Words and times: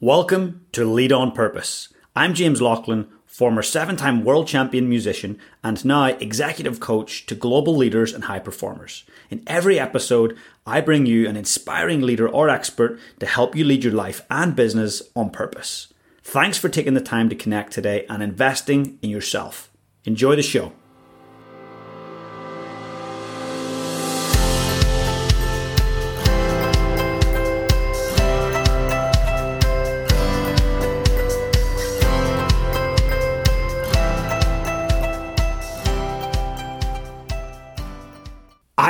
Welcome 0.00 0.66
to 0.72 0.84
Lead 0.84 1.12
on 1.12 1.30
Purpose. 1.30 1.88
I'm 2.16 2.34
James 2.34 2.60
Laughlin, 2.60 3.06
former 3.26 3.62
seven 3.62 3.94
time 3.94 4.24
world 4.24 4.48
champion 4.48 4.88
musician 4.88 5.38
and 5.62 5.82
now 5.84 6.06
executive 6.06 6.80
coach 6.80 7.26
to 7.26 7.36
global 7.36 7.76
leaders 7.76 8.12
and 8.12 8.24
high 8.24 8.40
performers. 8.40 9.04
In 9.30 9.44
every 9.46 9.78
episode, 9.78 10.36
I 10.66 10.80
bring 10.80 11.06
you 11.06 11.28
an 11.28 11.36
inspiring 11.36 12.02
leader 12.02 12.28
or 12.28 12.48
expert 12.48 12.98
to 13.20 13.26
help 13.26 13.54
you 13.54 13.64
lead 13.64 13.84
your 13.84 13.92
life 13.92 14.22
and 14.28 14.56
business 14.56 15.00
on 15.14 15.30
purpose. 15.30 15.94
Thanks 16.24 16.58
for 16.58 16.68
taking 16.68 16.94
the 16.94 17.00
time 17.00 17.28
to 17.28 17.36
connect 17.36 17.72
today 17.72 18.04
and 18.10 18.20
investing 18.20 18.98
in 19.00 19.10
yourself. 19.10 19.70
Enjoy 20.04 20.34
the 20.34 20.42
show. 20.42 20.72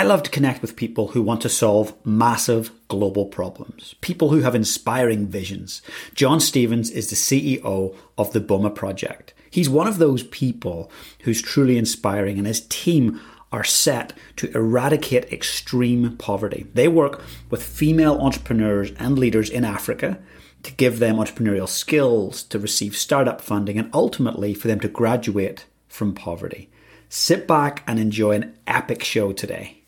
Love 0.04 0.22
to 0.24 0.30
connect 0.30 0.62
with 0.62 0.76
people 0.76 1.08
who 1.08 1.22
want 1.22 1.40
to 1.42 1.48
solve 1.48 1.94
massive 2.04 2.70
global 2.88 3.26
problems, 3.26 3.94
people 4.00 4.30
who 4.30 4.40
have 4.40 4.54
inspiring 4.54 5.26
visions. 5.26 5.82
John 6.14 6.40
Stevens 6.40 6.90
is 6.90 7.10
the 7.10 7.16
CEO 7.16 7.94
of 8.16 8.32
the 8.32 8.40
BOMA 8.40 8.74
Project. 8.74 9.34
He's 9.50 9.68
one 9.68 9.86
of 9.86 9.98
those 9.98 10.22
people 10.24 10.90
who's 11.20 11.42
truly 11.42 11.78
inspiring, 11.78 12.38
and 12.38 12.46
his 12.46 12.66
team 12.66 13.20
are 13.52 13.62
set 13.62 14.12
to 14.36 14.50
eradicate 14.52 15.32
extreme 15.32 16.16
poverty. 16.16 16.66
They 16.74 16.88
work 16.88 17.22
with 17.50 17.62
female 17.62 18.18
entrepreneurs 18.20 18.90
and 18.98 19.16
leaders 19.16 19.48
in 19.48 19.64
Africa 19.64 20.18
to 20.64 20.72
give 20.72 20.98
them 20.98 21.16
entrepreneurial 21.16 21.68
skills, 21.68 22.42
to 22.44 22.58
receive 22.58 22.96
startup 22.96 23.40
funding, 23.40 23.78
and 23.78 23.90
ultimately 23.94 24.54
for 24.54 24.66
them 24.66 24.80
to 24.80 24.88
graduate 24.88 25.66
from 25.86 26.14
poverty. 26.14 26.68
Sit 27.08 27.46
back 27.46 27.84
and 27.86 28.00
enjoy 28.00 28.32
an 28.32 28.56
epic 28.66 29.04
show 29.04 29.32
today. 29.32 29.83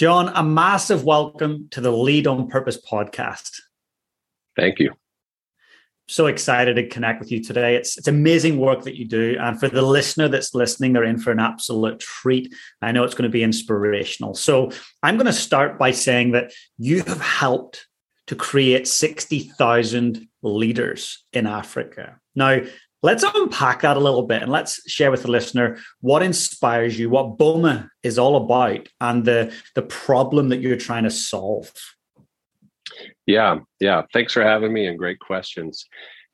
John, 0.00 0.28
a 0.34 0.42
massive 0.42 1.04
welcome 1.04 1.68
to 1.72 1.82
the 1.82 1.92
Lead 1.92 2.26
on 2.26 2.48
Purpose 2.48 2.80
podcast. 2.80 3.60
Thank 4.56 4.78
you. 4.78 4.94
So 6.08 6.24
excited 6.24 6.76
to 6.76 6.88
connect 6.88 7.20
with 7.20 7.30
you 7.30 7.44
today. 7.44 7.76
It's 7.76 7.98
it's 7.98 8.08
amazing 8.08 8.56
work 8.56 8.84
that 8.84 8.96
you 8.96 9.06
do. 9.06 9.36
And 9.38 9.60
for 9.60 9.68
the 9.68 9.82
listener 9.82 10.26
that's 10.26 10.54
listening, 10.54 10.94
they're 10.94 11.04
in 11.04 11.18
for 11.18 11.32
an 11.32 11.38
absolute 11.38 12.00
treat. 12.00 12.54
I 12.80 12.92
know 12.92 13.04
it's 13.04 13.12
going 13.12 13.28
to 13.28 13.28
be 13.28 13.42
inspirational. 13.42 14.32
So 14.32 14.70
I'm 15.02 15.16
going 15.16 15.26
to 15.26 15.34
start 15.34 15.78
by 15.78 15.90
saying 15.90 16.30
that 16.30 16.54
you 16.78 17.02
have 17.02 17.20
helped 17.20 17.86
to 18.28 18.34
create 18.34 18.88
60,000 18.88 20.26
leaders 20.40 21.26
in 21.34 21.46
Africa. 21.46 22.18
Now, 22.34 22.60
Let's 23.02 23.22
unpack 23.22 23.80
that 23.80 23.96
a 23.96 24.00
little 24.00 24.24
bit 24.24 24.42
and 24.42 24.52
let's 24.52 24.88
share 24.90 25.10
with 25.10 25.22
the 25.22 25.30
listener 25.30 25.78
what 26.00 26.22
inspires 26.22 26.98
you, 26.98 27.08
what 27.08 27.38
BOMA 27.38 27.88
is 28.02 28.18
all 28.18 28.36
about, 28.36 28.88
and 29.00 29.24
the, 29.24 29.54
the 29.74 29.82
problem 29.82 30.50
that 30.50 30.60
you're 30.60 30.76
trying 30.76 31.04
to 31.04 31.10
solve. 31.10 31.72
Yeah, 33.26 33.60
yeah. 33.78 34.02
Thanks 34.12 34.32
for 34.32 34.42
having 34.42 34.72
me 34.72 34.86
and 34.86 34.98
great 34.98 35.20
questions. 35.20 35.86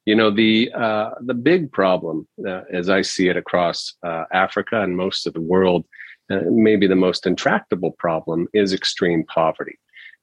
You 0.06 0.14
know 0.14 0.30
the 0.30 0.70
uh, 0.72 1.10
the 1.20 1.34
big 1.34 1.72
problem, 1.72 2.28
uh, 2.46 2.62
as 2.72 2.88
I 2.88 3.02
see 3.02 3.28
it 3.28 3.36
across 3.36 3.94
uh, 4.04 4.24
Africa 4.32 4.80
and 4.80 4.96
most 4.96 5.26
of 5.26 5.34
the 5.34 5.40
world, 5.40 5.84
uh, 6.30 6.42
maybe 6.48 6.86
the 6.86 6.94
most 6.94 7.26
intractable 7.26 7.90
problem 7.98 8.46
is 8.54 8.72
extreme 8.72 9.24
poverty, 9.24 9.76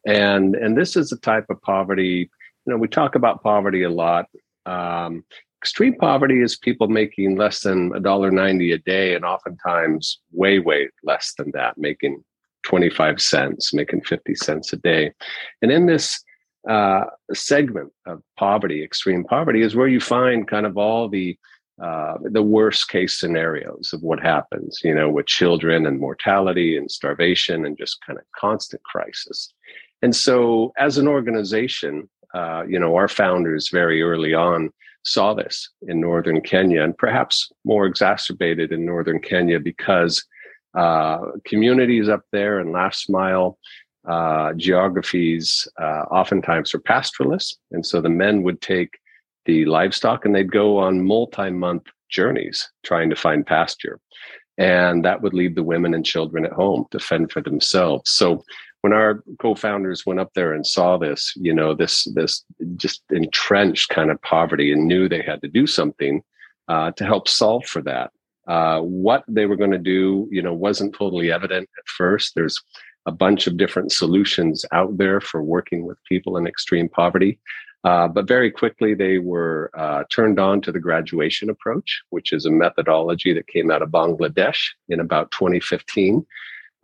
and 0.08 0.56
and 0.56 0.78
this 0.78 0.96
is 0.96 1.12
a 1.12 1.20
type 1.20 1.48
of 1.50 1.62
poverty. 1.62 2.30
You 2.66 2.74
know, 2.74 2.78
we 2.78 2.88
talk 2.88 3.16
about 3.16 3.44
poverty 3.44 3.84
a 3.84 3.90
lot. 3.90 4.28
Um, 4.66 5.26
extreme 5.64 5.96
poverty 5.96 6.42
is 6.42 6.58
people 6.58 6.90
making 6.90 7.38
less 7.38 7.62
than 7.62 7.96
a 7.96 8.00
dollar 8.02 8.32
ninety 8.32 8.74
a 8.74 8.78
day, 8.78 9.16
and 9.16 9.24
oftentimes 9.24 10.20
way, 10.34 10.60
way 10.60 10.90
less 11.04 11.34
than 11.38 11.52
that, 11.52 11.78
making 11.78 12.22
twenty 12.64 12.90
five 12.90 13.22
cents, 13.22 13.74
making 13.74 14.02
fifty 14.02 14.36
cents 14.36 14.74
a 14.74 14.78
day. 14.78 15.14
And 15.62 15.72
in 15.72 15.86
this 15.86 16.22
uh, 16.70 17.06
segment 17.34 17.94
of 18.06 18.22
poverty, 18.38 18.84
extreme 18.84 19.24
poverty, 19.24 19.62
is 19.62 19.74
where 19.74 19.88
you 19.88 20.02
find 20.02 20.50
kind 20.50 20.66
of 20.66 20.78
all 20.78 21.08
the 21.08 21.38
uh, 21.82 22.16
the 22.38 22.44
worst 22.44 22.90
case 22.90 23.18
scenarios 23.18 23.94
of 23.94 24.02
what 24.02 24.20
happens, 24.20 24.82
you 24.84 24.94
know, 24.94 25.10
with 25.10 25.28
children 25.28 25.86
and 25.86 25.98
mortality 25.98 26.76
and 26.76 26.92
starvation 26.92 27.66
and 27.66 27.78
just 27.78 28.04
kind 28.06 28.20
of 28.20 28.26
constant 28.38 28.84
crisis. 28.84 29.54
And 30.02 30.14
so, 30.14 30.74
as 30.78 30.98
an 30.98 31.08
organization, 31.08 32.10
uh, 32.34 32.64
you 32.68 32.80
know, 32.80 32.96
our 32.96 33.08
founders 33.08 33.70
very 33.70 34.02
early 34.02 34.34
on 34.34 34.72
saw 35.04 35.34
this 35.34 35.70
in 35.88 36.00
northern 36.00 36.42
Kenya, 36.42 36.84
and 36.84 36.98
perhaps 36.98 37.52
more 37.66 37.86
exacerbated 37.86 38.72
in 38.72 38.86
northern 38.86 39.20
Kenya 39.20 39.60
because 39.60 40.24
uh, 40.76 41.20
communities 41.46 42.10
up 42.10 42.22
there 42.32 42.60
and 42.60 42.72
last 42.72 43.10
mile 43.10 43.58
uh, 44.08 44.54
geographies 44.54 45.68
uh, 45.80 46.04
oftentimes 46.12 46.74
are 46.74 46.80
pastoralists, 46.80 47.58
and 47.72 47.86
so 47.86 48.02
the 48.02 48.10
men 48.10 48.44
would 48.44 48.62
take 48.62 48.90
the 49.46 49.66
livestock 49.66 50.26
and 50.26 50.34
they'd 50.34 50.52
go 50.52 50.78
on 50.78 51.06
multi-month 51.06 51.84
journeys 52.10 52.70
trying 52.84 53.10
to 53.10 53.16
find 53.16 53.46
pasture. 53.46 54.00
And 54.58 55.04
that 55.04 55.22
would 55.22 55.34
leave 55.34 55.56
the 55.56 55.64
women 55.64 55.94
and 55.94 56.06
children 56.06 56.46
at 56.46 56.54
home 56.54 56.86
to 56.92 57.00
fend 57.00 57.32
for 57.32 57.42
themselves. 57.42 58.12
So 58.12 58.44
when 58.84 58.92
our 58.92 59.24
co-founders 59.40 60.06
went 60.06 60.20
up 60.20 60.34
there 60.36 60.52
and 60.52 60.68
saw 60.68 60.98
this, 60.98 61.34
you 61.38 61.54
know, 61.54 61.74
this 61.74 62.04
this 62.16 62.44
just 62.76 63.02
entrenched 63.12 63.88
kind 63.88 64.12
of 64.12 64.22
poverty 64.22 64.74
and 64.74 64.86
knew 64.90 65.08
they 65.08 65.22
had 65.22 65.42
to 65.42 65.48
do 65.48 65.66
something 65.66 66.22
uh, 66.68 66.92
to 66.92 67.06
help 67.06 67.30
solve 67.30 67.66
for 67.66 67.82
that. 67.82 68.12
Uh, 68.46 68.82
what 68.82 69.24
they 69.30 69.46
were 69.46 69.56
going 69.56 69.72
to 69.72 69.78
do, 69.78 70.28
you 70.30 70.42
know, 70.42 70.54
wasn't 70.54 70.94
totally 70.94 71.32
evident 71.32 71.70
at 71.78 71.88
first. 71.88 72.36
There's 72.36 72.62
a 73.06 73.12
bunch 73.12 73.48
of 73.48 73.56
different 73.56 73.94
solutions 73.94 74.66
out 74.74 74.98
there 74.98 75.22
for 75.22 75.42
working 75.42 75.86
with 75.86 75.98
people 76.04 76.36
in 76.36 76.46
extreme 76.46 76.90
poverty. 76.90 77.40
Uh, 77.86 78.10
but 78.10 78.28
very 78.28 78.52
quickly, 78.52 78.94
they 78.94 79.18
were 79.18 79.72
uh, 79.78 80.04
turned 80.12 80.42
on 80.42 80.60
to 80.60 80.74
the 80.74 80.80
graduation 80.80 81.50
approach, 81.50 82.02
which 82.10 82.34
is 82.34 82.46
a 82.46 82.52
methodology 82.52 83.34
that 83.34 83.48
came 83.48 83.72
out 83.72 83.82
of 83.82 83.90
Bangladesh 83.90 84.60
in 84.90 85.00
about 85.00 85.32
2015 85.32 86.26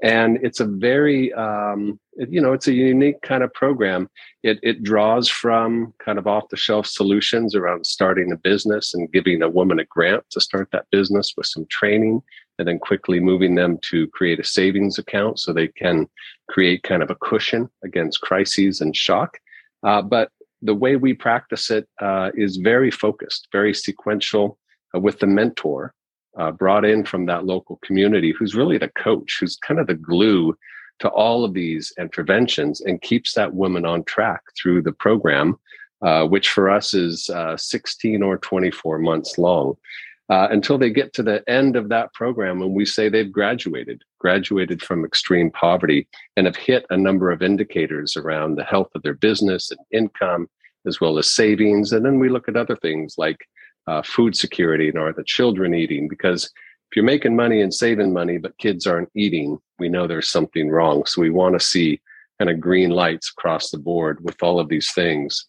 and 0.01 0.37
it's 0.41 0.59
a 0.59 0.65
very 0.65 1.33
um, 1.33 1.99
you 2.15 2.41
know 2.41 2.53
it's 2.53 2.67
a 2.67 2.73
unique 2.73 3.21
kind 3.21 3.43
of 3.43 3.53
program. 3.53 4.09
It, 4.43 4.59
it 4.63 4.83
draws 4.83 5.27
from 5.27 5.93
kind 6.03 6.17
of 6.17 6.27
off 6.27 6.49
the 6.49 6.57
shelf 6.57 6.87
solutions 6.87 7.55
around 7.55 7.85
starting 7.85 8.31
a 8.31 8.37
business 8.37 8.93
and 8.93 9.11
giving 9.11 9.41
a 9.41 9.49
woman 9.49 9.79
a 9.79 9.85
grant 9.85 10.23
to 10.31 10.41
start 10.41 10.69
that 10.71 10.85
business 10.91 11.33
with 11.35 11.47
some 11.47 11.65
training 11.69 12.21
and 12.57 12.67
then 12.67 12.79
quickly 12.79 13.19
moving 13.19 13.55
them 13.55 13.77
to 13.89 14.07
create 14.07 14.39
a 14.39 14.43
savings 14.43 14.97
account 14.97 15.39
so 15.39 15.51
they 15.51 15.67
can 15.67 16.07
create 16.49 16.83
kind 16.83 17.03
of 17.03 17.09
a 17.09 17.15
cushion 17.15 17.69
against 17.83 18.21
crises 18.21 18.81
and 18.81 18.95
shock. 18.95 19.37
Uh, 19.83 20.01
but 20.01 20.29
the 20.61 20.75
way 20.75 20.97
we 20.97 21.13
practice 21.13 21.69
it 21.69 21.87
uh, 22.01 22.31
is 22.35 22.57
very 22.57 22.91
focused 22.91 23.47
very 23.51 23.73
sequential 23.73 24.57
uh, 24.95 24.99
with 24.99 25.19
the 25.19 25.27
mentor 25.27 25.93
uh, 26.37 26.51
brought 26.51 26.85
in 26.85 27.03
from 27.03 27.25
that 27.25 27.45
local 27.45 27.77
community 27.83 28.33
who's 28.37 28.55
really 28.55 28.77
the 28.77 28.89
coach, 28.89 29.37
who's 29.39 29.57
kind 29.57 29.79
of 29.79 29.87
the 29.87 29.93
glue 29.93 30.55
to 30.99 31.09
all 31.09 31.43
of 31.43 31.53
these 31.53 31.93
interventions 31.97 32.81
and 32.81 33.01
keeps 33.01 33.33
that 33.33 33.53
woman 33.53 33.85
on 33.85 34.03
track 34.03 34.41
through 34.61 34.81
the 34.81 34.91
program, 34.91 35.57
uh, 36.01 36.25
which 36.25 36.49
for 36.49 36.69
us 36.69 36.93
is 36.93 37.29
uh, 37.29 37.57
16 37.57 38.21
or 38.21 38.37
24 38.37 38.99
months 38.99 39.37
long. 39.37 39.75
Uh, 40.29 40.47
until 40.51 40.77
they 40.77 40.91
get 40.91 41.11
to 41.11 41.23
the 41.23 41.43
end 41.49 41.75
of 41.75 41.89
that 41.89 42.13
program 42.13 42.59
when 42.59 42.75
we 42.75 42.85
say 42.85 43.09
they've 43.09 43.31
graduated, 43.31 44.03
graduated 44.19 44.79
from 44.79 45.03
extreme 45.03 45.49
poverty, 45.49 46.07
and 46.37 46.45
have 46.45 46.55
hit 46.55 46.85
a 46.91 46.97
number 46.97 47.31
of 47.31 47.41
indicators 47.41 48.15
around 48.15 48.53
the 48.53 48.63
health 48.63 48.91
of 48.93 49.01
their 49.01 49.15
business 49.15 49.71
and 49.71 49.79
income, 49.91 50.47
as 50.85 51.01
well 51.01 51.17
as 51.17 51.27
savings. 51.27 51.91
And 51.91 52.05
then 52.05 52.19
we 52.19 52.29
look 52.29 52.47
at 52.47 52.55
other 52.55 52.75
things 52.75 53.15
like 53.17 53.39
uh, 53.89 54.01
food 54.03 54.35
security 54.35 54.89
and 54.89 54.97
are 54.97 55.13
the 55.13 55.23
children 55.23 55.73
eating? 55.73 56.07
Because 56.07 56.45
if 56.45 56.95
you're 56.95 57.05
making 57.05 57.35
money 57.35 57.61
and 57.61 57.73
saving 57.73 58.13
money, 58.13 58.37
but 58.37 58.57
kids 58.57 58.85
aren't 58.85 59.09
eating, 59.15 59.57
we 59.79 59.89
know 59.89 60.05
there's 60.05 60.29
something 60.29 60.69
wrong. 60.69 61.05
So 61.05 61.21
we 61.21 61.29
want 61.29 61.59
to 61.59 61.65
see 61.65 61.99
kind 62.37 62.51
of 62.51 62.59
green 62.59 62.91
lights 62.91 63.31
across 63.35 63.69
the 63.69 63.77
board 63.77 64.23
with 64.23 64.41
all 64.41 64.59
of 64.59 64.69
these 64.69 64.91
things. 64.93 65.45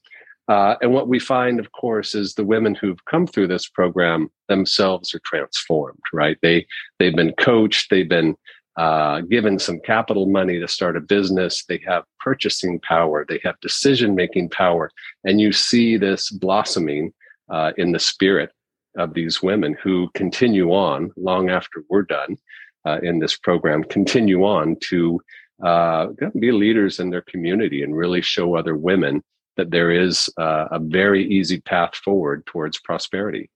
Uh, 0.48 0.74
and 0.82 0.92
what 0.92 1.06
we 1.06 1.18
find, 1.18 1.60
of 1.60 1.70
course, 1.72 2.14
is 2.14 2.34
the 2.34 2.44
women 2.44 2.74
who've 2.74 3.04
come 3.04 3.26
through 3.26 3.46
this 3.46 3.68
program 3.68 4.28
themselves 4.48 5.14
are 5.14 5.20
transformed. 5.24 6.00
Right? 6.12 6.38
They 6.42 6.66
they've 6.98 7.14
been 7.14 7.34
coached, 7.34 7.88
they've 7.90 8.08
been 8.08 8.36
uh, 8.76 9.20
given 9.22 9.58
some 9.58 9.78
capital 9.80 10.26
money 10.26 10.58
to 10.58 10.66
start 10.66 10.96
a 10.96 11.00
business. 11.00 11.64
They 11.64 11.80
have 11.86 12.04
purchasing 12.18 12.80
power, 12.80 13.24
they 13.28 13.40
have 13.44 13.60
decision 13.60 14.14
making 14.14 14.50
power. 14.50 14.90
And 15.24 15.40
you 15.40 15.52
see 15.52 15.96
this 15.96 16.30
blossoming 16.30 17.12
uh, 17.50 17.72
in 17.76 17.92
the 17.92 17.98
spirit 17.98 18.50
of 18.96 19.14
these 19.14 19.42
women 19.42 19.76
who 19.82 20.10
continue 20.14 20.72
on 20.72 21.12
long 21.16 21.50
after 21.50 21.84
we're 21.88 22.02
done 22.02 22.36
uh, 22.84 22.98
in 23.02 23.18
this 23.18 23.36
program, 23.36 23.84
continue 23.84 24.44
on 24.44 24.76
to 24.80 25.20
uh, 25.62 26.08
be 26.38 26.50
leaders 26.52 26.98
in 27.00 27.10
their 27.10 27.22
community 27.22 27.82
and 27.82 27.96
really 27.96 28.22
show 28.22 28.54
other 28.54 28.76
women 28.76 29.22
that 29.56 29.70
there 29.70 29.90
is 29.90 30.30
uh, 30.38 30.66
a 30.70 30.78
very 30.78 31.26
easy 31.28 31.60
path 31.60 31.94
forward 31.96 32.46
towards 32.46 32.80
prosperity. 32.80 33.50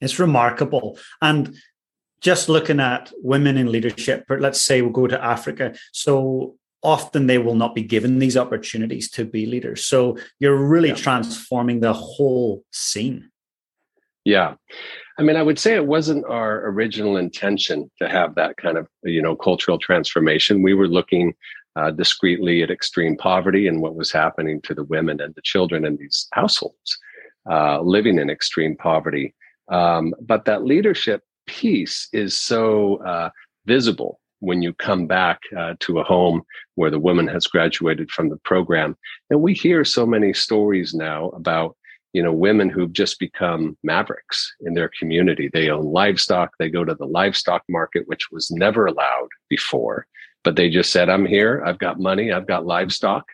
It's 0.00 0.18
remarkable. 0.18 0.98
And 1.20 1.54
just 2.20 2.48
looking 2.48 2.80
at 2.80 3.12
women 3.22 3.56
in 3.56 3.70
leadership, 3.70 4.24
but 4.28 4.40
let's 4.40 4.60
say 4.60 4.82
we'll 4.82 4.92
go 4.92 5.06
to 5.06 5.22
Africa. 5.22 5.74
So 5.92 6.56
often 6.82 7.26
they 7.26 7.38
will 7.38 7.54
not 7.54 7.74
be 7.74 7.82
given 7.82 8.18
these 8.18 8.36
opportunities 8.36 9.10
to 9.10 9.24
be 9.24 9.46
leaders. 9.46 9.84
So 9.84 10.16
you're 10.38 10.56
really 10.56 10.88
yeah. 10.88 10.94
transforming 10.94 11.80
the 11.80 11.92
whole 11.92 12.64
scene. 12.72 13.30
Yeah. 14.24 14.54
I 15.18 15.22
mean, 15.22 15.36
I 15.36 15.42
would 15.42 15.58
say 15.58 15.74
it 15.74 15.86
wasn't 15.86 16.24
our 16.26 16.66
original 16.68 17.16
intention 17.16 17.90
to 18.00 18.08
have 18.08 18.34
that 18.36 18.56
kind 18.56 18.78
of, 18.78 18.86
you 19.02 19.20
know, 19.20 19.36
cultural 19.36 19.78
transformation. 19.78 20.62
We 20.62 20.74
were 20.74 20.88
looking 20.88 21.34
uh, 21.76 21.90
discreetly 21.90 22.62
at 22.62 22.70
extreme 22.70 23.16
poverty 23.16 23.66
and 23.66 23.80
what 23.80 23.94
was 23.94 24.10
happening 24.10 24.60
to 24.62 24.74
the 24.74 24.84
women 24.84 25.20
and 25.20 25.34
the 25.34 25.42
children 25.42 25.84
in 25.84 25.96
these 25.96 26.26
households 26.32 26.98
uh, 27.48 27.80
living 27.80 28.18
in 28.18 28.30
extreme 28.30 28.76
poverty. 28.76 29.34
Um, 29.68 30.14
but 30.20 30.44
that 30.46 30.64
leadership 30.64 31.22
piece 31.46 32.08
is 32.12 32.36
so 32.36 32.96
uh, 33.04 33.30
visible 33.66 34.19
when 34.40 34.62
you 34.62 34.72
come 34.74 35.06
back 35.06 35.40
uh, 35.56 35.74
to 35.80 36.00
a 36.00 36.04
home 36.04 36.42
where 36.74 36.90
the 36.90 36.98
woman 36.98 37.28
has 37.28 37.46
graduated 37.46 38.10
from 38.10 38.28
the 38.28 38.38
program. 38.38 38.96
And 39.28 39.40
we 39.40 39.54
hear 39.54 39.84
so 39.84 40.04
many 40.04 40.32
stories 40.32 40.92
now 40.94 41.28
about 41.28 41.76
you 42.12 42.22
know 42.22 42.32
women 42.32 42.68
who've 42.68 42.92
just 42.92 43.20
become 43.20 43.76
mavericks 43.84 44.52
in 44.60 44.74
their 44.74 44.90
community. 44.98 45.48
They 45.52 45.70
own 45.70 45.84
livestock 45.84 46.50
they 46.58 46.68
go 46.68 46.84
to 46.84 46.94
the 46.94 47.06
livestock 47.06 47.62
market 47.68 48.04
which 48.06 48.30
was 48.32 48.50
never 48.50 48.86
allowed 48.86 49.28
before 49.48 50.06
but 50.42 50.56
they 50.56 50.70
just 50.70 50.90
said 50.90 51.08
i'm 51.08 51.26
here 51.26 51.62
i've 51.64 51.78
got 51.78 52.00
money 52.00 52.32
i've 52.32 52.48
got 52.48 52.66
livestock. 52.66 53.26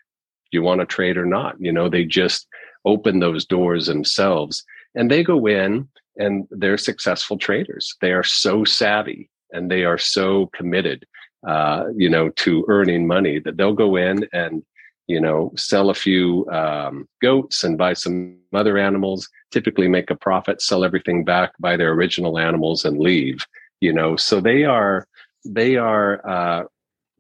Do 0.51 0.59
you 0.59 0.63
want 0.63 0.81
to 0.81 0.87
trade 0.87 1.17
or 1.17 1.27
not? 1.27 1.57
You 1.59 1.73
know 1.73 1.89
they 1.89 2.05
just 2.05 2.47
open 2.85 3.19
those 3.19 3.47
doors 3.47 3.87
themselves 3.87 4.63
and 4.95 5.11
they 5.11 5.23
go 5.25 5.47
in 5.47 5.89
and 6.19 6.47
they're 6.51 6.79
successful 6.79 7.37
traders. 7.37 7.95
They 8.01 8.13
are 8.13 8.23
so 8.23 8.65
savvy 8.65 9.29
and 9.57 9.71
they 9.71 9.85
are 9.85 9.99
so 9.99 10.47
committed 10.55 11.05
uh, 11.47 11.85
you 11.97 12.09
know 12.09 12.29
to 12.31 12.65
earning 12.69 13.07
money 13.07 13.39
that 13.39 13.57
they'll 13.57 13.73
go 13.73 13.97
in 13.97 14.27
and 14.33 14.63
you 15.07 15.21
know, 15.21 15.53
sell 15.57 15.91
a 15.91 15.95
few 15.95 16.49
um, 16.51 17.09
goats 17.23 17.63
and 17.63 17.79
buy 17.79 17.93
some 17.93 18.37
other 18.53 18.77
animals, 18.77 19.29
typically 19.53 19.89
make 19.89 20.11
a 20.11 20.17
profit, 20.17 20.61
sell 20.61 20.85
everything 20.85 21.25
back, 21.25 21.53
buy 21.61 21.77
their 21.77 21.93
original 21.93 22.39
animals 22.39 22.85
and 22.85 22.99
leave, 22.99 23.47
you 23.81 23.93
know, 23.93 24.17
so 24.17 24.41
they 24.41 24.65
are, 24.65 25.07
they 25.45 25.77
are 25.77 26.27
uh, 26.29 26.65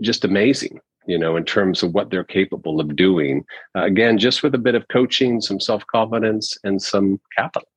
just 0.00 0.24
amazing, 0.24 0.80
you 1.06 1.16
know, 1.16 1.36
in 1.36 1.44
terms 1.44 1.82
of 1.82 1.94
what 1.94 2.10
they're 2.10 2.24
capable 2.24 2.80
of 2.80 2.96
doing. 2.96 3.44
Uh, 3.76 3.84
again, 3.84 4.18
just 4.18 4.42
with 4.42 4.54
a 4.54 4.58
bit 4.58 4.74
of 4.74 4.88
coaching, 4.88 5.40
some 5.40 5.60
self 5.60 5.86
confidence, 5.86 6.58
and 6.64 6.82
some 6.82 7.20
capital. 7.36 7.68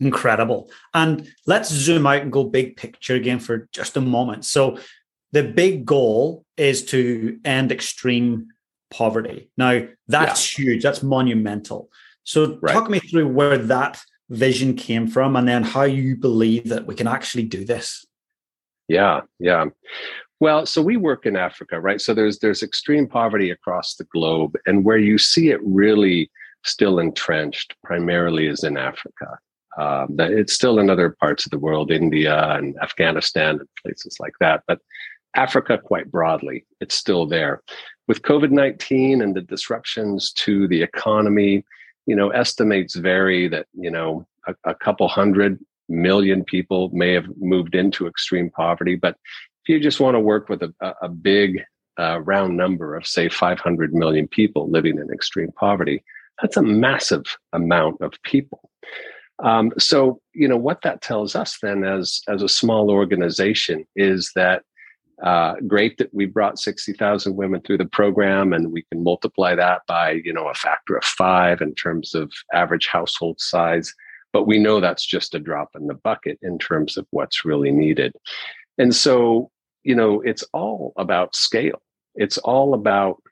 Incredible. 0.00 0.70
And 0.92 1.32
let's 1.46 1.70
zoom 1.70 2.06
out 2.06 2.22
and 2.22 2.32
go 2.32 2.44
big 2.44 2.76
picture 2.76 3.14
again 3.14 3.38
for 3.38 3.68
just 3.72 3.96
a 3.96 4.00
moment. 4.00 4.44
So, 4.44 4.78
the 5.32 5.42
big 5.42 5.84
goal 5.84 6.44
is 6.56 6.84
to 6.86 7.38
end 7.44 7.72
extreme 7.72 8.48
poverty. 8.90 9.50
Now, 9.56 9.86
that's 10.06 10.58
yeah. 10.58 10.64
huge, 10.64 10.82
that's 10.82 11.02
monumental. 11.02 11.90
So, 12.24 12.58
right. 12.60 12.72
talk 12.72 12.90
me 12.90 12.98
through 12.98 13.28
where 13.28 13.58
that 13.58 14.00
vision 14.28 14.74
came 14.74 15.06
from 15.06 15.36
and 15.36 15.46
then 15.46 15.62
how 15.62 15.82
you 15.82 16.16
believe 16.16 16.68
that 16.68 16.86
we 16.86 16.94
can 16.94 17.06
actually 17.06 17.44
do 17.44 17.64
this. 17.64 18.04
Yeah, 18.88 19.22
yeah. 19.38 19.66
Well, 20.38 20.66
so 20.66 20.82
we 20.82 20.96
work 20.96 21.26
in 21.26 21.36
Africa, 21.36 21.80
right? 21.80 22.00
So 22.00 22.12
there's 22.12 22.38
there's 22.38 22.62
extreme 22.62 23.06
poverty 23.06 23.50
across 23.50 23.94
the 23.94 24.04
globe, 24.04 24.56
and 24.66 24.84
where 24.84 24.98
you 24.98 25.16
see 25.18 25.50
it 25.50 25.60
really 25.62 26.30
still 26.64 26.98
entrenched, 26.98 27.74
primarily, 27.82 28.46
is 28.46 28.62
in 28.62 28.76
Africa. 28.76 29.38
Um, 29.76 30.16
it's 30.18 30.52
still 30.52 30.78
in 30.78 30.88
other 30.88 31.10
parts 31.10 31.44
of 31.44 31.50
the 31.50 31.58
world, 31.58 31.90
India 31.90 32.52
and 32.54 32.76
Afghanistan 32.82 33.58
and 33.60 33.68
places 33.82 34.16
like 34.20 34.34
that, 34.40 34.62
but 34.66 34.80
Africa, 35.34 35.76
quite 35.76 36.10
broadly, 36.10 36.64
it's 36.80 36.94
still 36.94 37.26
there 37.26 37.62
with 38.08 38.22
COVID 38.22 38.50
19 38.50 39.20
and 39.20 39.34
the 39.34 39.40
disruptions 39.40 40.32
to 40.32 40.68
the 40.68 40.82
economy, 40.82 41.64
you 42.06 42.14
know, 42.14 42.30
estimates 42.30 42.94
vary 42.94 43.48
that, 43.48 43.66
you 43.74 43.90
know, 43.90 44.26
a, 44.46 44.54
a, 44.64 44.74
couple 44.74 45.08
hundred 45.08 45.58
million 45.88 46.44
people 46.44 46.90
may 46.92 47.12
have 47.12 47.26
moved 47.38 47.74
into 47.74 48.06
extreme 48.06 48.50
poverty. 48.50 48.94
But 48.94 49.16
if 49.64 49.68
you 49.68 49.80
just 49.80 50.00
want 50.00 50.14
to 50.14 50.20
work 50.20 50.48
with 50.48 50.62
a, 50.62 50.72
a 51.02 51.08
big 51.08 51.62
uh, 51.98 52.20
round 52.20 52.56
number 52.56 52.94
of, 52.94 53.06
say, 53.06 53.28
500 53.28 53.92
million 53.92 54.28
people 54.28 54.70
living 54.70 54.98
in 54.98 55.12
extreme 55.12 55.50
poverty, 55.52 56.04
that's 56.40 56.56
a 56.56 56.62
massive 56.62 57.24
amount 57.52 58.00
of 58.02 58.12
people. 58.22 58.70
Um, 59.42 59.72
so, 59.78 60.20
you 60.32 60.48
know, 60.48 60.56
what 60.56 60.82
that 60.82 61.02
tells 61.02 61.36
us 61.36 61.58
then 61.62 61.84
as, 61.84 62.20
as 62.28 62.42
a 62.42 62.48
small 62.48 62.90
organization 62.90 63.86
is 63.94 64.30
that 64.34 64.62
uh, 65.22 65.54
great 65.66 65.96
that 65.98 66.12
we 66.12 66.26
brought 66.26 66.58
60,000 66.58 67.36
women 67.36 67.60
through 67.62 67.78
the 67.78 67.86
program 67.86 68.52
and 68.52 68.72
we 68.72 68.84
can 68.92 69.02
multiply 69.02 69.54
that 69.54 69.82
by, 69.88 70.12
you 70.24 70.32
know, 70.32 70.48
a 70.48 70.54
factor 70.54 70.96
of 70.96 71.04
five 71.04 71.60
in 71.60 71.74
terms 71.74 72.14
of 72.14 72.30
average 72.52 72.86
household 72.86 73.40
size. 73.40 73.94
But 74.32 74.46
we 74.46 74.58
know 74.58 74.80
that's 74.80 75.06
just 75.06 75.34
a 75.34 75.38
drop 75.38 75.70
in 75.74 75.86
the 75.86 75.94
bucket 75.94 76.38
in 76.42 76.58
terms 76.58 76.96
of 76.96 77.06
what's 77.10 77.44
really 77.44 77.70
needed. 77.70 78.12
And 78.76 78.94
so, 78.94 79.50
you 79.84 79.94
know, 79.94 80.20
it's 80.20 80.44
all 80.52 80.92
about 80.98 81.34
scale. 81.34 81.80
It's 82.14 82.36
all 82.38 82.74
about, 82.74 83.22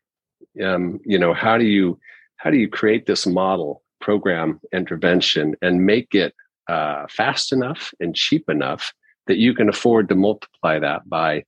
um, 0.62 1.00
you 1.04 1.18
know, 1.18 1.34
how 1.34 1.58
do 1.58 1.64
you, 1.64 1.98
how 2.36 2.50
do 2.50 2.56
you 2.56 2.68
create 2.68 3.04
this 3.06 3.26
model 3.26 3.82
program 4.04 4.60
intervention 4.72 5.54
and 5.62 5.86
make 5.86 6.14
it 6.14 6.34
uh, 6.68 7.06
fast 7.08 7.52
enough 7.52 7.92
and 8.00 8.14
cheap 8.14 8.44
enough 8.50 8.92
that 9.26 9.38
you 9.38 9.54
can 9.54 9.68
afford 9.70 10.08
to 10.08 10.14
multiply 10.14 10.78
that 10.78 11.08
by 11.08 11.42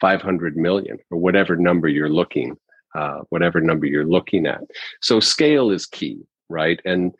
500 0.00 0.56
million 0.56 0.96
or 1.10 1.18
whatever 1.18 1.54
number 1.54 1.88
you're 1.88 2.16
looking 2.20 2.56
uh, 2.94 3.20
whatever 3.28 3.60
number 3.60 3.84
you're 3.84 4.06
looking 4.06 4.46
at. 4.46 4.62
So 5.02 5.20
scale 5.20 5.70
is 5.70 5.84
key 5.86 6.18
right? 6.48 6.80
And 6.86 7.14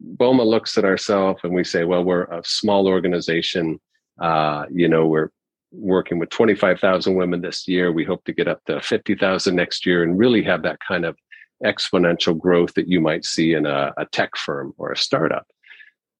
boma 0.00 0.44
looks 0.44 0.76
at 0.76 0.84
ourselves 0.84 1.40
and 1.42 1.54
we 1.54 1.64
say 1.64 1.84
well 1.84 2.04
we're 2.04 2.24
a 2.24 2.42
small 2.44 2.86
organization. 2.86 3.80
Uh, 4.20 4.66
you 4.70 4.88
know 4.88 5.06
we're 5.06 5.30
working 5.72 6.18
with 6.18 6.30
25,000 6.30 7.14
women 7.16 7.40
this 7.40 7.66
year. 7.66 7.90
We 7.90 8.04
hope 8.04 8.24
to 8.24 8.32
get 8.32 8.46
up 8.46 8.64
to 8.66 8.80
50,000 8.80 9.56
next 9.56 9.84
year 9.84 10.02
and 10.04 10.18
really 10.18 10.42
have 10.42 10.62
that 10.62 10.78
kind 10.86 11.04
of 11.04 11.16
exponential 11.64 12.38
growth 12.38 12.74
that 12.74 12.88
you 12.88 13.00
might 13.00 13.24
see 13.24 13.54
in 13.54 13.66
a, 13.66 13.92
a 13.96 14.06
tech 14.06 14.36
firm 14.36 14.74
or 14.78 14.92
a 14.92 14.96
startup 14.96 15.46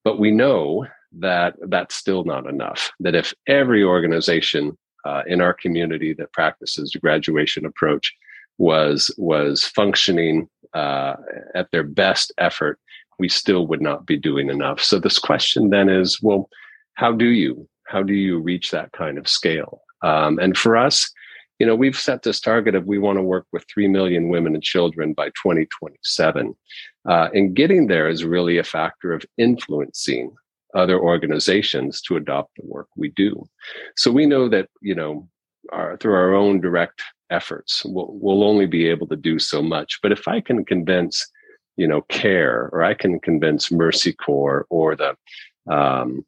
but 0.05 0.19
we 0.19 0.31
know 0.31 0.87
that 1.13 1.55
that's 1.69 1.95
still 1.95 2.25
not 2.25 2.47
enough 2.47 2.91
that 3.01 3.15
if 3.15 3.33
every 3.47 3.85
organization 3.85 4.77
uh, 5.05 5.23
in 5.27 5.41
our 5.41 5.55
community 5.55 6.15
that 6.15 6.33
practices 6.33 6.91
the 6.91 6.99
graduation 6.99 7.65
approach 7.65 8.15
was 8.59 9.11
was 9.19 9.65
functioning 9.65 10.49
uh, 10.75 11.15
at 11.55 11.71
their 11.71 11.83
best 11.83 12.33
effort, 12.39 12.79
we 13.19 13.29
still 13.29 13.67
would 13.67 13.81
not 13.81 14.07
be 14.07 14.17
doing 14.17 14.51
enough. 14.51 14.81
So 14.81 14.99
this 14.99 15.19
question 15.19 15.71
then 15.71 15.89
is, 15.89 16.21
well, 16.23 16.49
how 16.95 17.13
do 17.13 17.27
you 17.27 17.69
how 17.87 18.03
do 18.03 18.15
you 18.15 18.39
reach 18.39 18.71
that 18.71 18.93
kind 18.93 19.19
of 19.19 19.29
scale? 19.29 19.83
Um, 20.03 20.39
and 20.39 20.57
for 20.57 20.77
us, 20.77 21.11
you 21.59 21.67
know, 21.67 21.75
we've 21.75 21.99
set 21.99 22.23
this 22.23 22.41
target 22.41 22.75
of 22.75 22.87
we 22.87 22.99
want 22.99 23.19
to 23.19 23.23
work 23.23 23.47
with 23.53 23.65
three 23.73 23.89
million 23.89 24.29
women 24.29 24.55
and 24.55 24.63
children 24.63 25.13
by 25.13 25.27
2027. 25.29 26.55
Uh, 27.09 27.29
and 27.33 27.55
getting 27.55 27.87
there 27.87 28.09
is 28.09 28.25
really 28.25 28.59
a 28.59 28.65
factor 28.65 29.13
of 29.13 29.25
influencing 29.39 30.35
other 30.75 30.99
organizations 30.99 32.01
to 32.03 32.17
adopt 32.17 32.57
the 32.57 32.67
work 32.67 32.89
we 32.97 33.11
do. 33.11 33.47
So 33.97 34.11
we 34.11 34.27
know 34.27 34.49
that, 34.49 34.69
you 34.81 34.95
know, 34.95 35.29
our, 35.73 35.97
through 35.97 36.15
our 36.15 36.35
own 36.35 36.61
direct 36.61 37.03
efforts, 37.31 37.85
we'll, 37.85 38.11
we'll 38.11 38.43
only 38.43 38.67
be 38.67 38.89
able 38.89 39.07
to 39.09 39.17
do 39.17 39.39
so 39.39 39.63
much. 39.63 40.01
But 40.03 40.13
if 40.13 40.27
I 40.27 40.41
can 40.41 40.65
convince, 40.65 41.25
you 41.77 41.87
know, 41.87 42.03
CARE, 42.03 42.69
or 42.73 42.83
I 42.83 42.95
can 42.95 43.21
convince 43.21 43.71
Mercy 43.71 44.13
Corps, 44.13 44.67
or 44.69 44.97
the, 44.97 45.17
um, 45.73 46.27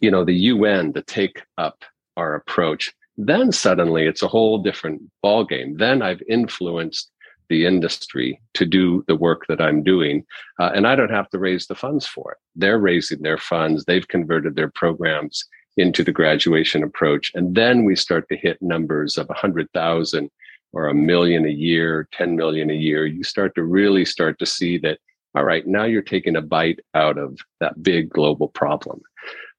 you 0.00 0.10
know, 0.10 0.24
the 0.24 0.34
UN 0.34 0.92
to 0.94 1.02
take 1.02 1.42
up 1.58 1.84
our 2.16 2.34
approach, 2.34 2.92
then 3.18 3.50
suddenly 3.52 4.06
it's 4.06 4.22
a 4.22 4.28
whole 4.28 4.58
different 4.58 5.02
ballgame. 5.24 5.76
Then 5.76 6.00
I've 6.02 6.22
influenced 6.28 7.10
the 7.48 7.66
industry 7.66 8.40
to 8.54 8.64
do 8.64 9.04
the 9.08 9.16
work 9.16 9.46
that 9.48 9.60
I'm 9.60 9.82
doing. 9.82 10.24
Uh, 10.60 10.70
and 10.74 10.86
I 10.86 10.94
don't 10.94 11.10
have 11.10 11.28
to 11.30 11.38
raise 11.38 11.66
the 11.66 11.74
funds 11.74 12.06
for 12.06 12.32
it. 12.32 12.38
They're 12.54 12.78
raising 12.78 13.22
their 13.22 13.38
funds, 13.38 13.84
they've 13.84 14.06
converted 14.06 14.54
their 14.54 14.70
programs 14.70 15.44
into 15.76 16.04
the 16.04 16.12
graduation 16.12 16.82
approach. 16.82 17.32
And 17.34 17.54
then 17.54 17.84
we 17.84 17.96
start 17.96 18.28
to 18.28 18.36
hit 18.36 18.58
numbers 18.60 19.16
of 19.16 19.28
100,000 19.28 20.30
or 20.72 20.88
a 20.88 20.94
million 20.94 21.46
a 21.46 21.50
year, 21.50 22.08
10 22.12 22.36
million 22.36 22.70
a 22.70 22.74
year. 22.74 23.06
You 23.06 23.24
start 23.24 23.54
to 23.54 23.62
really 23.62 24.04
start 24.04 24.38
to 24.40 24.46
see 24.46 24.78
that, 24.78 24.98
all 25.34 25.44
right, 25.44 25.66
now 25.66 25.84
you're 25.84 26.02
taking 26.02 26.36
a 26.36 26.42
bite 26.42 26.80
out 26.94 27.16
of 27.16 27.38
that 27.60 27.82
big 27.82 28.10
global 28.10 28.48
problem. 28.48 29.00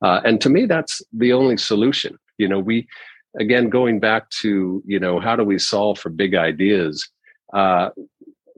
Uh, 0.01 0.21
and 0.23 0.39
to 0.41 0.49
me, 0.49 0.65
that's 0.65 1.01
the 1.13 1.33
only 1.33 1.57
solution. 1.57 2.17
You 2.37 2.47
know, 2.47 2.59
we, 2.59 2.87
again, 3.37 3.69
going 3.69 3.99
back 3.99 4.29
to, 4.41 4.81
you 4.85 4.99
know, 4.99 5.19
how 5.19 5.35
do 5.35 5.43
we 5.43 5.59
solve 5.59 5.99
for 5.99 6.09
big 6.09 6.35
ideas? 6.35 7.07
Uh, 7.53 7.89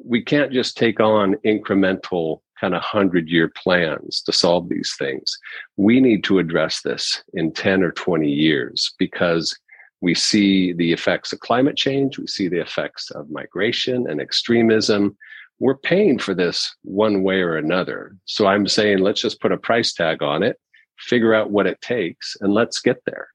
we 0.03 0.21
can't 0.21 0.51
just 0.51 0.77
take 0.77 0.99
on 0.99 1.35
incremental 1.45 2.41
kind 2.59 2.75
of 2.75 2.81
100 2.81 3.27
year 3.27 3.51
plans 3.55 4.21
to 4.21 4.31
solve 4.31 4.69
these 4.69 4.95
things. 4.97 5.37
We 5.77 5.99
need 5.99 6.23
to 6.25 6.39
address 6.39 6.81
this 6.81 7.23
in 7.33 7.51
10 7.51 7.83
or 7.83 7.91
20 7.91 8.29
years 8.29 8.93
because 8.99 9.57
we 9.99 10.15
see 10.15 10.73
the 10.73 10.91
effects 10.91 11.33
of 11.33 11.39
climate 11.39 11.75
change, 11.75 12.17
we 12.17 12.27
see 12.27 12.47
the 12.47 12.59
effects 12.59 13.11
of 13.11 13.29
migration 13.29 14.09
and 14.09 14.19
extremism. 14.19 15.15
We're 15.59 15.77
paying 15.77 16.17
for 16.17 16.33
this 16.33 16.75
one 16.83 17.21
way 17.21 17.41
or 17.41 17.55
another. 17.55 18.15
So 18.25 18.47
I'm 18.47 18.67
saying 18.67 18.99
let's 18.99 19.21
just 19.21 19.41
put 19.41 19.51
a 19.51 19.57
price 19.57 19.93
tag 19.93 20.23
on 20.23 20.41
it, 20.41 20.57
figure 20.97 21.35
out 21.35 21.51
what 21.51 21.67
it 21.67 21.81
takes, 21.81 22.35
and 22.41 22.51
let's 22.53 22.79
get 22.79 22.97
there. 23.05 23.27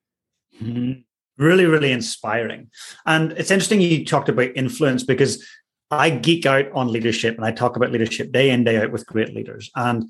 Mm-hmm. 0.61 1.01
Really, 1.39 1.67
really 1.67 1.93
inspiring. 1.93 2.71
And 3.05 3.33
it's 3.33 3.51
interesting 3.51 3.81
you 3.81 4.05
talked 4.05 4.29
about 4.29 4.57
influence 4.57 5.03
because 5.03 5.45
I 5.91 6.11
geek 6.11 6.47
out 6.47 6.71
on 6.73 6.91
leadership 6.91 7.37
and 7.37 7.45
I 7.45 7.53
talk 7.53 7.77
about 7.77 7.93
leadership 7.93 8.33
day 8.33 8.51
in, 8.51 8.65
day 8.65 8.79
out 8.79 8.91
with 8.91 9.07
great 9.07 9.35
leaders. 9.35 9.71
And 9.77 10.07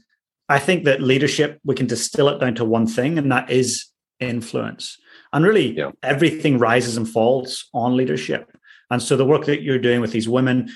I 0.49 0.59
think 0.59 0.85
that 0.85 1.03
leadership, 1.03 1.61
we 1.65 1.75
can 1.75 1.87
distill 1.87 2.29
it 2.29 2.39
down 2.39 2.55
to 2.57 2.65
one 2.65 2.87
thing, 2.87 3.19
and 3.19 3.31
that 3.33 3.51
is 3.51 3.87
influence. 4.21 4.97
And 5.33 5.45
really, 5.45 5.77
yeah. 5.77 5.91
everything 6.03 6.59
rises 6.59 6.97
and 6.97 7.09
falls 7.09 7.69
on 7.75 7.97
leadership. 7.97 8.51
And 8.91 9.03
so 9.03 9.17
the 9.17 9.25
work 9.25 9.47
that 9.47 9.63
you're 9.63 9.79
doing 9.79 10.01
with 10.01 10.13
these 10.13 10.29
women, 10.29 10.71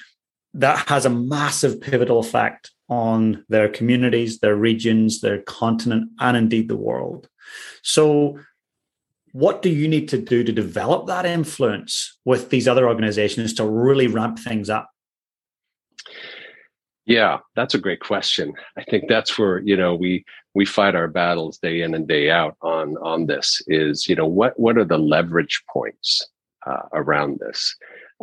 that 0.55 0.89
has 0.89 1.07
a 1.07 1.11
massive 1.11 1.81
pivotal 1.81 2.19
effect 2.19 2.73
on 2.89 3.45
their 3.49 3.69
communities, 3.69 4.41
their 4.41 4.57
regions, 4.57 5.21
their 5.21 5.43
continent, 5.43 6.11
and 6.19 6.37
indeed 6.37 6.69
the 6.69 6.77
world. 6.77 7.29
So, 7.83 8.39
what 9.33 9.63
do 9.63 9.71
you 9.71 9.89
need 9.89 10.09
to 10.09 10.19
do 10.19 10.43
to 10.45 10.53
develop 10.53 11.07
that 11.07 11.25
influence 11.25 12.19
with 12.25 12.51
these 12.51 12.67
other 12.67 12.89
organizations 12.89 13.55
to 13.55 13.65
really 13.65 14.07
ramp 14.07 14.39
things 14.39 14.69
up? 14.69 14.91
Yeah, 17.07 17.39
that's 17.57 17.75
a 17.75 17.79
great 17.79 18.01
question. 18.01 18.53
I 18.77 18.85
think 18.85 19.09
that's 19.09 19.39
where 19.39 19.59
you 19.61 19.77
know 19.77 19.95
we 19.95 20.25
we 20.55 20.65
fight 20.65 20.95
our 20.95 21.09
battles 21.09 21.59
day 21.59 21.81
in 21.83 21.95
and 21.95 22.07
day 22.07 22.31
out 22.31 22.57
on 22.63 22.97
on 22.99 23.27
this. 23.27 23.61
Is 23.67 24.09
you 24.09 24.15
know 24.15 24.27
what 24.27 24.59
what 24.59 24.79
are 24.79 24.85
the 24.85 24.99
leverage 24.99 25.63
points 25.73 26.27
uh, 26.67 26.83
around 26.93 27.41
this? 27.41 27.75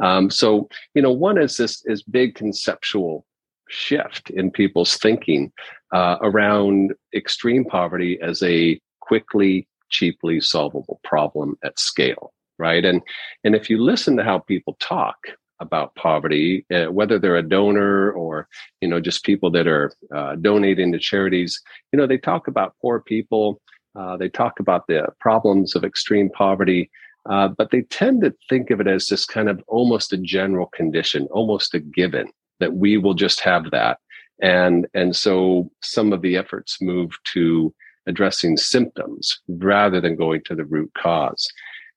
Um, 0.01 0.29
so 0.29 0.69
you 0.93 1.01
know 1.01 1.11
one 1.11 1.37
is 1.37 1.57
this 1.57 1.83
is 1.85 2.03
big 2.03 2.35
conceptual 2.35 3.25
shift 3.69 4.29
in 4.29 4.51
people's 4.51 4.95
thinking 4.97 5.51
uh, 5.93 6.17
around 6.21 6.93
extreme 7.13 7.65
poverty 7.65 8.17
as 8.21 8.41
a 8.43 8.79
quickly 9.01 9.67
cheaply 9.89 10.39
solvable 10.39 10.99
problem 11.03 11.57
at 11.63 11.79
scale 11.79 12.33
right? 12.59 12.85
And 12.85 13.01
and 13.43 13.55
if 13.55 13.69
you 13.69 13.81
listen 13.81 14.17
to 14.17 14.23
how 14.23 14.39
people 14.39 14.77
talk 14.79 15.17
about 15.59 15.95
poverty 15.95 16.65
uh, 16.73 16.85
whether 16.85 17.17
they're 17.17 17.35
a 17.35 17.47
donor 17.47 18.11
or 18.11 18.47
you 18.81 18.87
know 18.87 18.99
just 18.99 19.23
people 19.23 19.49
that 19.51 19.67
are 19.67 19.91
uh, 20.15 20.35
donating 20.35 20.91
to 20.91 20.99
charities 20.99 21.59
you 21.91 21.97
know 21.97 22.05
they 22.05 22.17
talk 22.17 22.47
about 22.47 22.75
poor 22.79 22.99
people 22.99 23.59
uh, 23.95 24.15
they 24.17 24.29
talk 24.29 24.59
about 24.59 24.85
the 24.85 25.07
problems 25.19 25.75
of 25.75 25.83
extreme 25.83 26.29
poverty 26.29 26.91
uh, 27.27 27.47
but 27.47 27.71
they 27.71 27.81
tend 27.81 28.21
to 28.21 28.31
think 28.49 28.69
of 28.69 28.79
it 28.79 28.87
as 28.87 29.07
just 29.07 29.29
kind 29.29 29.49
of 29.49 29.59
almost 29.67 30.13
a 30.13 30.17
general 30.17 30.67
condition 30.67 31.27
almost 31.31 31.73
a 31.73 31.79
given 31.79 32.27
that 32.59 32.75
we 32.75 32.97
will 32.97 33.13
just 33.13 33.39
have 33.41 33.71
that. 33.71 33.99
And 34.41 34.87
and 34.93 35.15
so 35.15 35.71
some 35.81 36.13
of 36.13 36.21
the 36.21 36.37
efforts 36.37 36.81
move 36.81 37.11
to 37.33 37.73
addressing 38.07 38.57
symptoms 38.57 39.39
rather 39.47 40.01
than 40.01 40.15
going 40.15 40.41
to 40.45 40.55
the 40.55 40.65
root 40.65 40.91
cause. 40.97 41.47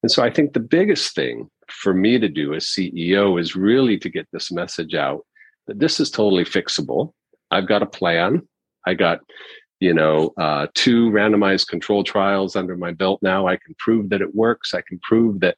And 0.02 0.10
so 0.10 0.22
I 0.22 0.30
think 0.30 0.52
the 0.52 0.60
biggest 0.60 1.14
thing 1.14 1.48
for 1.68 1.94
me 1.94 2.18
to 2.18 2.28
do 2.28 2.54
as 2.54 2.66
CEO 2.66 3.40
is 3.40 3.56
really 3.56 3.98
to 3.98 4.08
get 4.08 4.26
this 4.32 4.50
message 4.50 4.94
out 4.94 5.24
that 5.66 5.78
this 5.78 6.00
is 6.00 6.10
totally 6.10 6.44
fixable. 6.44 7.12
I've 7.50 7.68
got 7.68 7.82
a 7.82 7.86
plan. 7.86 8.46
I 8.86 8.94
got, 8.94 9.20
you 9.78 9.94
know, 9.94 10.32
uh, 10.36 10.66
two 10.74 11.10
randomized 11.10 11.68
control 11.68 12.02
trials 12.02 12.56
under 12.56 12.76
my 12.76 12.92
belt 12.92 13.20
now. 13.22 13.46
I 13.46 13.56
can 13.56 13.74
prove 13.78 14.10
that 14.10 14.22
it 14.22 14.34
works. 14.34 14.74
I 14.74 14.82
can 14.82 14.98
prove 15.02 15.40
that, 15.40 15.56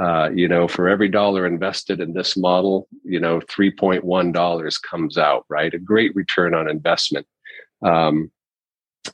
uh, 0.00 0.30
you 0.34 0.48
know, 0.48 0.68
for 0.68 0.88
every 0.88 1.08
dollar 1.08 1.46
invested 1.46 2.00
in 2.00 2.12
this 2.12 2.36
model, 2.36 2.88
you 3.04 3.18
know, 3.18 3.40
$3.1 3.40 4.82
comes 4.82 5.18
out, 5.18 5.44
right? 5.48 5.74
A 5.74 5.78
great 5.78 6.14
return 6.14 6.54
on 6.54 6.70
investment. 6.70 7.26
Um, 7.82 8.30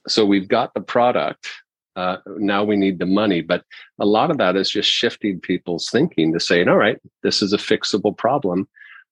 so 0.06 0.24
we've 0.24 0.48
got 0.48 0.72
the 0.74 0.80
product 0.80 1.48
uh, 1.96 2.16
now 2.38 2.64
we 2.64 2.76
need 2.76 2.98
the 2.98 3.06
money 3.06 3.40
but 3.40 3.64
a 4.00 4.06
lot 4.06 4.30
of 4.30 4.38
that 4.38 4.56
is 4.56 4.70
just 4.70 4.90
shifting 4.90 5.38
people's 5.40 5.88
thinking 5.90 6.32
to 6.32 6.40
saying 6.40 6.68
all 6.68 6.76
right 6.76 6.98
this 7.22 7.42
is 7.42 7.52
a 7.52 7.58
fixable 7.58 8.16
problem. 8.16 8.68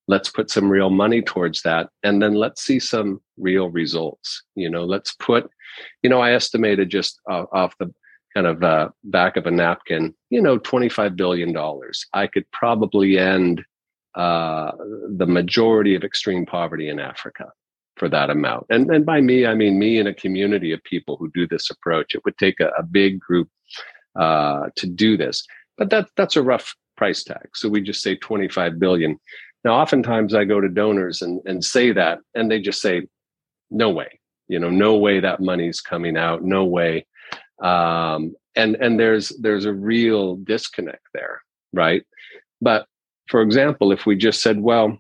Let's 0.08 0.28
put 0.28 0.50
some 0.50 0.68
real 0.68 0.90
money 0.90 1.22
towards 1.22 1.62
that 1.62 1.88
and 2.02 2.20
then 2.20 2.34
let's 2.34 2.62
see 2.62 2.80
some 2.80 3.20
real 3.38 3.70
results. 3.70 4.42
You 4.56 4.68
know 4.68 4.84
let's 4.84 5.14
put 5.14 5.48
you 6.02 6.10
know 6.10 6.20
i 6.20 6.32
estimated 6.32 6.90
just 6.90 7.20
uh, 7.30 7.44
off 7.52 7.78
the 7.78 7.92
kind 8.34 8.46
of 8.46 8.62
uh, 8.62 8.88
back 9.04 9.36
of 9.36 9.46
a 9.46 9.50
napkin 9.50 10.14
you 10.30 10.40
know 10.40 10.58
25 10.58 11.16
billion 11.16 11.52
dollars. 11.52 12.06
I 12.12 12.26
could 12.26 12.50
probably 12.50 13.18
end 13.18 13.64
uh, 14.14 14.72
the 15.16 15.26
majority 15.26 15.94
of 15.94 16.04
extreme 16.04 16.44
poverty 16.44 16.88
in 16.88 16.98
africa 16.98 17.52
for 17.96 18.08
that 18.08 18.30
amount. 18.30 18.66
And 18.70 18.90
and 18.90 19.04
by 19.04 19.20
me, 19.20 19.46
I 19.46 19.54
mean 19.54 19.78
me 19.78 19.98
and 19.98 20.08
a 20.08 20.14
community 20.14 20.72
of 20.72 20.82
people 20.84 21.16
who 21.16 21.30
do 21.32 21.46
this 21.46 21.70
approach. 21.70 22.14
It 22.14 22.24
would 22.24 22.38
take 22.38 22.60
a, 22.60 22.68
a 22.78 22.82
big 22.82 23.20
group 23.20 23.48
uh, 24.18 24.68
to 24.76 24.86
do 24.86 25.16
this, 25.16 25.46
but 25.78 25.90
that 25.90 26.08
that's 26.16 26.36
a 26.36 26.42
rough 26.42 26.74
price 26.96 27.24
tag. 27.24 27.48
So 27.54 27.68
we 27.68 27.80
just 27.80 28.02
say 28.02 28.16
25 28.16 28.78
billion. 28.78 29.18
Now, 29.64 29.74
oftentimes 29.74 30.34
I 30.34 30.44
go 30.44 30.60
to 30.60 30.68
donors 30.68 31.22
and, 31.22 31.40
and 31.44 31.64
say 31.64 31.92
that, 31.92 32.18
and 32.34 32.50
they 32.50 32.60
just 32.60 32.80
say, 32.80 33.06
no 33.70 33.90
way, 33.90 34.20
you 34.48 34.58
know, 34.58 34.70
no 34.70 34.96
way 34.96 35.20
that 35.20 35.40
money's 35.40 35.80
coming 35.80 36.16
out, 36.16 36.42
no 36.42 36.64
way. 36.64 37.06
Um, 37.62 38.34
and 38.54 38.76
and 38.76 39.00
there's 39.00 39.30
there's 39.40 39.64
a 39.64 39.72
real 39.72 40.36
disconnect 40.36 41.06
there, 41.14 41.40
right? 41.72 42.02
But 42.60 42.86
for 43.28 43.40
example, 43.40 43.92
if 43.92 44.04
we 44.04 44.16
just 44.16 44.42
said, 44.42 44.60
well, 44.60 44.98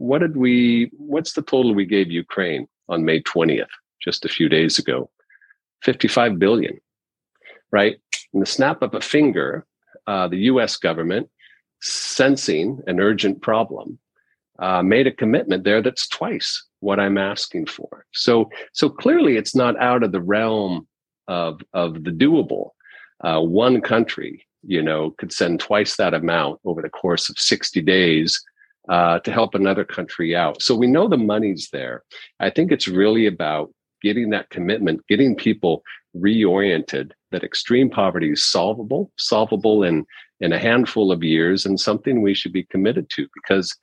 what 0.00 0.20
did 0.22 0.34
we 0.34 0.90
what's 0.96 1.34
the 1.34 1.42
total 1.42 1.74
we 1.74 1.84
gave 1.84 2.10
ukraine 2.10 2.66
on 2.88 3.04
may 3.04 3.20
20th 3.20 3.74
just 4.02 4.24
a 4.24 4.28
few 4.28 4.48
days 4.48 4.78
ago? 4.78 5.10
55 5.82 6.38
billion 6.38 6.80
right? 7.72 7.98
In 8.32 8.40
the 8.40 8.46
snap 8.46 8.82
of 8.82 8.94
a 8.94 9.00
finger 9.00 9.66
uh, 10.06 10.26
the 10.28 10.38
us 10.38 10.76
government 10.76 11.28
sensing 11.82 12.80
an 12.86 12.98
urgent 12.98 13.42
problem 13.42 13.98
uh, 14.58 14.82
made 14.82 15.06
a 15.06 15.12
commitment 15.12 15.64
there 15.64 15.82
that's 15.82 16.08
twice 16.08 16.64
what 16.80 16.98
i'm 16.98 17.18
asking 17.18 17.66
for. 17.66 18.06
So 18.12 18.50
so 18.72 18.88
clearly 18.88 19.36
it's 19.36 19.54
not 19.54 19.78
out 19.78 20.02
of 20.02 20.12
the 20.12 20.22
realm 20.22 20.88
of 21.28 21.60
of 21.74 22.04
the 22.04 22.10
doable. 22.10 22.70
Uh, 23.22 23.40
one 23.40 23.82
country 23.82 24.46
you 24.62 24.82
know 24.82 25.10
could 25.18 25.32
send 25.32 25.60
twice 25.60 25.96
that 25.96 26.14
amount 26.14 26.58
over 26.64 26.80
the 26.80 26.88
course 26.88 27.28
of 27.28 27.38
60 27.38 27.82
days 27.82 28.42
uh, 28.88 29.18
to 29.20 29.32
help 29.32 29.54
another 29.54 29.84
country 29.84 30.34
out. 30.34 30.62
So 30.62 30.74
we 30.74 30.86
know 30.86 31.08
the 31.08 31.16
money's 31.16 31.68
there. 31.72 32.02
I 32.40 32.50
think 32.50 32.72
it's 32.72 32.88
really 32.88 33.26
about 33.26 33.72
getting 34.02 34.30
that 34.30 34.50
commitment, 34.50 35.06
getting 35.08 35.36
people 35.36 35.82
reoriented 36.16 37.12
that 37.30 37.44
extreme 37.44 37.90
poverty 37.90 38.32
is 38.32 38.44
solvable, 38.44 39.12
solvable 39.16 39.82
in 39.82 40.06
in 40.40 40.52
a 40.54 40.58
handful 40.58 41.12
of 41.12 41.22
years, 41.22 41.66
and 41.66 41.78
something 41.78 42.22
we 42.22 42.32
should 42.34 42.52
be 42.52 42.64
committed 42.64 43.10
to 43.10 43.28
because 43.34 43.76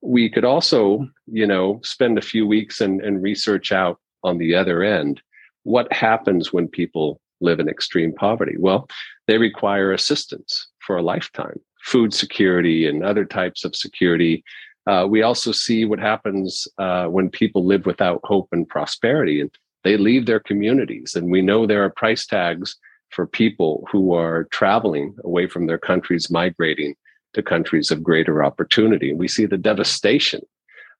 we 0.00 0.30
could 0.30 0.44
also, 0.44 1.06
you 1.26 1.46
know, 1.46 1.80
spend 1.82 2.16
a 2.16 2.22
few 2.22 2.46
weeks 2.46 2.80
and, 2.80 3.02
and 3.02 3.22
research 3.22 3.72
out 3.72 3.98
on 4.24 4.38
the 4.38 4.54
other 4.54 4.82
end 4.82 5.20
what 5.64 5.92
happens 5.92 6.52
when 6.52 6.66
people 6.66 7.20
live 7.40 7.60
in 7.60 7.68
extreme 7.68 8.12
poverty. 8.14 8.56
Well, 8.58 8.88
they 9.26 9.36
require 9.36 9.92
assistance 9.92 10.68
for 10.78 10.96
a 10.96 11.02
lifetime 11.02 11.60
food 11.82 12.12
security 12.14 12.86
and 12.86 13.04
other 13.04 13.24
types 13.24 13.64
of 13.64 13.74
security. 13.74 14.44
Uh, 14.86 15.06
we 15.08 15.22
also 15.22 15.52
see 15.52 15.84
what 15.84 15.98
happens 15.98 16.66
uh, 16.78 17.06
when 17.06 17.28
people 17.28 17.64
live 17.64 17.86
without 17.86 18.20
hope 18.24 18.48
and 18.52 18.68
prosperity 18.68 19.40
and 19.40 19.50
they 19.84 19.96
leave 19.96 20.26
their 20.26 20.40
communities. 20.40 21.14
And 21.14 21.30
we 21.30 21.42
know 21.42 21.66
there 21.66 21.84
are 21.84 21.90
price 21.90 22.26
tags 22.26 22.76
for 23.10 23.26
people 23.26 23.86
who 23.90 24.14
are 24.14 24.44
traveling 24.50 25.14
away 25.24 25.46
from 25.46 25.66
their 25.66 25.78
countries, 25.78 26.30
migrating 26.30 26.94
to 27.34 27.42
countries 27.42 27.90
of 27.90 28.02
greater 28.02 28.42
opportunity. 28.42 29.10
And 29.10 29.18
we 29.18 29.28
see 29.28 29.46
the 29.46 29.56
devastation 29.56 30.40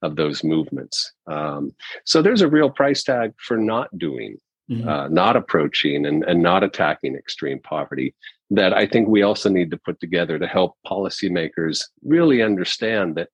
of 0.03 0.17
those 0.17 0.45
movements. 0.45 1.13
Um, 1.27 1.75
so 2.05 2.23
there's 2.23 2.41
a 2.41 2.49
real 2.49 2.71
price 2.71 3.03
tag 3.03 3.33
for 3.39 3.57
not 3.57 3.97
doing 3.99 4.39
mm-hmm. 4.71 4.89
uh, 4.89 5.09
not 5.09 5.37
approaching 5.37 6.07
and, 6.07 6.25
and 6.25 6.43
not 6.43 6.63
attacking 6.63 7.17
extreme 7.17 7.61
poverty 7.61 8.15
that 8.51 8.73
I 8.73 8.87
think 8.87 9.09
we 9.09 9.23
also 9.23 9.49
need 9.49 9.71
to 9.71 9.77
put 9.77 10.01
together 10.01 10.39
to 10.39 10.47
help 10.47 10.77
policymakers 10.87 11.83
really 12.03 12.43
understand 12.43 13.15
that 13.17 13.29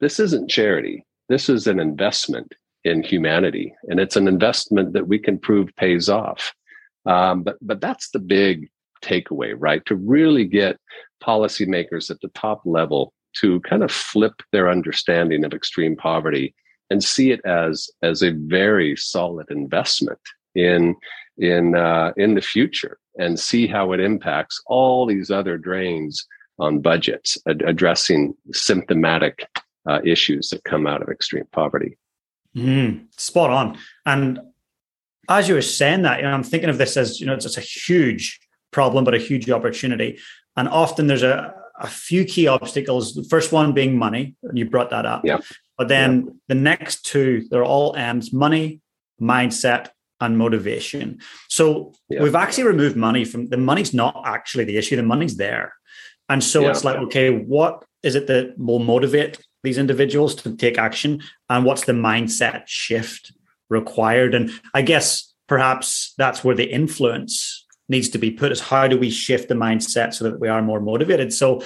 this 0.00 0.20
isn't 0.20 0.50
charity. 0.50 1.04
This 1.28 1.48
is 1.48 1.66
an 1.66 1.80
investment 1.80 2.52
in 2.84 3.02
humanity, 3.02 3.74
and 3.84 4.00
it's 4.00 4.16
an 4.16 4.28
investment 4.28 4.92
that 4.92 5.08
we 5.08 5.18
can 5.18 5.38
prove 5.38 5.74
pays 5.76 6.08
off. 6.08 6.52
Um, 7.06 7.42
but 7.42 7.56
but 7.60 7.80
that's 7.80 8.10
the 8.10 8.18
big 8.18 8.68
takeaway, 9.02 9.54
right? 9.56 9.84
To 9.86 9.96
really 9.96 10.44
get 10.44 10.78
policymakers 11.22 12.10
at 12.10 12.20
the 12.20 12.28
top 12.28 12.62
level 12.64 13.12
to 13.40 13.60
kind 13.60 13.82
of 13.82 13.90
flip 13.90 14.34
their 14.52 14.68
understanding 14.68 15.44
of 15.44 15.54
extreme 15.54 15.96
poverty 15.96 16.54
and 16.90 17.02
see 17.02 17.30
it 17.30 17.40
as 17.44 17.88
as 18.02 18.22
a 18.22 18.32
very 18.32 18.96
solid 18.96 19.46
investment 19.50 20.20
in 20.54 20.94
in 21.38 21.74
uh, 21.74 22.12
in 22.16 22.34
the 22.34 22.40
future 22.40 22.98
and 23.18 23.38
see 23.38 23.66
how 23.66 23.92
it 23.92 24.00
impacts 24.00 24.62
all 24.66 25.06
these 25.06 25.30
other 25.30 25.58
drains 25.58 26.26
on 26.58 26.80
budgets 26.80 27.38
ad- 27.48 27.62
addressing 27.66 28.34
symptomatic 28.52 29.46
uh, 29.88 30.00
issues 30.04 30.50
that 30.50 30.64
come 30.64 30.86
out 30.86 31.02
of 31.02 31.08
extreme 31.08 31.46
poverty. 31.52 31.98
Mm, 32.56 33.06
spot 33.18 33.50
on. 33.50 33.78
And 34.06 34.40
as 35.28 35.48
you 35.48 35.54
were 35.54 35.62
saying 35.62 36.02
that 36.02 36.18
you 36.18 36.24
know 36.24 36.32
i'm 36.32 36.42
thinking 36.42 36.68
of 36.68 36.78
this 36.78 36.96
as 36.96 37.20
you 37.20 37.26
know 37.26 37.34
it's, 37.34 37.46
it's 37.46 37.56
a 37.56 37.60
huge 37.60 38.40
problem 38.72 39.04
but 39.04 39.14
a 39.14 39.18
huge 39.18 39.48
opportunity. 39.50 40.18
And 40.56 40.68
often 40.68 41.06
there's 41.06 41.22
a, 41.22 41.54
a 41.78 41.86
few 41.86 42.24
key 42.24 42.46
obstacles 42.46 43.14
the 43.14 43.24
first 43.24 43.52
one 43.52 43.72
being 43.72 43.96
money 43.96 44.34
and 44.42 44.58
you 44.58 44.68
brought 44.68 44.90
that 44.90 45.06
up. 45.06 45.24
Yeah. 45.24 45.38
But 45.78 45.88
then 45.88 46.24
yeah. 46.26 46.32
the 46.48 46.54
next 46.54 47.06
two 47.06 47.46
they're 47.50 47.64
all 47.64 47.94
ends 47.96 48.32
money 48.32 48.80
mindset 49.20 49.90
and 50.22 50.38
motivation. 50.38 51.20
So 51.48 51.92
yeah. 52.08 52.22
we've 52.22 52.34
actually 52.34 52.64
removed 52.64 52.96
money 52.96 53.24
from 53.24 53.48
the 53.48 53.56
money's 53.56 53.92
not 53.92 54.22
actually 54.24 54.64
the 54.64 54.78
issue, 54.78 54.96
the 54.96 55.02
money's 55.02 55.36
there. 55.36 55.74
And 56.28 56.42
so 56.42 56.62
yeah. 56.62 56.70
it's 56.70 56.84
like, 56.84 56.96
okay, 56.96 57.30
what 57.30 57.84
is 58.02 58.14
it 58.14 58.28
that 58.28 58.54
will 58.56 58.78
motivate 58.78 59.38
these 59.64 59.78
individuals 59.78 60.34
to 60.36 60.56
take 60.56 60.78
action? 60.78 61.22
And 61.50 61.64
what's 61.64 61.84
the 61.84 61.92
mindset 61.92 62.62
shift 62.66 63.32
required? 63.68 64.34
And 64.34 64.50
I 64.72 64.82
guess 64.82 65.34
perhaps 65.48 66.14
that's 66.16 66.44
where 66.44 66.54
the 66.54 66.70
influence 66.70 67.66
needs 67.88 68.08
to 68.10 68.18
be 68.18 68.30
put 68.30 68.52
is 68.52 68.60
how 68.60 68.86
do 68.86 68.96
we 68.96 69.10
shift 69.10 69.48
the 69.48 69.54
mindset 69.54 70.14
so 70.14 70.24
that 70.24 70.40
we 70.40 70.48
are 70.48 70.62
more 70.62 70.80
motivated? 70.80 71.32
So 71.32 71.62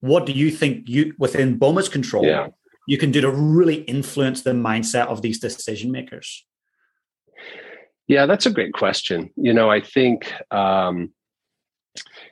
what 0.00 0.26
do 0.26 0.32
you 0.32 0.50
think 0.50 0.88
you 0.88 1.14
within 1.18 1.58
BOMA's 1.58 1.88
control 1.88 2.26
yeah. 2.26 2.48
you 2.88 2.98
can 2.98 3.12
do 3.12 3.20
to 3.20 3.30
really 3.30 3.76
influence 3.84 4.42
the 4.42 4.50
mindset 4.50 5.06
of 5.06 5.22
these 5.22 5.38
decision 5.38 5.92
makers? 5.92 6.44
Yeah, 8.06 8.26
that's 8.26 8.46
a 8.46 8.50
great 8.50 8.74
question. 8.74 9.30
You 9.36 9.54
know, 9.54 9.70
I 9.70 9.80
think 9.80 10.32
um, 10.50 11.12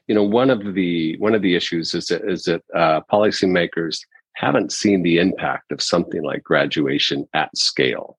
you 0.06 0.14
know 0.14 0.22
one 0.22 0.50
of 0.50 0.74
the 0.74 1.16
one 1.18 1.34
of 1.34 1.42
the 1.42 1.54
issues 1.54 1.94
is 1.94 2.06
that 2.06 2.22
is 2.28 2.44
that 2.44 2.62
uh, 2.74 3.00
policymakers 3.10 4.00
haven't 4.34 4.72
seen 4.72 5.02
the 5.02 5.18
impact 5.18 5.72
of 5.72 5.82
something 5.82 6.22
like 6.22 6.42
graduation 6.42 7.26
at 7.32 7.56
scale, 7.56 8.18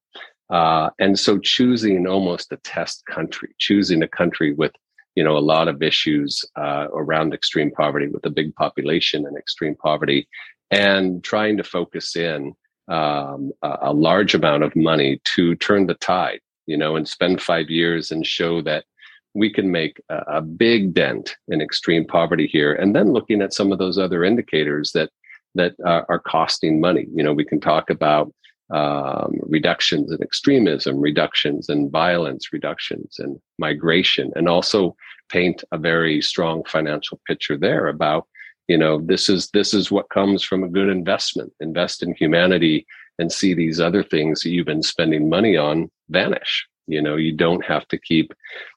uh, 0.49 0.89
and 0.99 1.19
so 1.19 1.37
choosing 1.37 2.07
almost 2.07 2.51
a 2.51 2.57
test 2.57 3.05
country, 3.05 3.53
choosing 3.59 4.01
a 4.01 4.07
country 4.07 4.53
with 4.53 4.71
you 5.15 5.23
know 5.23 5.37
a 5.37 5.39
lot 5.39 5.67
of 5.67 5.83
issues 5.83 6.43
uh, 6.55 6.87
around 6.91 7.35
extreme 7.35 7.69
poverty, 7.69 8.07
with 8.07 8.25
a 8.25 8.31
big 8.31 8.55
population 8.55 9.27
and 9.27 9.37
extreme 9.37 9.75
poverty, 9.75 10.27
and 10.71 11.23
trying 11.23 11.57
to 11.57 11.63
focus 11.63 12.15
in 12.15 12.55
um, 12.87 13.51
a, 13.61 13.77
a 13.83 13.93
large 13.93 14.33
amount 14.33 14.63
of 14.63 14.75
money 14.75 15.21
to 15.35 15.53
turn 15.57 15.85
the 15.85 15.93
tide 15.93 16.39
you 16.65 16.77
know, 16.77 16.95
and 16.95 17.07
spend 17.07 17.41
five 17.41 17.69
years 17.69 18.11
and 18.11 18.25
show 18.25 18.61
that 18.61 18.85
we 19.33 19.51
can 19.51 19.71
make 19.71 20.01
a, 20.09 20.17
a, 20.27 20.41
big 20.41 20.93
dent 20.93 21.35
in 21.47 21.59
extreme 21.59 22.05
poverty 22.05 22.47
here. 22.47 22.73
And 22.73 22.95
then 22.95 23.13
looking 23.13 23.41
at 23.41 23.53
some 23.53 23.71
of 23.71 23.79
those 23.79 23.97
other 23.97 24.23
indicators 24.23 24.91
that 24.91 25.09
that 25.55 25.73
uh, 25.85 26.01
are 26.09 26.19
costing 26.19 26.81
money. 26.81 27.07
You 27.13 27.23
know, 27.23 27.33
we 27.33 27.45
can 27.45 27.59
talk 27.59 27.89
about 27.89 28.33
um, 28.73 29.37
reductions 29.41 30.11
in 30.11 30.21
extremism, 30.23 30.99
reductions 30.99 31.69
in 31.69 31.91
violence, 31.91 32.51
reductions 32.51 33.17
in 33.19 33.39
migration, 33.59 34.31
and 34.35 34.49
also 34.49 34.95
paint 35.29 35.63
a 35.71 35.77
very 35.77 36.21
strong 36.21 36.63
financial 36.63 37.19
picture 37.27 37.57
there 37.57 37.87
about 37.87 38.27
you 38.67 38.77
know 38.77 39.01
this 39.01 39.29
is 39.29 39.49
this 39.49 39.73
is 39.73 39.91
what 39.91 40.09
comes 40.09 40.43
from 40.43 40.63
a 40.63 40.69
good 40.69 40.89
investment 40.89 41.51
invest 41.59 42.01
in 42.01 42.15
humanity 42.15 42.85
and 43.23 43.31
see 43.31 43.53
these 43.53 43.79
other 43.79 44.03
things 44.03 44.41
that 44.41 44.49
you've 44.51 44.67
been 44.73 44.83
spending 44.83 45.29
money 45.29 45.55
on 45.57 45.89
vanish. 46.09 46.67
You 46.85 47.01
know 47.01 47.15
you 47.15 47.31
don't 47.31 47.65
have 47.65 47.87
to 47.87 47.97
keep 47.97 48.33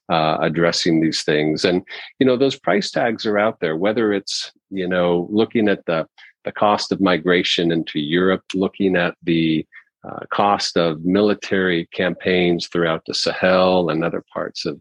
uh, 0.09 0.37
addressing 0.41 1.01
these 1.01 1.23
things. 1.23 1.65
And 1.65 1.83
you 2.19 2.25
know 2.25 2.37
those 2.37 2.57
price 2.57 2.89
tags 2.89 3.25
are 3.25 3.37
out 3.37 3.59
there 3.59 3.75
whether 3.75 4.13
it's 4.13 4.51
you 4.69 4.87
know 4.87 5.27
looking 5.29 5.67
at 5.67 5.85
the 5.85 6.07
the 6.45 6.51
cost 6.53 6.93
of 6.93 7.01
migration 7.01 7.73
into 7.73 7.99
europe 7.99 8.43
looking 8.53 8.95
at 8.95 9.15
the 9.23 9.65
uh, 10.07 10.23
cost 10.31 10.77
of 10.77 11.03
military 11.03 11.87
campaigns 11.87 12.67
throughout 12.67 13.03
the 13.05 13.13
sahel 13.13 13.89
and 13.89 14.03
other 14.03 14.23
parts 14.33 14.65
of 14.65 14.79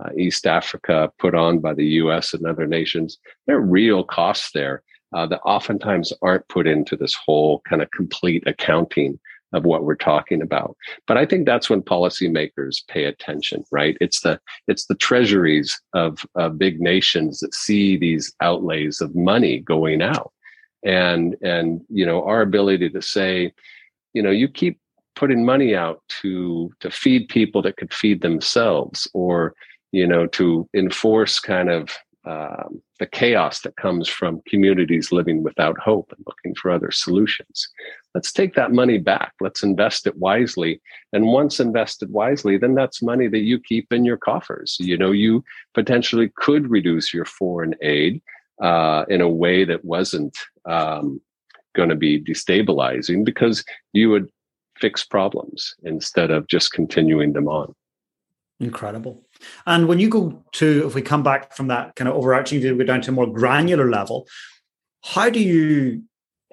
uh, 0.00 0.10
east 0.18 0.44
africa 0.44 1.12
put 1.20 1.34
on 1.34 1.60
by 1.60 1.72
the 1.72 1.84
us 1.84 2.34
and 2.34 2.44
other 2.46 2.66
nations. 2.66 3.18
There 3.46 3.58
are 3.58 3.72
real 3.80 4.02
costs 4.02 4.50
there 4.52 4.82
uh, 5.14 5.26
that 5.26 5.40
oftentimes 5.44 6.12
aren't 6.22 6.48
put 6.48 6.66
into 6.66 6.96
this 6.96 7.14
whole 7.14 7.62
kind 7.68 7.80
of 7.80 7.90
complete 7.92 8.42
accounting 8.46 9.18
of 9.54 9.64
what 9.64 9.84
we're 9.84 9.94
talking 9.94 10.42
about. 10.42 10.76
But 11.06 11.16
I 11.16 11.24
think 11.24 11.46
that's 11.46 11.70
when 11.70 11.80
policymakers 11.80 12.86
pay 12.88 13.04
attention, 13.04 13.64
right? 13.70 13.96
It's 14.00 14.20
the 14.20 14.40
it's 14.66 14.86
the 14.86 14.96
treasuries 14.96 15.80
of 15.94 16.26
uh, 16.34 16.48
big 16.48 16.80
nations 16.80 17.38
that 17.40 17.54
see 17.54 17.96
these 17.96 18.34
outlays 18.40 19.00
of 19.00 19.14
money 19.14 19.60
going 19.60 20.02
out, 20.02 20.32
and 20.84 21.36
and 21.42 21.80
you 21.88 22.04
know 22.04 22.24
our 22.24 22.42
ability 22.42 22.90
to 22.90 23.00
say, 23.00 23.52
you 24.12 24.22
know, 24.22 24.32
you 24.32 24.48
keep 24.48 24.78
putting 25.14 25.44
money 25.44 25.76
out 25.76 26.02
to 26.22 26.72
to 26.80 26.90
feed 26.90 27.28
people 27.28 27.62
that 27.62 27.76
could 27.76 27.94
feed 27.94 28.22
themselves, 28.22 29.08
or 29.14 29.54
you 29.92 30.08
know, 30.08 30.26
to 30.26 30.68
enforce 30.74 31.38
kind 31.38 31.70
of 31.70 31.90
um, 32.26 32.82
the 32.98 33.06
chaos 33.06 33.60
that 33.60 33.76
comes 33.76 34.08
from 34.08 34.42
communities 34.48 35.12
living 35.12 35.42
without 35.42 35.78
hope 35.78 36.12
and 36.16 36.24
looking 36.26 36.54
for 36.54 36.70
other 36.70 36.90
solutions. 36.90 37.68
Let's 38.14 38.32
take 38.32 38.54
that 38.54 38.72
money 38.72 38.98
back. 38.98 39.34
Let's 39.40 39.62
invest 39.62 40.06
it 40.06 40.16
wisely. 40.16 40.80
And 41.12 41.26
once 41.26 41.60
invested 41.60 42.10
wisely, 42.10 42.56
then 42.56 42.74
that's 42.74 43.02
money 43.02 43.28
that 43.28 43.40
you 43.40 43.58
keep 43.58 43.92
in 43.92 44.04
your 44.04 44.16
coffers. 44.16 44.76
You 44.80 44.96
know, 44.96 45.10
you 45.10 45.44
potentially 45.74 46.30
could 46.36 46.70
reduce 46.70 47.12
your 47.12 47.26
foreign 47.26 47.74
aid 47.82 48.22
uh, 48.62 49.04
in 49.08 49.20
a 49.20 49.28
way 49.28 49.64
that 49.64 49.84
wasn't 49.84 50.36
um, 50.64 51.20
going 51.74 51.90
to 51.90 51.96
be 51.96 52.22
destabilizing 52.22 53.24
because 53.24 53.64
you 53.92 54.08
would 54.10 54.30
fix 54.78 55.04
problems 55.04 55.74
instead 55.82 56.30
of 56.30 56.46
just 56.46 56.72
continuing 56.72 57.32
them 57.32 57.48
on. 57.48 57.74
Incredible. 58.60 59.23
And 59.66 59.88
when 59.88 59.98
you 59.98 60.08
go 60.08 60.44
to, 60.52 60.86
if 60.86 60.94
we 60.94 61.02
come 61.02 61.22
back 61.22 61.54
from 61.54 61.68
that 61.68 61.96
kind 61.96 62.08
of 62.08 62.14
overarching 62.14 62.60
view, 62.60 62.72
we 62.72 62.84
go 62.84 62.84
down 62.84 63.02
to 63.02 63.10
a 63.10 63.14
more 63.14 63.26
granular 63.26 63.90
level, 63.90 64.26
how 65.02 65.30
do 65.30 65.40
you 65.40 66.02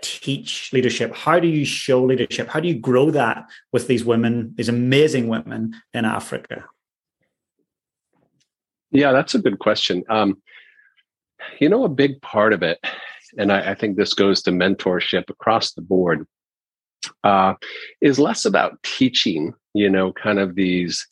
teach 0.02 0.74
leadership? 0.74 1.16
How 1.16 1.40
do 1.40 1.48
you 1.48 1.66
show 1.66 2.04
leadership? 2.04 2.48
How 2.50 2.60
do 2.60 2.68
you 2.68 2.76
grow 2.76 3.12
that 3.12 3.46
with 3.72 3.88
these 3.88 4.04
women, 4.04 4.54
these 4.56 4.70
amazing 4.70 5.28
women 5.28 5.76
in 5.94 6.06
Africa? 6.06 6.66
Yeah, 8.92 9.12
that's 9.14 9.36
a 9.36 9.40
good 9.40 9.60
question. 9.60 10.04
Um, 10.10 10.42
you 11.60 11.70
know, 11.70 11.84
a 11.86 11.90
big 11.90 12.22
part 12.22 12.54
of 12.54 12.62
it, 12.62 12.80
and 13.38 13.52
I, 13.52 13.72
I, 13.72 13.76
think 13.76 13.96
this 13.96 14.14
goes 14.14 14.42
to 14.44 14.52
mentorship 14.52 15.30
across 15.30 15.74
the 15.74 15.82
board, 15.82 16.28
uh, 17.24 17.54
is 18.02 18.20
less 18.20 18.46
about 18.46 18.82
teaching, 18.84 19.54
you 19.74 19.90
know, 19.90 20.12
kind 20.12 20.40
of 20.40 20.56
these 20.56 21.08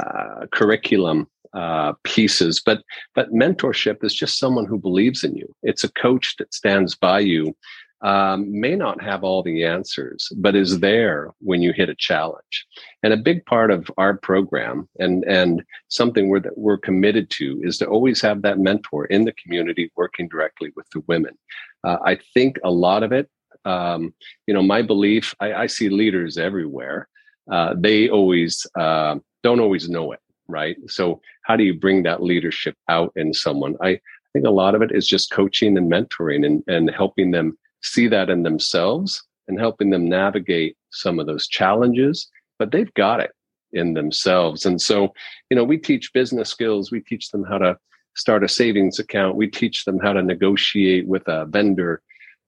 uh, 0.00 0.46
curriculum 0.52 1.26
uh, 1.54 1.92
pieces, 2.04 2.62
but 2.64 2.82
but 3.14 3.32
mentorship 3.32 4.02
is 4.02 4.14
just 4.14 4.38
someone 4.38 4.66
who 4.66 4.78
believes 4.78 5.22
in 5.22 5.34
you. 5.36 5.54
It's 5.62 5.84
a 5.84 5.92
coach 5.92 6.36
that 6.38 6.54
stands 6.54 6.94
by 6.94 7.20
you, 7.20 7.54
um, 8.02 8.60
may 8.60 8.74
not 8.74 9.00
have 9.00 9.22
all 9.22 9.42
the 9.42 9.64
answers, 9.64 10.28
but 10.36 10.56
is 10.56 10.80
there 10.80 11.30
when 11.38 11.62
you 11.62 11.72
hit 11.72 11.88
a 11.88 11.94
challenge. 11.94 12.66
And 13.02 13.12
a 13.12 13.16
big 13.16 13.44
part 13.46 13.70
of 13.70 13.90
our 13.96 14.16
program, 14.16 14.88
and 14.98 15.24
and 15.24 15.62
something 15.88 16.28
we're 16.28 16.40
that 16.40 16.58
we're 16.58 16.78
committed 16.78 17.30
to, 17.30 17.60
is 17.62 17.78
to 17.78 17.86
always 17.86 18.20
have 18.20 18.42
that 18.42 18.58
mentor 18.58 19.06
in 19.06 19.24
the 19.24 19.32
community 19.32 19.92
working 19.96 20.28
directly 20.28 20.72
with 20.74 20.88
the 20.90 21.02
women. 21.06 21.38
Uh, 21.84 21.98
I 22.04 22.18
think 22.34 22.58
a 22.64 22.70
lot 22.70 23.02
of 23.02 23.12
it. 23.12 23.28
Um, 23.64 24.12
you 24.48 24.54
know, 24.54 24.62
my 24.62 24.82
belief. 24.82 25.34
I, 25.38 25.54
I 25.54 25.66
see 25.68 25.88
leaders 25.88 26.36
everywhere. 26.38 27.08
Uh, 27.50 27.74
they 27.76 28.08
always 28.08 28.66
uh, 28.78 29.16
don't 29.42 29.60
always 29.60 29.88
know 29.88 30.12
it, 30.12 30.20
right? 30.48 30.76
So 30.86 31.20
how 31.42 31.56
do 31.56 31.64
you 31.64 31.74
bring 31.74 32.02
that 32.04 32.22
leadership 32.22 32.76
out 32.88 33.12
in 33.16 33.34
someone? 33.34 33.76
I 33.82 34.00
think 34.32 34.46
a 34.46 34.50
lot 34.50 34.74
of 34.74 34.82
it 34.82 34.92
is 34.92 35.06
just 35.06 35.30
coaching 35.30 35.76
and 35.76 35.90
mentoring 35.90 36.46
and, 36.46 36.62
and 36.66 36.90
helping 36.90 37.32
them 37.32 37.58
see 37.82 38.08
that 38.08 38.30
in 38.30 38.42
themselves 38.44 39.22
and 39.48 39.58
helping 39.58 39.90
them 39.90 40.08
navigate 40.08 40.76
some 40.90 41.18
of 41.18 41.26
those 41.26 41.48
challenges, 41.48 42.28
but 42.58 42.70
they've 42.70 42.94
got 42.94 43.20
it. 43.20 43.32
in 43.72 43.94
themselves. 43.94 44.66
And 44.66 44.80
so, 44.80 45.14
you 45.50 45.56
know, 45.56 45.64
we 45.64 45.78
teach 45.78 46.12
business 46.12 46.50
skills, 46.50 46.90
we 46.90 47.00
teach 47.00 47.30
them 47.30 47.44
how 47.44 47.58
to 47.58 47.76
start 48.14 48.44
a 48.44 48.48
savings 48.48 48.98
account, 48.98 49.36
we 49.36 49.48
teach 49.48 49.84
them 49.84 49.98
how 49.98 50.12
to 50.12 50.22
negotiate 50.22 51.06
with 51.08 51.26
a 51.26 51.46
vendor. 51.46 52.02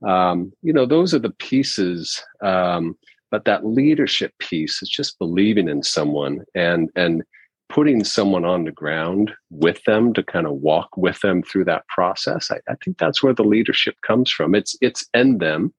Um, 0.07 0.53
you 0.63 0.73
know, 0.73 0.87
those 0.87 1.15
are 1.15 1.19
the 1.19 1.31
pieces. 1.31 2.23
Um, 2.43 2.97
but 3.35 3.47
that 3.47 3.67
leadership 3.67 4.33
piece 4.39 4.81
is 4.81 4.89
just 4.89 5.19
believing 5.19 5.69
in 5.69 5.83
someone 5.83 6.45
and 6.55 6.89
and 6.95 7.25
putting 7.69 8.05
someone 8.05 8.45
on 8.45 8.63
the 8.63 8.71
ground 8.71 9.33
with 9.51 9.83
them 9.89 10.13
to 10.13 10.23
kind 10.23 10.47
of 10.47 10.53
walk 10.53 10.97
with 10.97 11.19
them 11.21 11.43
through 11.43 11.65
that 11.65 11.85
process. 11.89 12.49
I, 12.53 12.59
I 12.69 12.77
think 12.85 12.97
that's 12.97 13.25
where 13.25 13.35
the 13.35 13.43
leadership 13.43 13.97
comes 14.07 14.31
from. 14.31 14.55
It's 14.55 14.77
it's 14.81 15.05
in 15.15 15.39
them. 15.39 15.75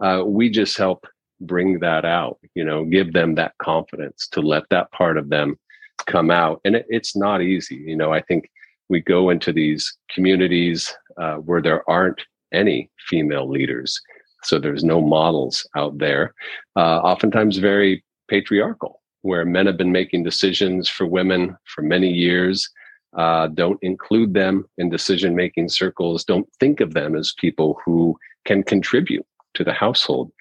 Uh, 0.00 0.22
we 0.24 0.50
just 0.50 0.76
help 0.76 1.04
bring 1.40 1.80
that 1.80 2.04
out 2.04 2.38
you 2.54 2.62
know 2.62 2.84
give 2.84 3.12
them 3.12 3.34
that 3.34 3.54
confidence 3.58 4.28
to 4.28 4.40
let 4.40 4.62
that 4.70 4.92
part 4.92 5.16
of 5.16 5.30
them 5.30 5.58
come 6.06 6.30
out 6.30 6.60
and 6.64 6.76
it, 6.76 6.86
it's 6.90 7.16
not 7.16 7.40
easy 7.40 7.76
you 7.76 7.96
know 7.96 8.12
i 8.12 8.20
think 8.20 8.50
we 8.90 9.00
go 9.00 9.30
into 9.30 9.50
these 9.50 9.96
communities 10.10 10.94
uh, 11.16 11.36
where 11.36 11.62
there 11.62 11.82
aren't 11.88 12.20
any 12.52 12.90
female 13.08 13.48
leaders 13.48 13.98
so 14.42 14.58
there's 14.58 14.84
no 14.84 15.00
models 15.00 15.66
out 15.76 15.96
there 15.98 16.34
uh, 16.76 16.98
oftentimes 16.98 17.58
very 17.58 18.04
patriarchal 18.28 19.00
where 19.22 19.44
men 19.44 19.66
have 19.66 19.76
been 19.76 19.92
making 19.92 20.22
decisions 20.22 20.88
for 20.88 21.06
women 21.06 21.56
for 21.64 21.82
many 21.82 22.10
years 22.10 22.68
uh, 23.16 23.48
don't 23.48 23.78
include 23.82 24.34
them 24.34 24.64
in 24.78 24.88
decision 24.88 25.34
making 25.34 25.68
circles 25.68 26.24
don't 26.24 26.48
think 26.60 26.80
of 26.80 26.94
them 26.94 27.16
as 27.16 27.34
people 27.38 27.78
who 27.84 28.16
can 28.44 28.62
contribute 28.62 29.26
to 29.54 29.64
the 29.64 29.72
household. 29.72 30.32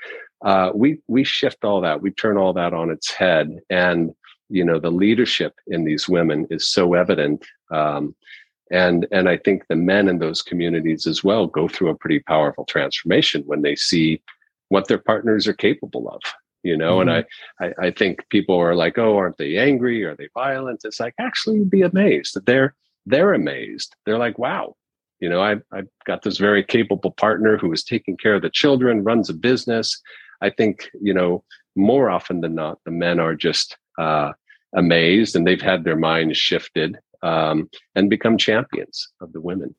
Uh, 0.46 0.72
we 0.74 1.00
we 1.08 1.24
shift 1.24 1.66
all 1.66 1.82
that 1.82 2.02
we 2.02 2.12
turn 2.12 2.38
all 2.38 2.54
that 2.54 2.74
on 2.74 2.90
its 2.90 3.12
head 3.12 3.60
and 3.70 4.12
you 4.48 4.64
know 4.64 4.80
the 4.80 4.90
leadership 4.90 5.54
in 5.68 5.84
these 5.84 6.08
women 6.08 6.48
is 6.50 6.72
so 6.72 6.94
evident 6.94 7.46
um, 7.72 8.16
and 8.72 9.08
and 9.12 9.28
i 9.30 9.38
think 9.38 9.64
the 9.68 9.76
men 9.76 10.08
in 10.08 10.20
those 10.20 10.42
communities 10.42 11.08
as 11.08 11.24
well 11.24 11.48
go 11.48 11.68
through 11.68 11.90
a 11.90 11.96
pretty 11.96 12.20
powerful 12.20 12.66
transformation 12.66 13.44
when 13.46 13.62
they 13.62 13.76
see 13.76 14.22
what 14.70 14.88
their 14.88 14.98
partners 15.00 15.48
are 15.48 15.54
capable 15.54 16.10
of 16.10 16.22
you 16.64 16.76
know? 16.76 17.00
Mm-hmm. 17.00 17.10
and 17.10 17.26
I, 17.62 17.66
I 17.66 17.88
i 17.88 17.92
think 17.92 18.28
people 18.30 18.58
are 18.58 18.76
like 18.76 18.98
oh 18.98 19.18
aren't 19.18 19.38
they 19.38 19.58
angry? 19.58 20.04
Are 20.04 20.16
they 20.16 20.30
violent? 20.34 20.82
It's 20.84 21.00
like 21.00 21.14
actually 21.20 21.58
you'd 21.58 21.70
be 21.70 21.82
amazed. 21.82 22.36
That 22.36 22.46
they're 22.46 22.76
they're 23.06 23.34
amazed. 23.34 23.96
They're 24.06 24.18
like 24.18 24.38
wow. 24.38 24.76
You 25.20 25.30
know 25.30 25.42
i've, 25.42 25.62
I've 25.72 25.88
got 26.06 26.22
this 26.22 26.38
very 26.38 26.64
capable 26.64 27.12
partner 27.12 27.58
who 27.58 27.72
is 27.74 27.84
taking 27.84 28.18
care 28.18 28.36
of 28.36 28.42
the 28.42 28.50
children 28.50 29.04
runs 29.04 29.30
a 29.30 29.34
business. 29.34 30.02
I 30.42 30.50
think, 30.50 30.90
you 31.02 31.14
know, 31.14 31.44
more 31.76 32.10
often 32.10 32.40
than 32.40 32.56
not, 32.56 32.80
the 32.86 32.92
men 32.92 33.20
are 33.20 33.36
just 33.36 33.78
uh, 33.98 34.32
amazed 34.74 35.36
and 35.36 35.46
they've 35.46 35.62
had 35.62 35.84
their 35.84 35.98
minds 35.98 36.38
shifted 36.38 36.98
um, 37.22 37.70
and 37.96 38.10
become 38.10 38.38
champions 38.38 39.10
of 39.22 39.34
the 39.34 39.42
women. 39.42 39.76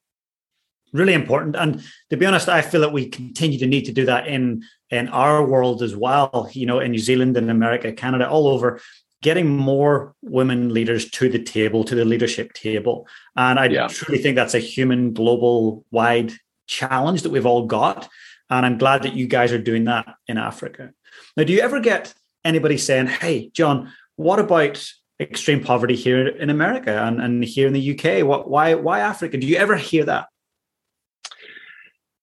Really 0.92 1.14
important. 1.14 1.54
And 1.56 1.82
to 2.10 2.16
be 2.16 2.26
honest, 2.26 2.48
I 2.48 2.62
feel 2.62 2.80
that 2.80 2.92
we 2.92 3.08
continue 3.08 3.58
to 3.58 3.66
need 3.66 3.84
to 3.84 3.92
do 3.92 4.04
that 4.06 4.26
in 4.26 4.64
in 4.90 5.08
our 5.08 5.46
world 5.46 5.82
as 5.82 5.94
well, 5.94 6.50
you 6.52 6.66
know, 6.66 6.80
in 6.80 6.90
New 6.90 6.98
Zealand 6.98 7.36
and 7.36 7.48
America, 7.48 7.92
Canada, 7.92 8.28
all 8.28 8.48
over, 8.48 8.80
getting 9.22 9.48
more 9.48 10.14
women 10.22 10.74
leaders 10.74 11.08
to 11.10 11.28
the 11.28 11.40
table, 11.42 11.84
to 11.84 11.94
the 11.94 12.04
leadership 12.04 12.52
table. 12.54 13.06
And 13.36 13.58
I 13.60 13.66
yeah. 13.66 13.86
truly 13.86 14.20
think 14.20 14.34
that's 14.34 14.54
a 14.54 14.58
human 14.58 15.12
global 15.12 15.84
wide 15.92 16.32
challenge 16.66 17.22
that 17.22 17.30
we've 17.30 17.46
all 17.46 17.66
got. 17.66 18.08
And 18.48 18.66
I'm 18.66 18.78
glad 18.78 19.04
that 19.04 19.14
you 19.14 19.28
guys 19.28 19.52
are 19.52 19.58
doing 19.58 19.84
that 19.84 20.16
in 20.26 20.38
Africa. 20.38 20.90
Now, 21.36 21.44
do 21.44 21.52
you 21.52 21.60
ever 21.60 21.78
get 21.78 22.12
anybody 22.44 22.78
saying, 22.78 23.06
hey, 23.06 23.50
John, 23.50 23.92
what 24.16 24.40
about 24.40 24.92
extreme 25.20 25.62
poverty 25.62 25.94
here 25.94 26.26
in 26.28 26.50
America 26.50 27.02
and, 27.02 27.20
and 27.20 27.44
here 27.44 27.66
in 27.66 27.72
the 27.72 27.98
UK? 27.98 28.26
What, 28.26 28.48
why, 28.48 28.74
why 28.74 29.00
Africa? 29.00 29.36
Do 29.36 29.46
you 29.46 29.56
ever 29.56 29.76
hear 29.76 30.04
that? 30.04 30.28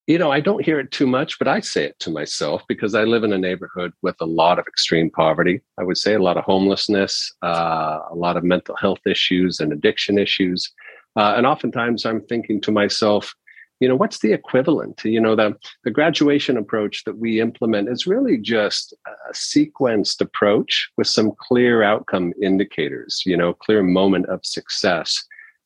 You 0.08 0.18
know, 0.18 0.32
I 0.32 0.40
don't 0.40 0.64
hear 0.64 0.80
it 0.80 0.90
too 0.90 1.06
much, 1.06 1.38
but 1.38 1.48
I 1.48 1.60
say 1.60 1.84
it 1.84 1.98
to 2.00 2.10
myself 2.10 2.62
because 2.66 2.94
I 2.94 3.04
live 3.04 3.24
in 3.24 3.32
a 3.32 3.38
neighborhood 3.38 3.92
with 4.00 4.16
a 4.20 4.24
lot 4.24 4.58
of 4.58 4.66
extreme 4.66 5.10
poverty. 5.10 5.60
I 5.78 5.84
would 5.84 5.98
say 5.98 6.14
a 6.14 6.22
lot 6.22 6.38
of 6.38 6.44
homelessness, 6.44 7.30
uh, 7.42 7.98
a 8.10 8.14
lot 8.14 8.38
of 8.38 8.42
mental 8.42 8.74
health 8.76 9.06
issues 9.06 9.60
and 9.60 9.70
addiction 9.70 10.18
issues. 10.18 10.72
Uh, 11.14 11.34
and 11.36 11.46
oftentimes 11.46 12.06
I'm 12.06 12.22
thinking 12.22 12.58
to 12.62 12.72
myself, 12.72 13.34
you 13.80 13.88
know 13.88 13.96
what's 13.96 14.18
the 14.20 14.32
equivalent 14.32 15.00
you 15.04 15.20
know 15.20 15.36
the, 15.36 15.56
the 15.84 15.90
graduation 15.90 16.56
approach 16.56 17.04
that 17.04 17.18
we 17.18 17.40
implement 17.40 17.88
is 17.88 18.06
really 18.06 18.36
just 18.36 18.94
a 19.06 19.32
sequenced 19.32 20.20
approach 20.20 20.90
with 20.96 21.06
some 21.06 21.32
clear 21.38 21.82
outcome 21.82 22.32
indicators 22.42 23.22
you 23.24 23.36
know 23.36 23.52
clear 23.52 23.82
moment 23.82 24.26
of 24.26 24.44
success. 24.44 25.24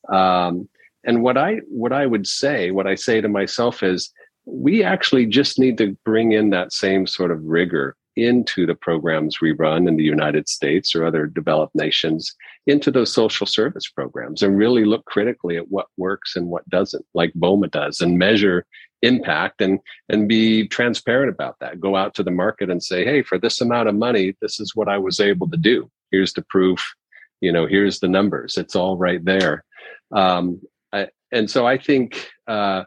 Um, 0.08 0.68
and 1.04 1.22
what 1.22 1.36
i 1.36 1.56
what 1.68 1.92
i 1.92 2.06
would 2.06 2.26
say 2.26 2.70
what 2.70 2.86
i 2.86 2.94
say 2.94 3.20
to 3.20 3.28
myself 3.28 3.82
is 3.82 4.12
we 4.44 4.82
actually 4.82 5.26
just 5.26 5.58
need 5.58 5.78
to 5.78 5.96
bring 6.04 6.32
in 6.32 6.50
that 6.50 6.72
same 6.72 7.06
sort 7.06 7.30
of 7.30 7.44
rigor 7.44 7.96
into 8.16 8.66
the 8.66 8.74
programs 8.74 9.40
we 9.40 9.52
run 9.52 9.88
in 9.88 9.96
the 9.96 10.04
United 10.04 10.48
States 10.48 10.94
or 10.94 11.04
other 11.04 11.26
developed 11.26 11.74
nations 11.74 12.34
into 12.66 12.90
those 12.90 13.12
social 13.12 13.46
service 13.46 13.88
programs 13.88 14.42
and 14.42 14.56
really 14.56 14.84
look 14.84 15.04
critically 15.06 15.56
at 15.56 15.70
what 15.70 15.86
works 15.96 16.36
and 16.36 16.48
what 16.48 16.68
doesn't, 16.68 17.04
like 17.14 17.32
BOMA 17.34 17.70
does, 17.70 18.00
and 18.00 18.18
measure 18.18 18.66
impact 19.02 19.60
and 19.60 19.80
and 20.08 20.28
be 20.28 20.68
transparent 20.68 21.30
about 21.30 21.56
that. 21.60 21.80
Go 21.80 21.96
out 21.96 22.14
to 22.14 22.22
the 22.22 22.30
market 22.30 22.70
and 22.70 22.82
say, 22.82 23.04
hey, 23.04 23.22
for 23.22 23.38
this 23.38 23.60
amount 23.60 23.88
of 23.88 23.94
money, 23.94 24.36
this 24.40 24.60
is 24.60 24.76
what 24.76 24.88
I 24.88 24.98
was 24.98 25.20
able 25.20 25.48
to 25.50 25.56
do. 25.56 25.90
Here's 26.10 26.32
the 26.32 26.42
proof. 26.42 26.94
You 27.40 27.50
know, 27.52 27.66
here's 27.66 27.98
the 27.98 28.08
numbers. 28.08 28.56
It's 28.56 28.76
all 28.76 28.96
right 28.96 29.24
there. 29.24 29.64
Um, 30.12 30.60
I, 30.92 31.08
and 31.32 31.50
so 31.50 31.66
I 31.66 31.78
think 31.78 32.28
uh, 32.46 32.84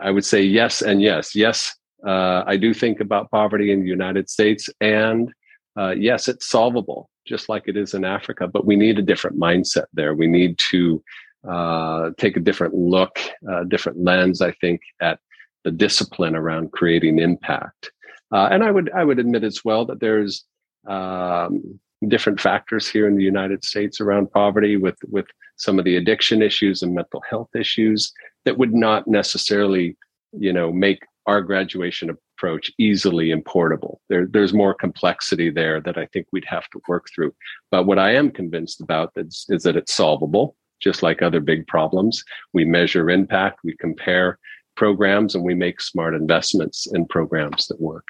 I 0.00 0.10
would 0.10 0.24
say 0.24 0.42
yes 0.42 0.82
and 0.82 1.00
yes. 1.00 1.36
Yes, 1.36 1.76
uh, 2.06 2.44
I 2.46 2.56
do 2.56 2.72
think 2.72 3.00
about 3.00 3.30
poverty 3.30 3.72
in 3.72 3.80
the 3.82 3.88
United 3.88 4.30
States, 4.30 4.68
and 4.80 5.32
uh, 5.78 5.90
yes, 5.90 6.28
it's 6.28 6.48
solvable, 6.48 7.10
just 7.26 7.48
like 7.48 7.64
it 7.66 7.76
is 7.76 7.94
in 7.94 8.04
Africa. 8.04 8.46
But 8.46 8.66
we 8.66 8.76
need 8.76 8.98
a 8.98 9.02
different 9.02 9.38
mindset 9.38 9.86
there. 9.92 10.14
We 10.14 10.26
need 10.26 10.58
to 10.70 11.02
uh, 11.48 12.10
take 12.18 12.36
a 12.36 12.40
different 12.40 12.74
look, 12.74 13.18
a 13.48 13.64
different 13.64 14.02
lens. 14.02 14.42
I 14.42 14.52
think 14.52 14.80
at 15.00 15.18
the 15.64 15.70
discipline 15.70 16.36
around 16.36 16.72
creating 16.72 17.18
impact. 17.18 17.90
Uh, 18.32 18.48
and 18.50 18.62
I 18.62 18.70
would 18.70 18.90
I 18.92 19.04
would 19.04 19.18
admit 19.18 19.44
as 19.44 19.64
well 19.64 19.84
that 19.86 20.00
there's 20.00 20.44
um, 20.86 21.80
different 22.06 22.40
factors 22.40 22.88
here 22.88 23.08
in 23.08 23.16
the 23.16 23.24
United 23.24 23.64
States 23.64 24.00
around 24.00 24.30
poverty, 24.30 24.76
with 24.76 24.98
with 25.08 25.26
some 25.56 25.78
of 25.78 25.84
the 25.84 25.96
addiction 25.96 26.42
issues 26.42 26.82
and 26.82 26.94
mental 26.94 27.22
health 27.28 27.50
issues 27.56 28.12
that 28.44 28.58
would 28.58 28.74
not 28.74 29.06
necessarily 29.08 29.96
you 30.32 30.52
know 30.52 30.72
make 30.72 31.02
our 31.28 31.42
graduation 31.42 32.10
approach 32.10 32.72
easily 32.78 33.28
importable. 33.28 33.98
There, 34.08 34.26
there's 34.26 34.52
more 34.52 34.74
complexity 34.74 35.50
there 35.50 35.80
that 35.82 35.96
I 35.96 36.06
think 36.06 36.26
we'd 36.32 36.44
have 36.46 36.68
to 36.70 36.80
work 36.88 37.06
through. 37.14 37.34
But 37.70 37.86
what 37.86 37.98
I 37.98 38.14
am 38.14 38.30
convinced 38.30 38.80
about 38.80 39.12
is, 39.16 39.46
is 39.48 39.62
that 39.62 39.76
it's 39.76 39.94
solvable, 39.94 40.56
just 40.80 41.02
like 41.02 41.22
other 41.22 41.40
big 41.40 41.66
problems. 41.66 42.24
We 42.52 42.64
measure 42.64 43.10
impact, 43.10 43.60
we 43.62 43.76
compare 43.76 44.38
programs, 44.74 45.34
and 45.34 45.44
we 45.44 45.54
make 45.54 45.80
smart 45.80 46.14
investments 46.14 46.86
in 46.92 47.06
programs 47.06 47.66
that 47.66 47.80
work. 47.80 48.08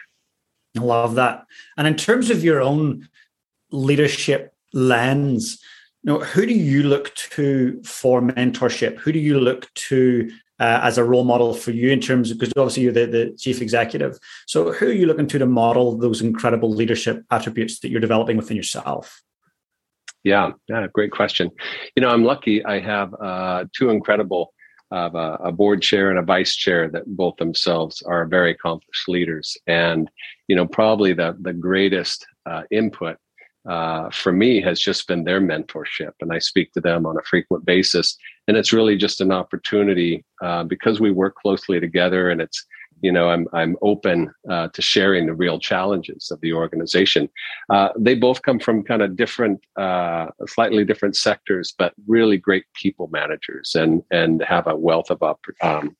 I 0.77 0.81
love 0.81 1.17
that. 1.17 1.45
And 1.77 1.87
in 1.87 1.97
terms 1.97 2.31
of 2.31 2.45
your 2.45 2.61
own 2.61 3.09
leadership 3.71 4.55
lens, 4.73 5.61
know, 6.09 6.21
who 6.21 6.47
do 6.47 6.55
you 6.55 6.83
look 6.83 7.15
to 7.15 7.81
for 7.85 8.21
mentorship? 8.21 8.99
Who 8.99 9.13
do 9.13 9.19
you 9.19 9.39
look 9.39 9.73
to 9.75 10.31
uh, 10.61 10.81
as 10.83 10.99
a 10.99 11.05
role 11.05 11.25
model 11.25 11.55
for 11.55 11.71
you 11.71 11.91
in 11.91 12.01
terms 12.01 12.31
of 12.31 12.39
because 12.39 12.53
obviously 12.57 12.83
you're 12.83 12.93
the, 12.93 13.07
the 13.07 13.37
chief 13.39 13.61
executive. 13.61 14.19
So 14.47 14.73
who 14.73 14.87
are 14.87 14.93
you 14.93 15.07
looking 15.07 15.27
to 15.29 15.39
to 15.39 15.47
model 15.47 15.97
those 15.97 16.21
incredible 16.21 16.71
leadership 16.71 17.25
attributes 17.31 17.81
that 17.81 17.91
you're 17.91 18.01
developing 18.01 18.37
within 18.37 18.57
yourself? 18.57 19.23
Yeah, 20.25 20.53
yeah, 20.69 20.87
great 20.93 21.13
question. 21.13 21.51
You 21.97 22.03
know, 22.03 22.11
I'm 22.11 22.25
lucky. 22.25 22.65
I 22.65 22.81
have 22.81 23.15
uh, 23.15 23.65
two 23.75 23.91
incredible 23.91 24.53
uh, 24.91 25.37
a 25.41 25.53
board 25.53 25.83
chair 25.83 26.11
and 26.11 26.19
a 26.19 26.23
vice 26.23 26.57
chair 26.57 26.89
that 26.91 27.05
both 27.07 27.37
themselves 27.37 28.03
are 28.03 28.27
very 28.27 28.53
accomplished 28.53 29.09
leaders, 29.09 29.57
and 29.67 30.11
you 30.49 30.57
know, 30.57 30.67
probably 30.67 31.13
the 31.13 31.37
the 31.41 31.53
greatest 31.53 32.27
uh, 32.47 32.63
input 32.71 33.17
uh, 33.69 34.09
for 34.11 34.33
me 34.33 34.61
has 34.61 34.81
just 34.81 35.07
been 35.07 35.25
their 35.25 35.41
mentorship. 35.41 36.13
And 36.21 36.33
I 36.33 36.39
speak 36.39 36.73
to 36.73 36.81
them 36.81 37.05
on 37.07 37.19
a 37.19 37.23
frequent 37.23 37.65
basis. 37.67 38.17
And 38.49 38.57
it's 38.57 38.73
really 38.73 38.97
just 38.97 39.21
an 39.21 39.31
opportunity 39.31 40.25
uh, 40.43 40.65
because 40.65 41.01
we 41.01 41.11
work 41.11 41.35
closely 41.37 41.79
together 41.79 42.31
and 42.31 42.41
it's, 42.41 42.65
you 43.03 43.13
know, 43.13 43.29
I'm, 43.29 43.47
I'm 43.53 43.77
open 43.83 44.33
uh, 44.51 44.69
to 44.69 44.83
sharing 44.83 45.27
the 45.27 45.35
real 45.35 45.61
challenges 45.61 46.31
of 46.33 46.41
the 46.41 46.55
organization. 46.55 47.29
Uh, 47.71 47.91
they 47.97 48.15
both 48.15 48.43
come 48.43 48.59
from 48.59 48.83
kind 48.83 49.03
of 49.03 49.17
different, 49.17 49.61
uh, 49.77 50.29
slightly 50.47 50.85
different 50.85 51.15
sectors, 51.15 51.75
but 51.79 51.93
really 52.07 52.39
great 52.39 52.65
people 52.75 53.09
managers 53.13 53.75
and, 53.75 54.03
and 54.11 54.43
have 54.43 54.67
a 54.67 54.75
wealth 54.75 55.11
of 55.11 55.23
um, 55.61 55.95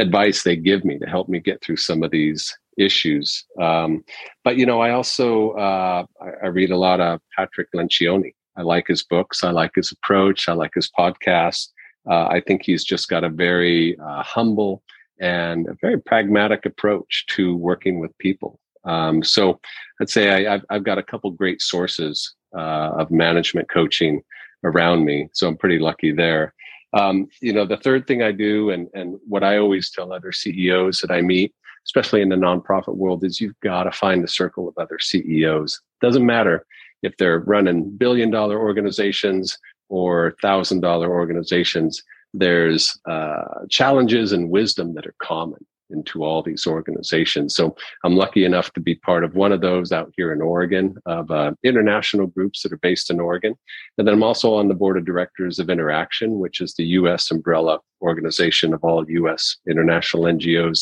advice 0.00 0.42
they 0.42 0.56
give 0.56 0.84
me 0.84 0.98
to 0.98 1.06
help 1.06 1.28
me 1.28 1.40
get 1.40 1.62
through 1.62 1.76
some 1.76 2.02
of 2.02 2.10
these 2.10 2.56
issues. 2.76 3.44
Um, 3.60 4.04
but 4.44 4.56
you 4.56 4.66
know, 4.66 4.80
I 4.80 4.90
also 4.90 5.50
uh, 5.52 6.04
I, 6.20 6.44
I, 6.44 6.46
read 6.48 6.70
a 6.70 6.76
lot 6.76 7.00
of 7.00 7.20
Patrick 7.36 7.68
Lencioni. 7.74 8.34
I 8.56 8.62
like 8.62 8.86
his 8.86 9.02
books. 9.02 9.44
I 9.44 9.50
like 9.50 9.72
his 9.74 9.92
approach. 9.92 10.48
I 10.48 10.52
like 10.52 10.72
his 10.74 10.90
podcast. 10.98 11.68
Uh, 12.08 12.26
I 12.26 12.40
think 12.46 12.62
he's 12.64 12.84
just 12.84 13.08
got 13.08 13.24
a 13.24 13.28
very 13.28 13.98
uh, 13.98 14.22
humble 14.22 14.82
and 15.20 15.66
a 15.68 15.76
very 15.80 16.00
pragmatic 16.00 16.66
approach 16.66 17.24
to 17.30 17.56
working 17.56 17.98
with 17.98 18.16
people. 18.18 18.60
Um, 18.84 19.22
so 19.22 19.60
I'd 20.00 20.10
say 20.10 20.46
I, 20.46 20.60
have 20.70 20.84
got 20.84 20.98
a 20.98 21.02
couple 21.02 21.30
great 21.32 21.60
sources 21.60 22.34
uh, 22.56 22.92
of 22.98 23.10
management 23.10 23.68
coaching 23.68 24.22
around 24.64 25.04
me. 25.04 25.28
So 25.32 25.48
I'm 25.48 25.56
pretty 25.56 25.78
lucky 25.78 26.12
there. 26.12 26.54
Um, 26.92 27.26
you 27.42 27.52
know, 27.52 27.66
the 27.66 27.76
third 27.76 28.06
thing 28.06 28.22
I 28.22 28.32
do, 28.32 28.70
and 28.70 28.88
and 28.94 29.18
what 29.26 29.42
I 29.42 29.58
always 29.58 29.90
tell 29.90 30.12
other 30.12 30.32
CEOs 30.32 31.00
that 31.00 31.10
I 31.10 31.20
meet, 31.20 31.52
especially 31.86 32.20
in 32.20 32.28
the 32.28 32.36
nonprofit 32.36 32.96
world, 32.96 33.24
is 33.24 33.40
you've 33.40 33.58
got 33.60 33.84
to 33.84 33.92
find 33.92 34.22
a 34.22 34.28
circle 34.28 34.68
of 34.68 34.74
other 34.76 34.98
CEOs. 34.98 35.80
Doesn't 36.00 36.26
matter 36.26 36.66
if 37.02 37.16
they're 37.16 37.40
running 37.40 37.96
billion 37.96 38.30
dollar 38.30 38.58
organizations 38.58 39.56
or 39.88 40.34
thousand 40.42 40.80
dollar 40.80 41.10
organizations. 41.10 42.02
There's 42.34 42.98
uh, 43.08 43.66
challenges 43.70 44.32
and 44.32 44.50
wisdom 44.50 44.94
that 44.94 45.06
are 45.06 45.14
common 45.22 45.64
into 45.90 46.24
all 46.24 46.42
these 46.42 46.66
organizations. 46.66 47.54
So 47.54 47.76
I'm 48.04 48.16
lucky 48.16 48.44
enough 48.44 48.72
to 48.72 48.80
be 48.80 48.96
part 48.96 49.24
of 49.24 49.34
one 49.34 49.52
of 49.52 49.60
those 49.60 49.92
out 49.92 50.12
here 50.16 50.32
in 50.32 50.42
Oregon 50.42 50.96
of 51.06 51.30
uh, 51.30 51.52
international 51.62 52.26
groups 52.26 52.62
that 52.62 52.72
are 52.72 52.78
based 52.78 53.10
in 53.10 53.20
Oregon. 53.20 53.54
And 53.96 54.06
then 54.06 54.14
I'm 54.14 54.22
also 54.22 54.54
on 54.54 54.68
the 54.68 54.74
board 54.74 54.96
of 54.96 55.04
directors 55.04 55.58
of 55.58 55.70
Interaction, 55.70 56.38
which 56.38 56.60
is 56.60 56.74
the 56.74 56.84
U.S. 56.84 57.30
umbrella 57.30 57.78
organization 58.02 58.74
of 58.74 58.82
all 58.82 59.08
U.S. 59.08 59.56
international 59.68 60.24
NGOs. 60.24 60.80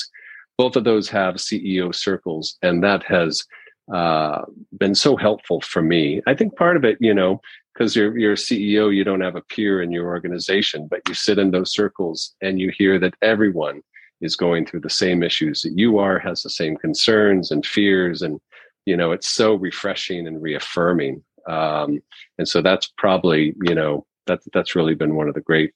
Both 0.56 0.76
of 0.76 0.84
those 0.84 1.08
have 1.08 1.36
CEO 1.36 1.94
circles, 1.94 2.56
and 2.62 2.82
that 2.82 3.02
has 3.04 3.44
uh, 3.92 4.42
been 4.78 4.94
so 4.94 5.16
helpful 5.16 5.60
for 5.60 5.82
me. 5.82 6.22
I 6.26 6.34
think 6.34 6.56
part 6.56 6.76
of 6.76 6.84
it, 6.84 6.96
you 7.00 7.12
know, 7.12 7.40
because 7.74 7.94
you're 7.96 8.16
you're 8.16 8.32
a 8.32 8.36
CEO, 8.36 8.94
you 8.94 9.04
don't 9.04 9.20
have 9.20 9.36
a 9.36 9.42
peer 9.42 9.82
in 9.82 9.90
your 9.90 10.06
organization, 10.06 10.86
but 10.88 11.00
you 11.08 11.14
sit 11.14 11.38
in 11.38 11.50
those 11.50 11.72
circles 11.72 12.34
and 12.40 12.60
you 12.60 12.70
hear 12.76 12.98
that 13.00 13.14
everyone 13.20 13.82
is 14.20 14.36
going 14.36 14.64
through 14.64 14.80
the 14.80 14.90
same 14.90 15.22
issues 15.22 15.60
that 15.62 15.76
you 15.76 15.98
are, 15.98 16.18
has 16.18 16.42
the 16.42 16.50
same 16.50 16.76
concerns 16.76 17.50
and 17.50 17.66
fears, 17.66 18.22
and 18.22 18.40
you 18.86 18.96
know 18.96 19.12
it's 19.12 19.28
so 19.28 19.54
refreshing 19.54 20.26
and 20.26 20.40
reaffirming. 20.40 21.22
Um, 21.48 22.00
and 22.38 22.48
so 22.48 22.62
that's 22.62 22.90
probably 22.96 23.54
you 23.62 23.74
know 23.74 24.06
that 24.26 24.40
that's 24.52 24.74
really 24.74 24.94
been 24.94 25.16
one 25.16 25.28
of 25.28 25.34
the 25.34 25.40
great 25.40 25.72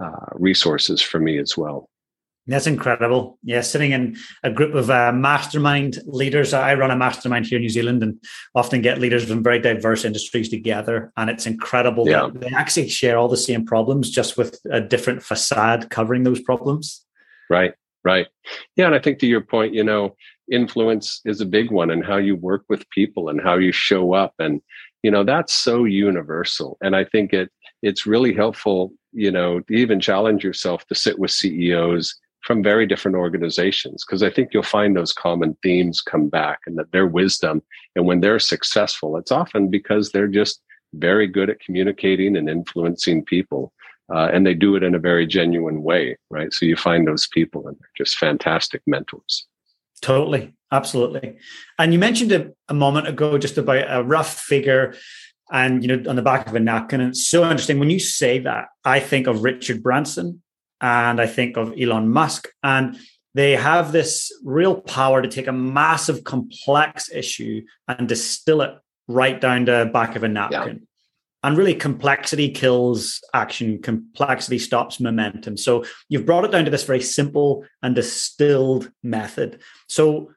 uh, 0.00 0.26
resources 0.34 1.00
for 1.00 1.18
me 1.18 1.38
as 1.38 1.56
well. 1.56 1.88
That's 2.48 2.66
incredible. 2.66 3.38
Yeah, 3.42 3.60
sitting 3.60 3.92
in 3.92 4.16
a 4.42 4.50
group 4.50 4.74
of 4.74 4.90
uh, 4.90 5.12
mastermind 5.12 5.98
leaders. 6.06 6.54
I 6.54 6.74
run 6.74 6.90
a 6.90 6.96
mastermind 6.96 7.46
here 7.46 7.56
in 7.56 7.62
New 7.62 7.68
Zealand 7.68 8.02
and 8.02 8.18
often 8.54 8.80
get 8.80 8.98
leaders 8.98 9.28
from 9.28 9.42
very 9.42 9.58
diverse 9.58 10.04
industries 10.04 10.48
together. 10.48 11.12
And 11.18 11.28
it's 11.28 11.46
incredible 11.46 12.08
yeah. 12.08 12.28
that 12.32 12.40
they 12.40 12.48
actually 12.48 12.88
share 12.88 13.18
all 13.18 13.28
the 13.28 13.36
same 13.36 13.66
problems, 13.66 14.10
just 14.10 14.38
with 14.38 14.58
a 14.70 14.80
different 14.80 15.22
facade 15.22 15.90
covering 15.90 16.22
those 16.22 16.40
problems. 16.40 17.04
Right. 17.50 17.74
Right. 18.02 18.28
Yeah. 18.76 18.86
And 18.86 18.94
I 18.94 18.98
think 18.98 19.18
to 19.18 19.26
your 19.26 19.42
point, 19.42 19.74
you 19.74 19.84
know, 19.84 20.16
influence 20.50 21.20
is 21.26 21.42
a 21.42 21.46
big 21.46 21.70
one 21.70 21.90
and 21.90 22.02
how 22.02 22.16
you 22.16 22.34
work 22.34 22.64
with 22.70 22.88
people 22.88 23.28
and 23.28 23.42
how 23.42 23.56
you 23.58 23.72
show 23.72 24.14
up. 24.14 24.32
And, 24.38 24.62
you 25.02 25.10
know, 25.10 25.22
that's 25.22 25.52
so 25.52 25.84
universal. 25.84 26.78
And 26.80 26.96
I 26.96 27.04
think 27.04 27.34
it 27.34 27.50
it's 27.82 28.06
really 28.06 28.34
helpful, 28.34 28.92
you 29.12 29.30
know, 29.30 29.60
to 29.60 29.74
even 29.74 30.00
challenge 30.00 30.42
yourself 30.42 30.86
to 30.86 30.94
sit 30.94 31.18
with 31.18 31.30
CEOs 31.30 32.18
from 32.48 32.62
very 32.62 32.86
different 32.86 33.14
organizations 33.14 34.06
because 34.06 34.22
I 34.22 34.30
think 34.30 34.54
you'll 34.54 34.62
find 34.62 34.96
those 34.96 35.12
common 35.12 35.54
themes 35.62 36.00
come 36.00 36.30
back 36.30 36.60
and 36.66 36.78
that 36.78 36.92
their 36.92 37.06
wisdom 37.06 37.60
and 37.94 38.06
when 38.06 38.20
they're 38.20 38.38
successful, 38.38 39.18
it's 39.18 39.30
often 39.30 39.68
because 39.68 40.12
they're 40.12 40.28
just 40.28 40.62
very 40.94 41.26
good 41.26 41.50
at 41.50 41.60
communicating 41.60 42.38
and 42.38 42.48
influencing 42.48 43.22
people 43.22 43.74
uh, 44.10 44.30
and 44.32 44.46
they 44.46 44.54
do 44.54 44.76
it 44.76 44.82
in 44.82 44.94
a 44.94 44.98
very 44.98 45.26
genuine 45.26 45.82
way, 45.82 46.16
right? 46.30 46.50
So 46.54 46.64
you 46.64 46.74
find 46.74 47.06
those 47.06 47.26
people, 47.26 47.68
and 47.68 47.76
they're 47.78 48.04
just 48.06 48.16
fantastic 48.16 48.80
mentors. 48.86 49.46
Totally, 50.00 50.54
absolutely. 50.72 51.36
And 51.78 51.92
you 51.92 51.98
mentioned 51.98 52.32
a, 52.32 52.52
a 52.70 52.72
moment 52.74 53.06
ago 53.06 53.36
just 53.36 53.58
about 53.58 53.84
a 53.86 54.02
rough 54.02 54.38
figure, 54.38 54.94
and 55.52 55.82
you 55.82 55.94
know, 55.94 56.08
on 56.08 56.16
the 56.16 56.22
back 56.22 56.48
of 56.48 56.54
a 56.54 56.60
napkin. 56.60 57.02
And 57.02 57.10
it's 57.10 57.26
so 57.26 57.42
interesting 57.42 57.78
when 57.78 57.90
you 57.90 58.00
say 58.00 58.38
that. 58.38 58.68
I 58.82 58.98
think 58.98 59.26
of 59.26 59.42
Richard 59.42 59.82
Branson, 59.82 60.42
and 60.80 61.20
I 61.20 61.26
think 61.26 61.56
of 61.56 61.74
Elon 61.78 62.08
Musk, 62.08 62.48
and 62.62 62.96
they 63.34 63.52
have 63.52 63.92
this 63.92 64.32
real 64.44 64.80
power 64.80 65.22
to 65.22 65.28
take 65.28 65.46
a 65.46 65.52
massive, 65.52 66.24
complex 66.24 67.10
issue 67.12 67.62
and 67.86 68.08
distill 68.08 68.62
it 68.62 68.74
right 69.06 69.40
down 69.40 69.66
to 69.66 69.72
the 69.72 69.90
back 69.92 70.16
of 70.16 70.24
a 70.24 70.28
napkin. 70.28 70.68
Yeah 70.68 70.84
and 71.44 71.56
really 71.56 71.74
complexity 71.74 72.50
kills 72.50 73.20
action. 73.32 73.80
Complexity 73.80 74.58
stops 74.58 75.00
momentum. 75.00 75.56
So 75.56 75.84
you've 76.08 76.26
brought 76.26 76.44
it 76.44 76.50
down 76.50 76.64
to 76.64 76.70
this 76.70 76.84
very 76.84 77.00
simple 77.00 77.64
and 77.82 77.94
distilled 77.94 78.90
method. 79.02 79.60
So 79.88 80.32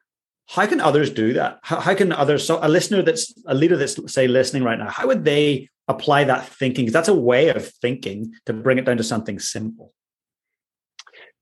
how 0.48 0.66
can 0.66 0.80
others 0.80 1.10
do 1.10 1.32
that? 1.32 1.58
How, 1.62 1.80
how 1.80 1.94
can 1.94 2.12
others 2.12 2.46
so 2.46 2.58
a 2.62 2.68
listener 2.68 3.02
that's 3.02 3.32
a 3.46 3.54
leader 3.54 3.76
that's 3.76 4.12
say 4.12 4.28
listening 4.28 4.62
right 4.62 4.78
now 4.78 4.90
how 4.90 5.06
would 5.06 5.24
they 5.24 5.68
apply 5.88 6.24
that 6.24 6.46
thinking? 6.46 6.84
Because 6.84 6.92
that's 6.92 7.08
a 7.08 7.14
way 7.14 7.48
of 7.48 7.66
thinking 7.66 8.32
to 8.46 8.52
bring 8.52 8.78
it 8.78 8.84
down 8.84 8.96
to 8.98 9.04
something 9.04 9.38
simple 9.38 9.92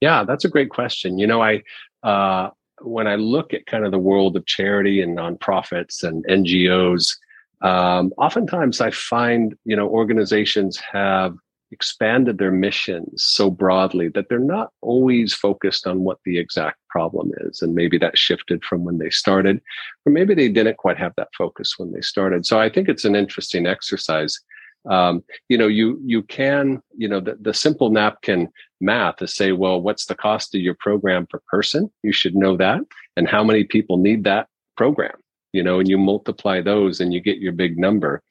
yeah 0.01 0.25
that's 0.25 0.45
a 0.45 0.51
great 0.51 0.71
question 0.71 1.19
you 1.19 1.27
know 1.27 1.43
i 1.43 1.63
uh, 2.03 2.51
when 2.83 3.07
i 3.07 3.15
look 3.15 3.53
at 3.53 3.67
kind 3.67 3.85
of 3.85 3.93
the 3.93 3.99
world 3.99 4.37
of 4.37 4.47
charity 4.47 5.01
and 5.03 5.17
nonprofits 5.17 6.03
and 6.03 6.25
ngos 6.27 7.17
um, 7.63 8.13
oftentimes, 8.17 8.81
I 8.81 8.91
find 8.91 9.57
you 9.65 9.77
know 9.77 9.89
organizations 9.89 10.79
have 10.93 11.37
expanded 11.73 12.39
their 12.39 12.51
missions 12.51 13.23
so 13.23 13.49
broadly 13.49 14.09
that 14.09 14.29
they're 14.29 14.41
not 14.41 14.73
always 14.81 15.33
focused 15.33 15.87
on 15.87 16.01
what 16.01 16.19
the 16.25 16.39
exact 16.39 16.79
problem 16.89 17.31
is, 17.43 17.63
and 17.63 17.75
maybe 17.75 17.99
that 17.99 18.19
shifted 18.19 18.65
from 18.65 18.85
when 18.85 18.99
they 18.99 19.11
started, 19.11 19.61
or 20.07 20.13
maybe 20.13 20.35
they 20.35 20.49
didn't 20.49 20.79
quite 20.79 20.99
have 20.99 21.13
that 21.17 21.29
focus 21.37 21.75
when 21.77 21.93
they 21.93 22.01
started. 22.01 22.47
So 22.47 22.59
I 22.59 22.71
think 22.71 22.89
it's 22.89 23.05
an 23.05 23.17
interesting 23.17 23.67
exercise. 23.67 24.39
Um, 24.89 25.23
you 25.49 25.59
know, 25.59 25.67
you 25.67 26.01
you 26.05 26.23
can 26.23 26.83
you 26.97 27.09
know 27.09 27.21
the, 27.21 27.37
the 27.41 27.55
simple 27.55 27.91
napkin 27.91 28.49
math 28.81 29.21
is 29.21 29.35
say, 29.35 29.53
well, 29.53 29.81
what's 29.81 30.07
the 30.07 30.15
cost 30.15 30.55
of 30.55 30.61
your 30.61 30.75
program 30.75 31.27
per 31.27 31.41
person? 31.49 31.91
You 32.03 32.13
should 32.13 32.35
know 32.35 32.57
that, 32.57 32.81
and 33.17 33.29
how 33.29 33.45
many 33.45 33.65
people 33.65 33.99
need 33.99 34.25
that 34.25 34.49
program 34.77 35.13
you 35.53 35.63
know, 35.63 35.81
and 35.81 35.89
you 35.89 35.99
multiply 35.99 36.61
those 36.61 37.01
and 37.01 37.13
you 37.13 37.21
get 37.21 37.39
your 37.39 37.53
big 37.53 37.79
number. 37.79 38.23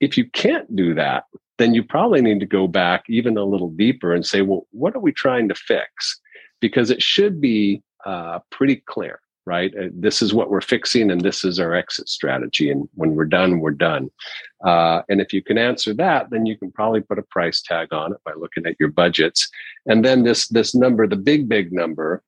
If 0.00 0.16
you 0.18 0.28
can't 0.30 0.74
do 0.74 0.94
that, 0.94 1.24
then 1.58 1.74
you 1.74 1.82
probably 1.82 2.20
need 2.20 2.40
to 2.40 2.46
go 2.46 2.68
back 2.68 3.04
even 3.08 3.36
a 3.36 3.44
little 3.44 3.70
deeper 3.70 4.12
and 4.12 4.26
say, 4.26 4.42
well, 4.42 4.66
what 4.72 4.94
are 4.94 5.00
we 5.00 5.12
trying 5.12 5.48
to 5.48 5.54
fix? 5.54 6.20
Because 6.60 6.90
it 6.90 7.02
should 7.02 7.40
be 7.40 7.82
uh, 8.04 8.40
pretty 8.50 8.76
clear, 8.86 9.20
right? 9.46 9.72
Uh, 9.78 9.88
this 9.92 10.20
is 10.22 10.34
what 10.34 10.50
we're 10.50 10.60
fixing 10.60 11.10
and 11.10 11.20
this 11.20 11.44
is 11.44 11.58
our 11.60 11.74
exit 11.74 12.08
strategy. 12.08 12.70
And 12.70 12.88
when 12.94 13.14
we're 13.14 13.24
done, 13.24 13.60
we're 13.60 13.70
done. 13.70 14.10
Uh, 14.64 15.02
and 15.08 15.20
if 15.20 15.32
you 15.32 15.42
can 15.42 15.56
answer 15.56 15.94
that, 15.94 16.30
then 16.30 16.46
you 16.46 16.58
can 16.58 16.72
probably 16.72 17.00
put 17.00 17.18
a 17.18 17.22
price 17.22 17.62
tag 17.62 17.92
on 17.92 18.12
it 18.12 18.18
by 18.24 18.32
looking 18.36 18.66
at 18.66 18.76
your 18.80 18.90
budgets. 18.90 19.48
And 19.86 20.04
then 20.04 20.24
this, 20.24 20.48
this 20.48 20.74
number, 20.74 21.06
the 21.06 21.16
big, 21.16 21.48
big 21.48 21.72
number, 21.72 22.22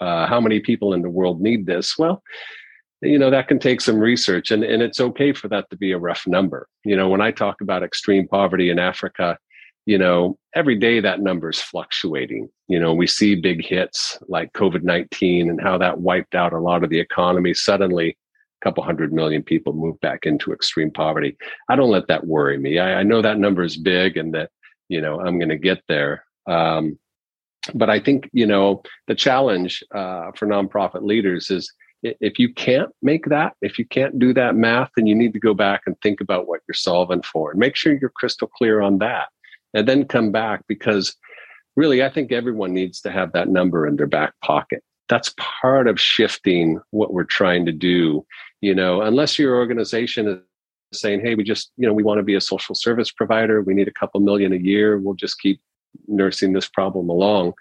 uh, 0.00 0.26
how 0.26 0.40
many 0.40 0.60
people 0.60 0.94
in 0.94 1.02
the 1.02 1.10
world 1.10 1.40
need 1.40 1.66
this? 1.66 1.96
Well, 1.98 2.22
you 3.02 3.18
know 3.18 3.30
that 3.30 3.48
can 3.48 3.58
take 3.58 3.80
some 3.80 3.98
research 3.98 4.50
and, 4.50 4.62
and 4.62 4.80
it's 4.80 5.00
okay 5.00 5.32
for 5.32 5.48
that 5.48 5.68
to 5.70 5.76
be 5.76 5.90
a 5.90 5.98
rough 5.98 6.24
number 6.26 6.68
you 6.84 6.96
know 6.96 7.08
when 7.08 7.20
i 7.20 7.32
talk 7.32 7.60
about 7.60 7.82
extreme 7.82 8.28
poverty 8.28 8.70
in 8.70 8.78
africa 8.78 9.36
you 9.86 9.98
know 9.98 10.38
every 10.54 10.76
day 10.76 11.00
that 11.00 11.20
number 11.20 11.50
is 11.50 11.60
fluctuating. 11.60 12.48
You 12.68 12.80
know 12.80 12.94
we 12.94 13.06
see 13.06 13.34
big 13.34 13.64
hits 13.64 14.18
like 14.28 14.52
covid-19 14.52 15.48
and 15.50 15.60
how 15.60 15.78
that 15.78 16.00
wiped 16.00 16.34
out 16.34 16.52
a 16.52 16.60
lot 16.60 16.84
of 16.84 16.90
the 16.90 17.00
economy. 17.00 17.54
Suddenly 17.54 18.10
a 18.10 18.64
couple 18.64 18.84
hundred 18.84 19.12
million 19.12 19.42
people 19.42 19.72
moved 19.72 20.00
back 20.00 20.24
into 20.24 20.52
extreme 20.52 20.90
poverty. 20.90 21.36
I 21.68 21.76
don't 21.76 21.90
let 21.90 22.08
that 22.08 22.26
worry 22.26 22.58
me. 22.58 22.78
I, 22.78 23.00
I 23.00 23.02
know 23.02 23.22
that 23.22 23.38
number 23.38 23.62
is 23.62 23.76
big 23.76 24.16
and 24.16 24.34
that 24.34 24.50
you 24.88 25.00
know 25.00 25.20
i'm 25.20 25.38
going 25.38 25.48
to 25.48 25.58
get 25.58 25.82
there. 25.88 26.24
Um, 26.46 26.98
but 27.74 27.88
i 27.88 28.00
think 28.00 28.28
you 28.32 28.46
know 28.46 28.82
the 29.06 29.14
challenge 29.14 29.84
uh, 29.94 30.32
for 30.36 30.46
nonprofit 30.48 31.02
leaders 31.02 31.50
is 31.50 31.72
if 32.02 32.38
you 32.38 32.52
can't 32.52 32.90
make 33.00 33.26
that, 33.26 33.54
if 33.62 33.78
you 33.78 33.86
can't 33.86 34.18
do 34.18 34.34
that 34.34 34.56
math, 34.56 34.90
then 34.96 35.06
you 35.06 35.14
need 35.14 35.32
to 35.34 35.38
go 35.38 35.54
back 35.54 35.82
and 35.86 36.00
think 36.00 36.20
about 36.20 36.48
what 36.48 36.60
you're 36.66 36.74
solving 36.74 37.22
for 37.22 37.50
and 37.50 37.60
make 37.60 37.76
sure 37.76 37.96
you're 37.96 38.10
crystal 38.10 38.48
clear 38.48 38.80
on 38.80 38.98
that. 38.98 39.28
And 39.74 39.88
then 39.88 40.04
come 40.04 40.32
back 40.32 40.62
because 40.68 41.16
really, 41.76 42.02
I 42.02 42.10
think 42.10 42.32
everyone 42.32 42.72
needs 42.74 43.00
to 43.02 43.10
have 43.10 43.32
that 43.32 43.48
number 43.48 43.86
in 43.86 43.96
their 43.96 44.06
back 44.06 44.34
pocket. 44.44 44.82
That's 45.08 45.34
part 45.38 45.88
of 45.88 46.00
shifting 46.00 46.80
what 46.90 47.12
we're 47.12 47.24
trying 47.24 47.66
to 47.66 47.72
do. 47.72 48.24
You 48.60 48.74
know, 48.74 49.02
unless 49.02 49.38
your 49.38 49.56
organization 49.56 50.28
is 50.28 51.00
saying, 51.00 51.22
hey, 51.22 51.34
we 51.34 51.44
just, 51.44 51.72
you 51.76 51.86
know, 51.86 51.94
we 51.94 52.02
want 52.02 52.18
to 52.18 52.24
be 52.24 52.34
a 52.34 52.40
social 52.40 52.74
service 52.74 53.10
provider, 53.10 53.62
we 53.62 53.74
need 53.74 53.88
a 53.88 53.92
couple 53.92 54.20
million 54.20 54.52
a 54.52 54.56
year, 54.56 54.98
we'll 54.98 55.14
just 55.14 55.38
keep 55.40 55.60
nursing 56.08 56.52
this 56.52 56.68
problem 56.68 57.08
along 57.08 57.52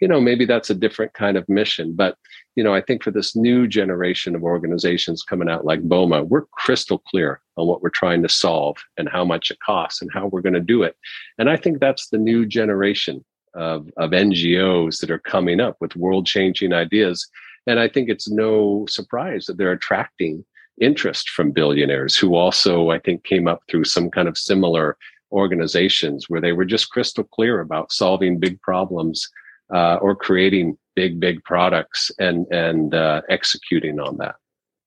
you 0.00 0.08
know 0.08 0.20
maybe 0.20 0.44
that's 0.44 0.70
a 0.70 0.74
different 0.74 1.12
kind 1.14 1.36
of 1.36 1.48
mission 1.48 1.94
but 1.94 2.16
you 2.58 2.64
know, 2.64 2.74
I 2.74 2.80
think 2.80 3.04
for 3.04 3.12
this 3.12 3.36
new 3.36 3.68
generation 3.68 4.34
of 4.34 4.42
organizations 4.42 5.22
coming 5.22 5.48
out 5.48 5.64
like 5.64 5.88
BOMA, 5.88 6.26
we're 6.26 6.46
crystal 6.46 6.98
clear 6.98 7.40
on 7.56 7.68
what 7.68 7.82
we're 7.82 7.88
trying 7.88 8.20
to 8.24 8.28
solve 8.28 8.78
and 8.96 9.08
how 9.08 9.24
much 9.24 9.52
it 9.52 9.60
costs 9.64 10.02
and 10.02 10.10
how 10.12 10.26
we're 10.26 10.40
going 10.40 10.54
to 10.54 10.60
do 10.60 10.82
it. 10.82 10.96
And 11.38 11.48
I 11.48 11.56
think 11.56 11.78
that's 11.78 12.08
the 12.08 12.18
new 12.18 12.44
generation 12.44 13.24
of, 13.54 13.88
of 13.96 14.10
NGOs 14.10 14.98
that 14.98 15.10
are 15.12 15.20
coming 15.20 15.60
up 15.60 15.76
with 15.80 15.94
world 15.94 16.26
changing 16.26 16.72
ideas. 16.72 17.28
And 17.68 17.78
I 17.78 17.86
think 17.86 18.08
it's 18.08 18.28
no 18.28 18.86
surprise 18.88 19.46
that 19.46 19.56
they're 19.56 19.70
attracting 19.70 20.44
interest 20.80 21.30
from 21.30 21.52
billionaires 21.52 22.16
who 22.16 22.34
also, 22.34 22.90
I 22.90 22.98
think, 22.98 23.22
came 23.22 23.46
up 23.46 23.62
through 23.70 23.84
some 23.84 24.10
kind 24.10 24.26
of 24.26 24.36
similar 24.36 24.96
organizations 25.32 26.28
where 26.28 26.40
they 26.40 26.52
were 26.52 26.64
just 26.64 26.90
crystal 26.90 27.24
clear 27.24 27.60
about 27.60 27.92
solving 27.92 28.38
big 28.38 28.60
problems 28.60 29.28
uh, 29.72 29.96
or 29.96 30.14
creating 30.14 30.78
big, 30.96 31.20
big 31.20 31.42
products 31.44 32.10
and 32.18 32.46
and 32.50 32.94
uh, 32.94 33.22
executing 33.28 34.00
on 34.00 34.16
that. 34.18 34.36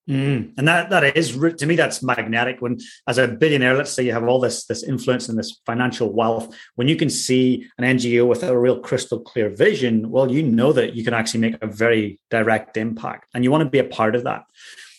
Mm. 0.09 0.53
And 0.57 0.67
that 0.67 0.89
that 0.89 1.15
is 1.15 1.37
to 1.57 1.65
me 1.65 1.75
that's 1.75 2.01
magnetic. 2.01 2.59
When 2.59 2.79
as 3.07 3.17
a 3.17 3.27
billionaire, 3.27 3.75
let's 3.75 3.91
say 3.91 4.03
you 4.03 4.13
have 4.13 4.27
all 4.27 4.39
this 4.39 4.65
this 4.65 4.83
influence 4.83 5.29
and 5.29 5.37
this 5.37 5.61
financial 5.65 6.11
wealth, 6.11 6.53
when 6.75 6.87
you 6.87 6.95
can 6.95 7.09
see 7.09 7.67
an 7.77 7.85
NGO 7.97 8.27
with 8.27 8.43
a 8.43 8.57
real 8.57 8.79
crystal 8.79 9.19
clear 9.19 9.49
vision, 9.49 10.09
well, 10.09 10.31
you 10.31 10.41
know 10.43 10.73
that 10.73 10.95
you 10.95 11.03
can 11.03 11.13
actually 11.13 11.41
make 11.41 11.55
a 11.61 11.67
very 11.67 12.19
direct 12.31 12.77
impact, 12.77 13.29
and 13.33 13.43
you 13.43 13.51
want 13.51 13.63
to 13.63 13.69
be 13.69 13.79
a 13.79 13.83
part 13.83 14.15
of 14.15 14.23
that. 14.23 14.43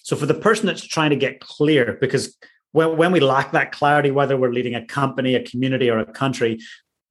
So 0.04 0.16
for 0.16 0.26
the 0.26 0.34
person 0.34 0.66
that's 0.66 0.86
trying 0.86 1.10
to 1.10 1.16
get 1.16 1.40
clear, 1.40 1.98
because 2.00 2.36
when, 2.72 2.96
when 2.96 3.12
we 3.12 3.20
lack 3.20 3.52
that 3.52 3.72
clarity, 3.72 4.10
whether 4.10 4.36
we're 4.36 4.52
leading 4.52 4.74
a 4.74 4.84
company, 4.84 5.34
a 5.34 5.42
community, 5.42 5.88
or 5.90 5.98
a 5.98 6.06
country, 6.06 6.58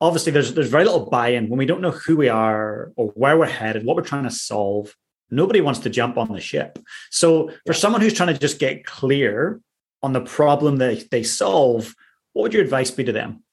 obviously 0.02 0.32
there's 0.32 0.54
there's 0.54 0.70
very 0.70 0.84
little 0.84 1.10
buy-in 1.10 1.48
when 1.48 1.58
we 1.58 1.66
don't 1.66 1.82
know 1.82 1.92
who 1.92 2.18
we 2.18 2.28
are 2.28 2.92
or 2.96 3.08
where 3.10 3.38
we're 3.38 3.46
headed, 3.46 3.86
what 3.86 3.96
we're 3.96 4.04
trying 4.04 4.24
to 4.24 4.32
solve. 4.32 4.96
Nobody 5.30 5.62
wants 5.62 5.80
to 5.82 5.90
jump 5.90 6.18
on 6.18 6.34
the 6.34 6.42
ship. 6.42 6.78
So 7.10 7.52
for 7.66 7.74
someone 7.74 8.02
who's 8.02 8.14
trying 8.14 8.34
to 8.34 8.40
just 8.40 8.60
get 8.60 8.86
clear 8.86 9.62
on 10.04 10.12
the 10.12 10.22
problem 10.22 10.78
that 10.78 11.10
they 11.10 11.24
solve, 11.24 11.96
what 12.34 12.44
would 12.44 12.54
your 12.54 12.64
advice 12.64 12.92
be 12.92 13.06
to 13.06 13.14
them? 13.14 13.44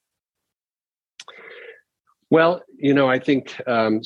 Well, 2.31 2.62
you 2.77 2.94
know, 2.94 3.09
I 3.09 3.18
think 3.18 3.61
um, 3.66 4.03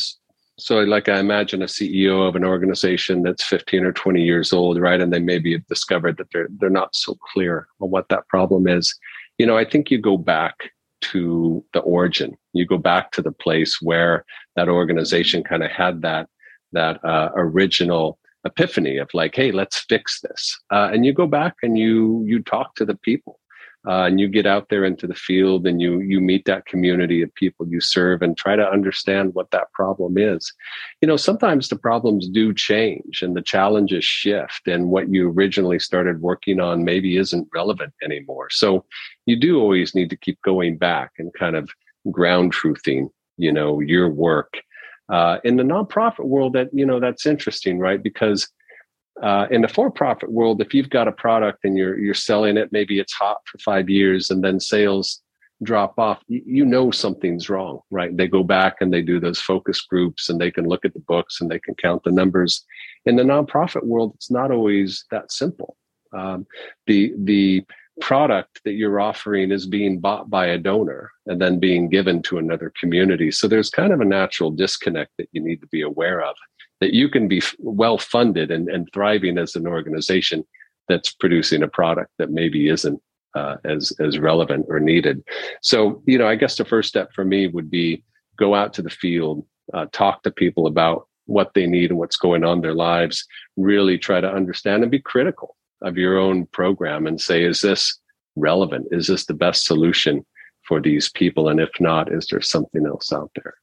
so 0.59 0.81
like 0.81 1.09
i 1.09 1.19
imagine 1.19 1.63
a 1.63 1.67
ceo 1.67 2.29
of 2.29 2.37
an 2.37 2.45
organization 2.45 3.23
that's 3.23 3.43
15 3.43 3.85
or 3.85 3.93
20 3.93 4.23
years 4.23 4.53
old 4.53 4.79
right 4.79 5.01
and 5.01 5.13
they 5.13 5.19
maybe 5.19 5.53
have 5.53 5.67
discovered 5.67 6.17
that 6.19 6.29
they're 6.33 6.49
they're 6.59 6.71
not 6.71 6.95
so 6.95 7.17
clear 7.33 7.67
on 7.81 7.91
what 7.91 8.09
that 8.09 8.29
problem 8.29 8.69
is. 8.69 8.95
You 9.39 9.47
know 9.47 9.57
i 9.57 9.65
think 9.65 9.91
you 9.91 9.99
go 9.99 10.17
back 10.17 10.71
to 11.03 11.65
the 11.75 11.81
origin. 11.81 12.37
You 12.53 12.65
go 12.65 12.79
back 12.79 13.11
to 13.13 13.23
the 13.23 13.33
place 13.33 13.79
where 13.83 14.25
that 14.57 14.69
organization 14.69 15.43
kind 15.43 15.63
of 15.63 15.71
had 15.71 16.01
that 16.03 16.29
that 16.73 17.05
uh, 17.05 17.31
original 17.35 18.19
epiphany 18.45 18.97
of 18.97 19.09
like 19.13 19.35
hey 19.35 19.53
let's 19.53 19.81
fix 19.81 20.21
this. 20.21 20.59
Uh, 20.71 20.89
and 20.93 21.05
you 21.05 21.13
go 21.13 21.27
back 21.27 21.55
and 21.63 21.79
you 21.79 22.25
you 22.27 22.43
talk 22.43 22.75
to 22.77 22.85
the 22.85 22.97
people 22.97 23.39
uh, 23.87 24.05
and 24.05 24.21
you 24.21 24.29
get 24.29 24.47
out 24.47 24.69
there 24.69 24.85
into 24.85 25.07
the 25.07 25.15
field 25.15 25.67
and 25.67 25.81
you 25.81 26.01
you 26.01 26.21
meet 26.21 26.45
that 26.45 26.67
community 26.67 27.23
of 27.23 27.35
people 27.35 27.67
you 27.67 27.81
serve 27.81 28.23
and 28.23 28.37
try 28.37 28.55
to 28.55 28.69
understand 28.69 29.35
what 29.35 29.51
that 29.51 29.73
problem 29.73 30.17
is. 30.17 30.53
You 31.01 31.09
know 31.09 31.17
sometimes 31.17 31.69
the 31.69 31.77
problems 31.77 32.29
do 32.29 32.55
change 32.55 33.23
and 33.23 33.37
the 33.37 33.43
challenges 33.43 34.05
shift 34.05 34.67
and 34.67 34.91
what 34.91 35.09
you 35.13 35.31
originally 35.31 35.79
started 35.79 36.21
working 36.21 36.61
on 36.61 36.85
maybe 36.85 37.17
isn't 37.17 37.49
relevant 37.55 37.93
anymore. 38.03 38.51
So 38.51 38.85
you 39.27 39.37
do 39.37 39.61
always 39.61 39.95
need 39.95 40.11
to 40.11 40.17
keep 40.17 40.41
going 40.43 40.79
back 40.79 41.13
and 41.19 41.33
kind 41.35 41.57
of 41.57 41.71
ground 42.11 42.53
truthing 42.53 43.09
you 43.39 43.53
know 43.53 43.81
your 43.81 44.09
work 44.09 44.55
uh, 45.09 45.39
in 45.45 45.57
the 45.57 45.63
nonprofit 45.63 46.25
world 46.25 46.53
that 46.55 46.69
you 46.73 46.87
know 46.87 47.01
that's 47.01 47.27
interesting 47.27 47.79
right? 47.79 48.03
Because 48.03 48.49
uh, 49.23 49.47
in 49.51 49.63
the 49.63 49.69
for-profit 49.69 50.31
world, 50.31 50.61
if 50.61 50.75
you've 50.75 50.91
got 50.91 51.09
a 51.09 51.13
product 51.13 51.61
and 51.65 51.77
you're 51.77 51.99
you're 51.99 52.15
selling 52.15 52.57
it, 52.57 52.73
maybe 52.73 52.99
it's 52.99 53.13
hot 53.13 53.39
for 53.47 53.59
five 53.59 53.89
years, 53.89 54.31
and 54.31 54.43
then 54.43 54.59
sales 54.59 55.23
drop 55.63 55.97
off, 55.97 56.21
you, 56.27 56.65
know 56.65 56.91
something's 56.91 57.49
wrong, 57.49 57.79
right? 57.91 58.17
They 58.17 58.27
go 58.27 58.43
back 58.43 58.79
and 58.81 58.93
they 58.93 59.01
do 59.01 59.21
those 59.21 59.41
focus 59.41 59.81
groups, 59.81 60.29
and 60.29 60.41
they 60.41 60.51
can 60.51 60.67
look 60.67 60.85
at 60.85 60.93
the 60.93 61.05
books 61.07 61.41
and 61.41 61.49
they 61.49 61.61
can 61.61 61.77
count 61.77 62.03
the 62.03 62.11
numbers. 62.11 62.65
In 63.07 63.15
the 63.15 63.23
nonprofit 63.23 63.85
world, 63.85 64.13
it's 64.17 64.31
not 64.31 64.51
always 64.51 65.05
that 65.13 65.31
simple. 65.31 65.77
Um, 66.13 66.47
the 66.87 67.15
the 67.17 67.65
product 68.01 68.61
that 68.65 68.73
you're 68.73 69.01
offering 69.01 69.53
is 69.53 69.67
being 69.67 70.01
bought 70.01 70.31
by 70.31 70.47
a 70.47 70.59
donor 70.59 71.11
and 71.27 71.41
then 71.41 71.59
being 71.59 71.89
given 71.89 72.23
to 72.23 72.39
another 72.39 72.73
community. 72.81 73.31
So 73.31 73.47
there's 73.47 73.71
kind 73.71 73.93
of 73.93 74.01
a 74.01 74.05
natural 74.05 74.51
disconnect 74.51 75.13
that 75.19 75.29
you 75.33 75.43
need 75.43 75.61
to 75.61 75.67
be 75.69 75.83
aware 75.83 76.23
of 76.23 76.35
that 76.83 76.93
you 76.93 77.09
can 77.09 77.29
be 77.29 77.41
well 77.61 77.97
funded 77.97 78.51
and, 78.51 78.69
and 78.69 78.89
thriving 78.93 79.39
as 79.39 79.55
an 79.55 79.69
organization 79.69 80.45
that's 80.89 81.13
producing 81.13 81.63
a 81.63 81.69
product 81.69 82.11
that 82.19 82.31
maybe 82.31 82.69
isn't 82.69 83.01
uh, 83.37 83.57
as 83.65 83.93
as 84.01 84.19
relevant 84.19 84.67
or 84.69 84.81
needed. 84.81 85.23
So 85.63 86.03
you 86.07 86.19
know, 86.19 86.27
I 86.27 86.35
guess 86.35 86.57
the 86.57 86.65
first 86.65 86.89
step 86.89 87.13
for 87.15 87.25
me 87.25 87.47
would 87.47 87.71
be 87.71 88.03
go 88.37 88.57
out 88.57 88.73
to 88.75 88.83
the 88.83 88.91
field, 88.91 89.47
uh, 89.73 89.87
talk 89.93 90.25
to 90.25 90.31
people 90.33 90.67
about 90.67 91.07
what 91.27 91.55
they 91.55 91.67
need 91.67 91.91
and 91.91 91.99
what's 92.01 92.17
going 92.17 92.43
on 92.43 92.59
in 92.59 92.63
their 92.63 92.75
lives. 92.75 93.25
Really 93.57 93.97
try 93.97 94.21
to 94.21 94.31
understand 94.31 94.83
and 94.83 94.91
be 94.91 94.99
critical 94.99 95.57
of 95.83 95.97
your 95.97 96.19
own 96.19 96.47
program 96.47 97.07
and 97.07 97.21
say, 97.21 97.45
is 97.45 97.61
this 97.61 97.99
relevant? 98.35 98.89
Is 98.91 99.07
this 99.07 99.27
the 99.27 99.35
best 99.35 99.65
solution 99.65 100.27
for 100.67 100.81
these 100.81 101.11
people? 101.11 101.49
And 101.49 101.61
if 101.61 101.71
not, 101.79 102.13
is 102.13 102.27
there 102.27 102.41
something 102.41 102.87
else 102.87 103.13
out 103.13 103.31
there? 103.37 103.55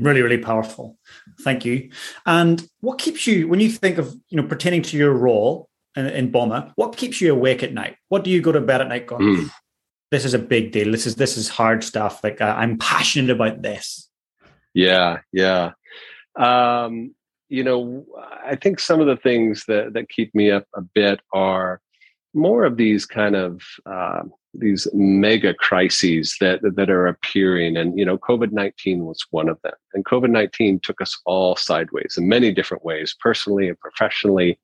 Really, 0.00 0.22
really 0.22 0.38
powerful. 0.38 0.96
Thank 1.42 1.66
you. 1.66 1.90
And 2.24 2.66
what 2.80 2.98
keeps 2.98 3.26
you, 3.26 3.46
when 3.48 3.60
you 3.60 3.70
think 3.70 3.98
of, 3.98 4.14
you 4.30 4.40
know, 4.40 4.48
pertaining 4.48 4.82
to 4.82 4.96
your 4.96 5.12
role 5.12 5.68
in, 5.94 6.06
in 6.06 6.32
BOMA, 6.32 6.72
what 6.76 6.96
keeps 6.96 7.20
you 7.20 7.32
awake 7.32 7.62
at 7.62 7.74
night? 7.74 7.96
What 8.08 8.24
do 8.24 8.30
you 8.30 8.40
go 8.40 8.50
to 8.50 8.60
bed 8.60 8.80
at 8.80 8.88
night 8.88 9.06
going, 9.06 9.36
mm. 9.36 9.50
this 10.10 10.24
is 10.24 10.32
a 10.32 10.38
big 10.38 10.72
deal. 10.72 10.90
This 10.90 11.06
is, 11.06 11.16
this 11.16 11.36
is 11.36 11.48
hard 11.48 11.84
stuff. 11.84 12.24
Like 12.24 12.40
uh, 12.40 12.54
I'm 12.56 12.78
passionate 12.78 13.30
about 13.30 13.60
this. 13.60 14.08
Yeah. 14.72 15.18
Yeah. 15.32 15.72
Um, 16.34 17.14
you 17.50 17.62
know, 17.62 18.06
I 18.44 18.56
think 18.56 18.80
some 18.80 19.00
of 19.00 19.06
the 19.06 19.16
things 19.16 19.64
that, 19.68 19.92
that 19.92 20.08
keep 20.08 20.34
me 20.34 20.50
up 20.50 20.64
a 20.74 20.80
bit 20.80 21.20
are 21.34 21.80
more 22.32 22.64
of 22.64 22.78
these 22.78 23.04
kind 23.04 23.36
of, 23.36 23.60
uh, 23.84 24.22
these 24.54 24.88
mega 24.92 25.54
crises 25.54 26.36
that 26.40 26.60
that 26.62 26.90
are 26.90 27.06
appearing. 27.06 27.76
And 27.76 27.98
you 27.98 28.04
know 28.04 28.18
covid-19 28.18 29.00
was 29.00 29.24
one 29.30 29.48
of 29.48 29.60
them. 29.62 29.74
And 29.94 30.04
covid-19 30.04 30.82
took 30.82 31.00
us 31.00 31.18
all 31.24 31.56
sideways 31.56 32.16
in 32.18 32.28
many 32.28 32.52
different 32.52 32.84
ways 32.84 33.14
personally 33.20 33.68
and 33.68 33.78
professionally. 33.80 34.58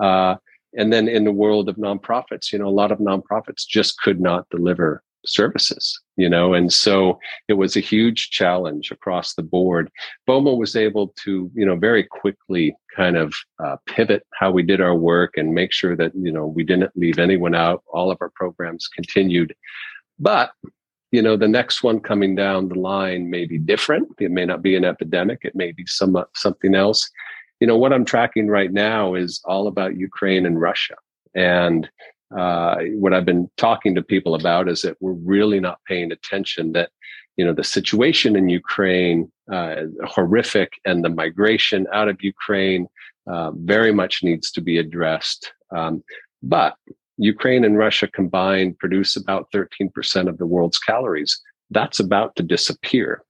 Uh, 0.00 0.36
and 0.76 0.92
then 0.92 1.08
in 1.08 1.24
the 1.24 1.32
world 1.32 1.68
of 1.68 1.76
nonprofits 1.76 2.52
you 2.52 2.58
know 2.58 2.68
a 2.68 2.70
lot 2.70 2.92
of 2.92 2.98
nonprofits 2.98 3.66
just 3.66 4.00
could 4.00 4.20
not 4.20 4.48
deliver 4.50 5.02
services 5.26 6.00
you 6.20 6.28
know? 6.28 6.52
And 6.52 6.70
so 6.70 7.18
it 7.48 7.54
was 7.54 7.76
a 7.76 7.80
huge 7.80 8.28
challenge 8.28 8.90
across 8.90 9.34
the 9.34 9.42
board. 9.42 9.90
Boma 10.26 10.54
was 10.54 10.76
able 10.76 11.14
to 11.24 11.50
you 11.54 11.64
know 11.64 11.76
very 11.76 12.04
quickly 12.04 12.76
kind 12.94 13.16
of 13.16 13.34
uh, 13.64 13.76
pivot 13.86 14.26
how 14.34 14.50
we 14.50 14.62
did 14.62 14.82
our 14.82 14.94
work 14.94 15.38
and 15.38 15.54
make 15.54 15.72
sure 15.72 15.96
that 15.96 16.12
you 16.14 16.30
know 16.30 16.46
we 16.46 16.62
didn't 16.62 16.92
leave 16.94 17.18
anyone 17.18 17.54
out. 17.54 17.82
All 17.92 18.10
of 18.10 18.18
our 18.20 18.30
programs 18.34 18.86
continued. 18.86 19.54
But 20.18 20.50
you 21.10 21.22
know 21.22 21.38
the 21.38 21.48
next 21.48 21.82
one 21.82 22.00
coming 22.00 22.34
down 22.34 22.68
the 22.68 22.78
line 22.78 23.30
may 23.30 23.46
be 23.46 23.56
different. 23.56 24.08
It 24.20 24.30
may 24.30 24.44
not 24.44 24.60
be 24.60 24.76
an 24.76 24.84
epidemic. 24.84 25.40
It 25.42 25.56
may 25.56 25.72
be 25.72 25.86
some 25.86 26.22
something 26.34 26.74
else. 26.74 27.10
You 27.60 27.66
know 27.66 27.78
what 27.78 27.92
i'm 27.92 28.06
tracking 28.06 28.48
right 28.48 28.72
now 28.72 29.14
is 29.14 29.40
all 29.44 29.66
about 29.68 29.96
ukraine 29.96 30.44
and 30.46 30.60
russia. 30.60 30.96
And 31.34 31.88
uh, 32.36 32.76
what 32.94 33.12
I've 33.12 33.24
been 33.24 33.50
talking 33.56 33.94
to 33.94 34.02
people 34.02 34.34
about 34.34 34.68
is 34.68 34.82
that 34.82 34.96
we're 35.00 35.12
really 35.12 35.60
not 35.60 35.80
paying 35.86 36.12
attention 36.12 36.72
that 36.72 36.90
you 37.36 37.44
know 37.44 37.52
the 37.52 37.64
situation 37.64 38.36
in 38.36 38.48
Ukraine 38.48 39.30
uh, 39.50 39.82
horrific 40.04 40.74
and 40.84 41.04
the 41.04 41.08
migration 41.08 41.86
out 41.92 42.08
of 42.08 42.22
Ukraine 42.22 42.86
uh, 43.26 43.50
very 43.52 43.92
much 43.92 44.22
needs 44.22 44.50
to 44.52 44.60
be 44.60 44.78
addressed. 44.78 45.52
Um, 45.74 46.02
but 46.42 46.76
Ukraine 47.16 47.64
and 47.64 47.76
Russia 47.76 48.08
combined 48.08 48.78
produce 48.78 49.16
about 49.16 49.50
13% 49.52 50.28
of 50.28 50.38
the 50.38 50.46
world's 50.46 50.78
calories. 50.78 51.40
That's 51.70 52.00
about 52.00 52.34
to 52.36 52.42
disappear. 52.42 53.22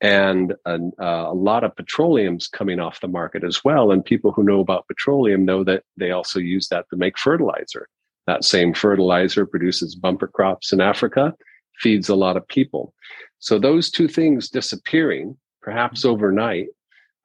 And 0.00 0.54
a, 0.64 0.78
uh, 1.00 1.30
a 1.30 1.34
lot 1.34 1.64
of 1.64 1.74
petroleum's 1.76 2.48
coming 2.48 2.80
off 2.80 3.00
the 3.00 3.08
market 3.08 3.44
as 3.44 3.64
well. 3.64 3.90
And 3.90 4.04
people 4.04 4.32
who 4.32 4.42
know 4.42 4.60
about 4.60 4.86
petroleum 4.86 5.44
know 5.44 5.64
that 5.64 5.82
they 5.96 6.10
also 6.10 6.38
use 6.38 6.68
that 6.68 6.86
to 6.90 6.96
make 6.96 7.18
fertilizer. 7.18 7.88
That 8.28 8.44
same 8.44 8.74
fertilizer 8.74 9.46
produces 9.46 9.94
bumper 9.94 10.28
crops 10.28 10.70
in 10.70 10.82
Africa, 10.82 11.34
feeds 11.78 12.10
a 12.10 12.14
lot 12.14 12.36
of 12.36 12.46
people. 12.46 12.92
So 13.38 13.58
those 13.58 13.90
two 13.90 14.06
things 14.06 14.50
disappearing, 14.50 15.38
perhaps 15.62 16.04
overnight, 16.04 16.66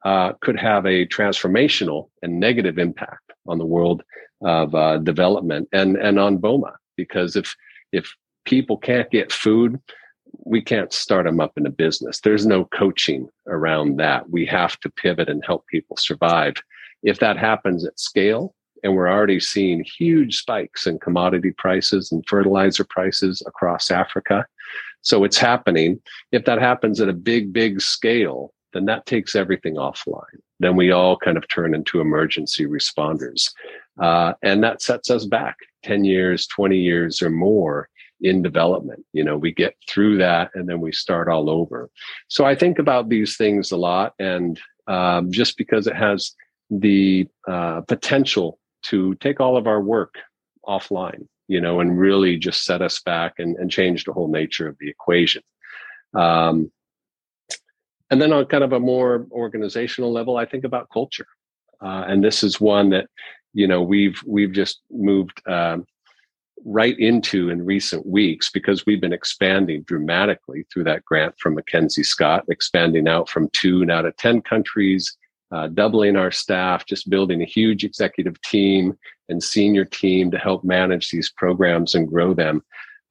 uh, 0.06 0.32
could 0.40 0.58
have 0.58 0.86
a 0.86 1.06
transformational 1.06 2.08
and 2.22 2.40
negative 2.40 2.78
impact 2.78 3.34
on 3.46 3.58
the 3.58 3.66
world 3.66 4.02
of 4.40 4.74
uh, 4.74 4.96
development 4.96 5.68
and 5.72 5.98
and 5.98 6.18
on 6.18 6.38
Boma. 6.38 6.72
Because 6.96 7.36
if 7.36 7.54
if 7.92 8.10
people 8.46 8.78
can't 8.78 9.10
get 9.10 9.30
food, 9.30 9.78
we 10.46 10.62
can't 10.62 10.90
start 10.90 11.26
them 11.26 11.38
up 11.38 11.52
in 11.58 11.66
a 11.66 11.70
business. 11.84 12.18
There's 12.20 12.46
no 12.46 12.64
coaching 12.64 13.28
around 13.46 13.98
that. 13.98 14.30
We 14.30 14.46
have 14.46 14.80
to 14.80 14.88
pivot 14.88 15.28
and 15.28 15.44
help 15.44 15.66
people 15.66 15.98
survive. 15.98 16.54
If 17.02 17.18
that 17.18 17.36
happens 17.36 17.84
at 17.84 18.00
scale, 18.00 18.54
and 18.84 18.94
we're 18.94 19.08
already 19.08 19.40
seeing 19.40 19.82
huge 19.82 20.36
spikes 20.36 20.86
in 20.86 20.98
commodity 20.98 21.52
prices 21.52 22.12
and 22.12 22.22
fertilizer 22.28 22.84
prices 22.84 23.42
across 23.46 23.90
Africa. 23.90 24.46
So 25.00 25.24
it's 25.24 25.38
happening. 25.38 26.00
If 26.32 26.44
that 26.44 26.60
happens 26.60 27.00
at 27.00 27.08
a 27.08 27.14
big, 27.14 27.52
big 27.52 27.80
scale, 27.80 28.52
then 28.74 28.84
that 28.84 29.06
takes 29.06 29.34
everything 29.34 29.76
offline. 29.76 30.38
Then 30.60 30.76
we 30.76 30.90
all 30.90 31.16
kind 31.16 31.36
of 31.36 31.48
turn 31.48 31.74
into 31.74 32.00
emergency 32.00 32.66
responders. 32.66 33.50
Uh, 34.00 34.34
and 34.42 34.62
that 34.62 34.82
sets 34.82 35.10
us 35.10 35.24
back 35.24 35.56
10 35.84 36.04
years, 36.04 36.46
20 36.48 36.76
years 36.76 37.22
or 37.22 37.30
more 37.30 37.88
in 38.20 38.42
development. 38.42 39.04
You 39.12 39.24
know, 39.24 39.36
we 39.36 39.52
get 39.52 39.76
through 39.88 40.18
that 40.18 40.50
and 40.54 40.68
then 40.68 40.80
we 40.80 40.92
start 40.92 41.28
all 41.28 41.48
over. 41.48 41.88
So 42.28 42.44
I 42.44 42.54
think 42.54 42.78
about 42.78 43.08
these 43.08 43.36
things 43.36 43.70
a 43.70 43.76
lot. 43.76 44.12
And 44.18 44.60
um, 44.86 45.32
just 45.32 45.56
because 45.56 45.86
it 45.86 45.96
has 45.96 46.32
the 46.70 47.28
uh, 47.48 47.82
potential 47.82 48.58
to 48.84 49.14
take 49.16 49.40
all 49.40 49.56
of 49.56 49.66
our 49.66 49.80
work 49.80 50.14
offline, 50.66 51.26
you 51.48 51.60
know, 51.60 51.80
and 51.80 51.98
really 51.98 52.36
just 52.36 52.64
set 52.64 52.82
us 52.82 53.00
back 53.00 53.34
and, 53.38 53.56
and 53.56 53.70
change 53.70 54.04
the 54.04 54.12
whole 54.12 54.28
nature 54.28 54.68
of 54.68 54.76
the 54.78 54.88
equation. 54.88 55.42
Um, 56.14 56.70
and 58.10 58.20
then 58.20 58.32
on 58.32 58.44
kind 58.46 58.64
of 58.64 58.72
a 58.72 58.80
more 58.80 59.26
organizational 59.32 60.12
level, 60.12 60.36
I 60.36 60.46
think 60.46 60.64
about 60.64 60.90
culture. 60.92 61.26
Uh, 61.82 62.04
and 62.06 62.22
this 62.22 62.42
is 62.42 62.60
one 62.60 62.90
that, 62.90 63.08
you 63.52 63.66
know, 63.66 63.82
we've 63.82 64.22
we've 64.26 64.52
just 64.52 64.80
moved 64.90 65.42
um, 65.48 65.86
right 66.64 66.98
into 66.98 67.50
in 67.50 67.64
recent 67.64 68.06
weeks 68.06 68.50
because 68.50 68.86
we've 68.86 69.00
been 69.00 69.12
expanding 69.12 69.82
dramatically 69.82 70.64
through 70.72 70.84
that 70.84 71.04
grant 71.04 71.34
from 71.38 71.56
MacKenzie 71.56 72.04
Scott, 72.04 72.44
expanding 72.48 73.06
out 73.06 73.28
from 73.28 73.48
two 73.52 73.84
now 73.84 74.02
to 74.02 74.12
10 74.12 74.42
countries, 74.42 75.16
uh, 75.52 75.68
doubling 75.68 76.16
our 76.16 76.30
staff, 76.30 76.86
just 76.86 77.10
building 77.10 77.42
a 77.42 77.46
huge 77.46 77.84
executive 77.84 78.40
team 78.42 78.96
and 79.28 79.42
senior 79.42 79.84
team 79.84 80.30
to 80.30 80.38
help 80.38 80.64
manage 80.64 81.10
these 81.10 81.30
programs 81.30 81.94
and 81.94 82.08
grow 82.08 82.34
them. 82.34 82.62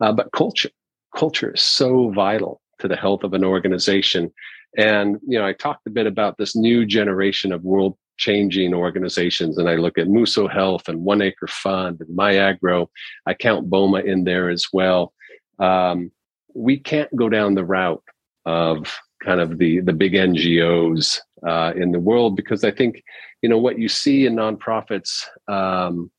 Uh, 0.01 0.11
but 0.11 0.31
culture, 0.31 0.69
culture 1.15 1.51
is 1.51 1.61
so 1.61 2.09
vital 2.11 2.61
to 2.79 2.87
the 2.87 2.95
health 2.95 3.23
of 3.23 3.33
an 3.33 3.43
organization. 3.43 4.31
And, 4.77 5.19
you 5.27 5.37
know, 5.37 5.45
I 5.45 5.53
talked 5.53 5.87
a 5.87 5.91
bit 5.91 6.07
about 6.07 6.37
this 6.37 6.55
new 6.55 6.85
generation 6.85 7.51
of 7.51 7.63
world 7.63 7.97
changing 8.17 8.73
organizations. 8.73 9.57
And 9.57 9.69
I 9.69 9.75
look 9.75 9.97
at 9.97 10.07
Muso 10.07 10.47
Health 10.47 10.87
and 10.87 11.03
One 11.03 11.21
Acre 11.21 11.47
Fund 11.47 12.01
and 12.01 12.17
MyAgro. 12.17 12.87
I 13.25 13.33
count 13.33 13.69
BOMA 13.69 14.03
in 14.03 14.23
there 14.23 14.49
as 14.49 14.67
well. 14.73 15.13
Um, 15.59 16.11
we 16.53 16.77
can't 16.77 17.13
go 17.15 17.29
down 17.29 17.55
the 17.55 17.65
route 17.65 18.03
of 18.45 18.99
kind 19.23 19.39
of 19.39 19.57
the 19.57 19.79
the 19.79 19.93
big 19.93 20.13
NGOs 20.13 21.19
uh, 21.47 21.73
in 21.75 21.91
the 21.91 21.99
world 21.99 22.35
because 22.35 22.63
I 22.63 22.71
think 22.71 23.03
you 23.41 23.49
know 23.49 23.57
what 23.57 23.79
you 23.79 23.89
see 23.89 24.25
in 24.25 24.35
nonprofits, 24.35 25.25
um, 25.47 26.11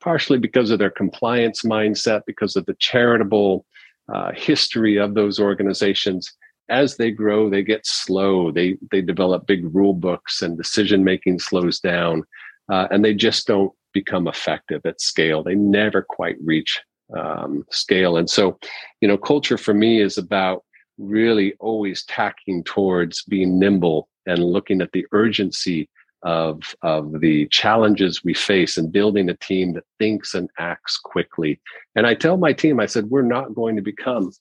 partially 0.00 0.38
because 0.38 0.70
of 0.70 0.78
their 0.78 0.90
compliance 0.90 1.62
mindset, 1.62 2.22
because 2.26 2.56
of 2.56 2.66
the 2.66 2.76
charitable 2.78 3.64
uh, 4.12 4.32
history 4.34 4.96
of 4.96 5.14
those 5.14 5.38
organizations. 5.38 6.32
As 6.70 6.96
they 6.96 7.10
grow, 7.10 7.48
they 7.48 7.62
get 7.62 7.86
slow. 7.86 8.50
They 8.50 8.76
they 8.90 9.00
develop 9.00 9.46
big 9.46 9.74
rule 9.74 9.94
books, 9.94 10.42
and 10.42 10.56
decision 10.56 11.02
making 11.02 11.38
slows 11.38 11.80
down, 11.80 12.24
uh, 12.70 12.88
and 12.90 13.04
they 13.04 13.14
just 13.14 13.46
don't 13.46 13.72
become 13.94 14.28
effective 14.28 14.82
at 14.84 15.00
scale. 15.00 15.42
They 15.42 15.54
never 15.54 16.02
quite 16.02 16.36
reach 16.44 16.80
um, 17.16 17.64
scale. 17.70 18.16
And 18.16 18.28
so, 18.28 18.58
you 19.00 19.08
know, 19.08 19.16
culture 19.16 19.58
for 19.58 19.74
me 19.74 20.00
is 20.00 20.18
about 20.18 20.64
really 20.98 21.54
always 21.60 22.04
tacking 22.04 22.64
towards 22.64 23.22
being 23.24 23.58
nimble 23.58 24.08
and 24.28 24.44
looking 24.44 24.80
at 24.80 24.92
the 24.92 25.06
urgency 25.12 25.88
of 26.22 26.60
of 26.82 27.20
the 27.20 27.46
challenges 27.48 28.24
we 28.24 28.34
face 28.34 28.76
and 28.76 28.92
building 28.92 29.28
a 29.30 29.36
team 29.36 29.72
that 29.74 29.84
thinks 29.98 30.34
and 30.34 30.50
acts 30.58 30.98
quickly. 30.98 31.60
And 31.94 32.06
I 32.06 32.14
tell 32.14 32.36
my 32.36 32.52
team, 32.52 32.80
I 32.80 32.86
said, 32.86 33.06
we're 33.06 33.22
not 33.22 33.54
going 33.54 33.76
to 33.76 33.82
become 33.82 34.32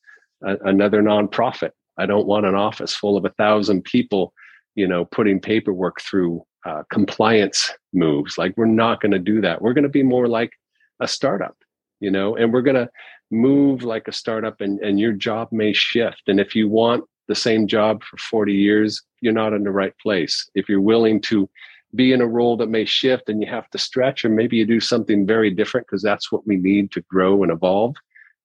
a, 0.44 0.58
another 0.66 1.02
nonprofit. 1.02 1.72
I 1.98 2.06
don't 2.06 2.28
want 2.28 2.46
an 2.46 2.56
office 2.56 2.96
full 2.96 3.18
of 3.18 3.26
a 3.26 3.34
thousand 3.38 3.84
people, 3.84 4.34
you 4.76 4.88
know, 4.88 5.06
putting 5.06 5.40
paperwork 5.40 6.02
through 6.02 6.44
uh, 6.66 6.84
compliance 6.92 7.72
moves. 7.94 8.38
Like 8.38 8.56
we're 8.58 8.66
not 8.66 9.02
going 9.02 9.12
to 9.12 9.20
do 9.20 9.42
that. 9.42 9.62
We're 9.62 9.74
going 9.74 9.84
to 9.84 9.90
be 9.90 10.04
more 10.04 10.28
like 10.28 10.52
a 11.00 11.08
startup, 11.08 11.56
you 12.00 12.12
know, 12.12 12.36
and 12.36 12.52
we're 12.52 12.62
going 12.62 12.76
to 12.76 12.90
move 13.32 13.84
like 13.84 14.08
a 14.08 14.12
startup 14.12 14.62
and, 14.62 14.80
and 14.80 15.00
your 15.00 15.14
job 15.14 15.50
may 15.52 15.74
shift. 15.74 16.24
And 16.28 16.40
if 16.40 16.56
you 16.56 16.70
want 16.70 17.06
the 17.28 17.36
same 17.36 17.68
job 17.68 18.04
for 18.04 18.18
40 18.18 18.54
years, 18.54 19.02
you're 19.22 19.34
not 19.34 19.54
in 19.54 19.64
the 19.64 19.72
right 19.72 19.98
place. 20.00 20.50
If 20.56 20.70
you're 20.70 20.82
willing 20.82 21.22
to 21.22 21.50
be 21.96 22.12
in 22.12 22.22
a 22.22 22.28
role 22.28 22.58
that 22.58 22.70
may 22.70 22.86
shift 22.86 23.30
and 23.30 23.42
you 23.42 23.48
have 23.50 23.70
to 23.72 23.78
stretch, 23.78 24.26
or 24.26 24.30
maybe 24.30 24.58
you 24.58 24.66
do 24.66 24.80
something 24.80 25.26
very 25.26 25.50
different 25.50 25.88
because 25.88 26.04
that's 26.04 26.32
what 26.32 26.46
we 26.46 26.58
need 26.58 26.92
to 26.92 27.02
grow 27.02 27.44
and 27.44 27.52
evolve, 27.52 27.96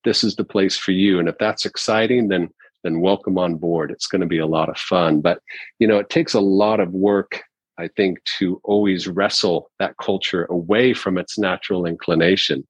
this 0.04 0.24
is 0.24 0.36
the 0.36 0.44
place 0.44 0.76
for 0.76 0.92
you. 0.92 1.18
And 1.18 1.28
if 1.28 1.36
that's 1.38 1.64
exciting, 1.64 2.28
then 2.28 2.48
then 2.84 3.00
welcome 3.00 3.38
on 3.38 3.54
board. 3.54 3.92
It's 3.92 4.08
going 4.08 4.22
to 4.22 4.26
be 4.26 4.40
a 4.40 4.46
lot 4.46 4.68
of 4.68 4.76
fun. 4.76 5.20
But 5.20 5.40
you 5.78 5.86
know, 5.86 5.98
it 5.98 6.10
takes 6.10 6.34
a 6.34 6.40
lot 6.40 6.80
of 6.80 6.92
work, 6.92 7.42
I 7.78 7.88
think, 7.88 8.18
to 8.38 8.60
always 8.64 9.06
wrestle 9.06 9.70
that 9.78 9.96
culture 9.98 10.46
away 10.46 10.92
from 10.92 11.16
its 11.16 11.38
natural 11.38 11.86
inclination 11.86 12.66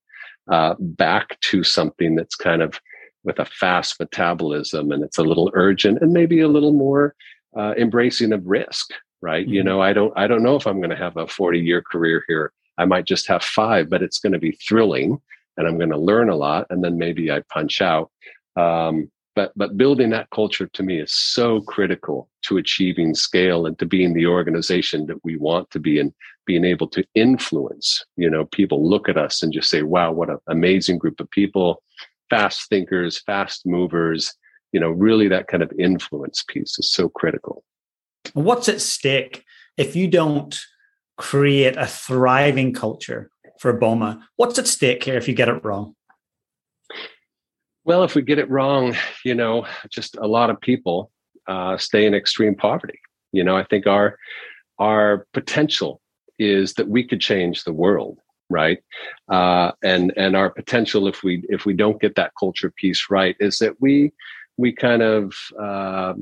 uh, 0.51 0.75
back 0.79 1.41
to 1.41 1.63
something 1.63 2.15
that's 2.15 2.35
kind 2.35 2.63
of 2.63 2.79
with 3.25 3.39
a 3.39 3.45
fast 3.45 4.01
metabolism 4.01 4.91
and 4.91 5.05
it's 5.05 5.19
a 5.19 5.23
little 5.23 5.51
urgent 5.55 5.99
and 6.01 6.13
maybe 6.13 6.41
a 6.41 6.49
little 6.49 6.73
more 6.73 7.15
uh, 7.57 7.75
embracing 7.77 8.33
of 8.33 8.47
risk 8.47 8.93
right? 9.23 9.47
Mm-hmm. 9.47 9.55
you 9.55 9.63
know 9.63 9.81
i 9.81 9.93
don't 9.93 10.13
i 10.17 10.27
don't 10.27 10.43
know 10.43 10.57
if 10.57 10.67
i'm 10.67 10.79
going 10.79 10.91
to 10.91 10.97
have 10.97 11.17
a 11.17 11.27
40 11.27 11.61
year 11.61 11.81
career 11.81 12.25
here. 12.29 12.53
I 12.79 12.85
might 12.85 13.07
just 13.07 13.29
have 13.29 13.43
five 13.45 13.89
but 13.89 14.03
it's 14.03 14.19
going 14.19 14.33
to 14.33 14.39
be 14.39 14.53
thrilling 14.53 15.21
and 15.57 15.67
i'm 15.67 15.79
going 15.79 15.91
to 15.91 15.99
learn 15.99 16.29
a 16.29 16.37
lot 16.37 16.67
and 16.71 16.85
then 16.85 16.99
maybe 16.99 17.31
i 17.31 17.41
punch 17.53 17.81
out. 17.81 18.11
Um, 18.57 19.11
but 19.35 19.53
but 19.57 19.79
building 19.79 20.11
that 20.11 20.29
culture 20.31 20.67
to 20.67 20.83
me 20.83 21.01
is 21.01 21.15
so 21.15 21.63
critical 21.63 22.29
to 22.43 22.59
achieving 22.59 23.15
scale 23.15 23.65
and 23.65 23.79
to 23.79 23.87
being 23.87 24.13
the 24.13 24.27
organization 24.27 25.07
that 25.07 25.25
we 25.25 25.37
want 25.37 25.71
to 25.71 25.79
be 25.79 25.99
and 25.99 26.13
being 26.45 26.65
able 26.65 26.89
to 26.89 27.05
influence 27.15 28.05
you 28.17 28.29
know 28.29 28.45
people 28.47 28.87
look 28.87 29.09
at 29.09 29.17
us 29.17 29.43
and 29.43 29.53
just 29.53 29.71
say 29.71 29.83
wow 29.83 30.11
what 30.13 30.29
an 30.29 30.39
amazing 30.49 30.99
group 30.99 31.21
of 31.21 31.31
people. 31.31 31.83
Fast 32.29 32.69
thinkers 32.69 33.21
fast 33.21 33.67
movers 33.67 34.35
you 34.73 34.81
know 34.81 34.91
really 34.91 35.29
that 35.29 35.49
kind 35.49 35.63
of 35.63 35.73
influence 35.79 36.45
piece 36.49 36.79
is 36.79 36.91
so 36.91 37.09
critical 37.09 37.65
what's 38.35 38.69
at 38.69 38.81
stake 38.81 39.45
if 39.77 39.97
you 39.97 40.09
don't 40.09 40.61
create 41.17 41.77
a 41.77 41.87
thriving 41.87 42.73
culture 42.73 43.31
for 43.59 43.73
boma 43.73 44.27
what's 44.37 44.59
at 44.59 44.67
stake 44.67 45.05
here 45.05 45.17
if 45.17 45.29
you 45.29 45.35
get 45.35 45.49
it 45.49 45.65
wrong 45.65 45.95
well, 47.85 48.05
if 48.05 48.15
we 48.15 48.23
get 48.23 48.39
it 48.39 48.51
wrong, 48.51 48.97
you 49.25 49.35
know, 49.35 49.67
just 49.91 50.17
a 50.17 50.27
lot 50.27 50.51
of 50.51 50.61
people 50.61 51.11
uh, 51.49 51.77
stay 51.77 52.07
in 52.07 52.15
extreme 52.15 52.55
poverty. 52.55 53.01
You 53.33 53.43
know, 53.43 53.57
I 53.57 53.65
think 53.65 53.87
our 53.87 54.19
our 54.79 55.27
potential 55.33 56.01
is 56.39 56.75
that 56.75 56.89
we 56.89 57.05
could 57.05 57.21
change 57.21 57.65
the 57.65 57.73
world, 57.73 58.19
right? 58.49 58.79
Uh, 59.29 59.73
and 59.83 60.13
and 60.17 60.37
our 60.37 60.51
potential, 60.51 61.09
if 61.09 61.23
we 61.25 61.45
if 61.49 61.67
we 61.67 61.75
don't 61.75 62.01
get 62.01 62.15
that 62.15 62.33
culture 62.39 62.71
piece 62.71 63.07
right, 63.11 63.37
is 63.41 63.59
that 63.59 63.81
we 63.81 64.13
we 64.57 64.73
kind 64.73 65.03
of 65.03 65.35
uh, 65.61 66.15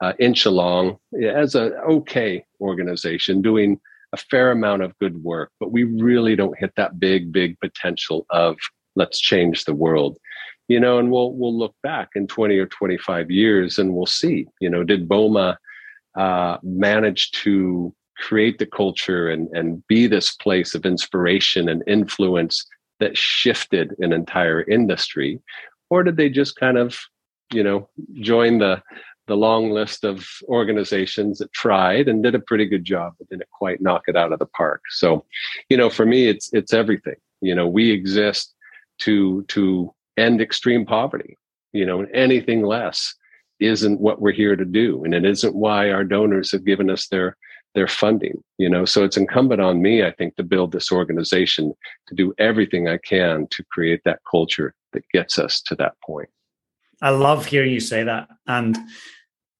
uh, 0.00 0.12
inch 0.18 0.44
along 0.44 0.98
as 1.22 1.54
an 1.54 1.72
okay 1.88 2.44
organization 2.60 3.42
doing 3.42 3.80
a 4.12 4.16
fair 4.16 4.50
amount 4.50 4.82
of 4.82 4.96
good 4.98 5.22
work, 5.22 5.50
but 5.58 5.72
we 5.72 5.84
really 5.84 6.36
don't 6.36 6.58
hit 6.58 6.72
that 6.76 7.00
big 7.00 7.32
big 7.32 7.58
potential 7.60 8.26
of 8.30 8.56
let's 8.94 9.18
change 9.18 9.64
the 9.64 9.74
world 9.74 10.18
you 10.68 10.80
know, 10.80 10.98
and 10.98 11.10
we'll 11.10 11.32
we'll 11.32 11.56
look 11.56 11.74
back 11.82 12.10
in 12.14 12.26
20 12.26 12.58
or 12.58 12.66
25 12.66 13.30
years 13.30 13.78
and 13.78 13.94
we'll 13.94 14.06
see, 14.06 14.46
you 14.60 14.70
know, 14.70 14.82
did 14.82 15.08
Boma 15.08 15.58
uh, 16.16 16.56
manage 16.62 17.30
to 17.32 17.94
create 18.16 18.58
the 18.58 18.66
culture 18.66 19.28
and 19.28 19.48
and 19.48 19.86
be 19.86 20.06
this 20.06 20.34
place 20.36 20.74
of 20.74 20.86
inspiration 20.86 21.68
and 21.68 21.82
influence 21.86 22.64
that 23.00 23.18
shifted 23.18 23.94
an 23.98 24.12
entire 24.12 24.62
industry, 24.62 25.40
or 25.90 26.02
did 26.02 26.16
they 26.16 26.30
just 26.30 26.56
kind 26.56 26.78
of, 26.78 26.98
you 27.52 27.62
know, 27.62 27.88
join 28.14 28.58
the 28.58 28.82
the 29.28 29.36
long 29.36 29.70
list 29.70 30.02
of 30.02 30.26
organizations 30.48 31.38
that 31.38 31.52
tried 31.52 32.08
and 32.08 32.24
did 32.24 32.34
a 32.34 32.40
pretty 32.40 32.66
good 32.66 32.84
job 32.84 33.14
but 33.16 33.28
didn't 33.28 33.48
quite 33.50 33.80
knock 33.80 34.02
it 34.08 34.16
out 34.16 34.32
of 34.32 34.40
the 34.40 34.46
park 34.46 34.82
so 34.90 35.24
you 35.70 35.76
know 35.76 35.88
for 35.88 36.04
me 36.04 36.26
it's 36.26 36.52
it's 36.52 36.74
everything 36.74 37.14
you 37.40 37.54
know 37.54 37.66
we 37.66 37.88
exist 37.92 38.52
to 38.98 39.42
to 39.48 39.92
end 40.16 40.40
extreme 40.40 40.86
poverty. 40.86 41.38
You 41.72 41.86
know, 41.86 42.06
anything 42.12 42.62
less 42.62 43.14
isn't 43.60 44.00
what 44.00 44.20
we're 44.20 44.32
here 44.32 44.56
to 44.56 44.64
do, 44.64 45.04
and 45.04 45.14
it 45.14 45.24
isn't 45.24 45.54
why 45.54 45.90
our 45.90 46.04
donors 46.04 46.52
have 46.52 46.64
given 46.64 46.90
us 46.90 47.08
their 47.08 47.36
their 47.74 47.88
funding. 47.88 48.42
You 48.58 48.68
know, 48.68 48.84
so 48.84 49.04
it's 49.04 49.16
incumbent 49.16 49.60
on 49.60 49.82
me, 49.82 50.04
I 50.04 50.12
think, 50.12 50.36
to 50.36 50.42
build 50.42 50.72
this 50.72 50.92
organization 50.92 51.72
to 52.08 52.14
do 52.14 52.34
everything 52.38 52.88
I 52.88 52.98
can 52.98 53.46
to 53.50 53.64
create 53.70 54.02
that 54.04 54.20
culture 54.30 54.74
that 54.92 55.08
gets 55.12 55.38
us 55.38 55.62
to 55.62 55.74
that 55.76 55.94
point. 56.04 56.28
I 57.02 57.10
love 57.10 57.46
hearing 57.46 57.72
you 57.72 57.80
say 57.80 58.04
that, 58.04 58.28
and 58.46 58.78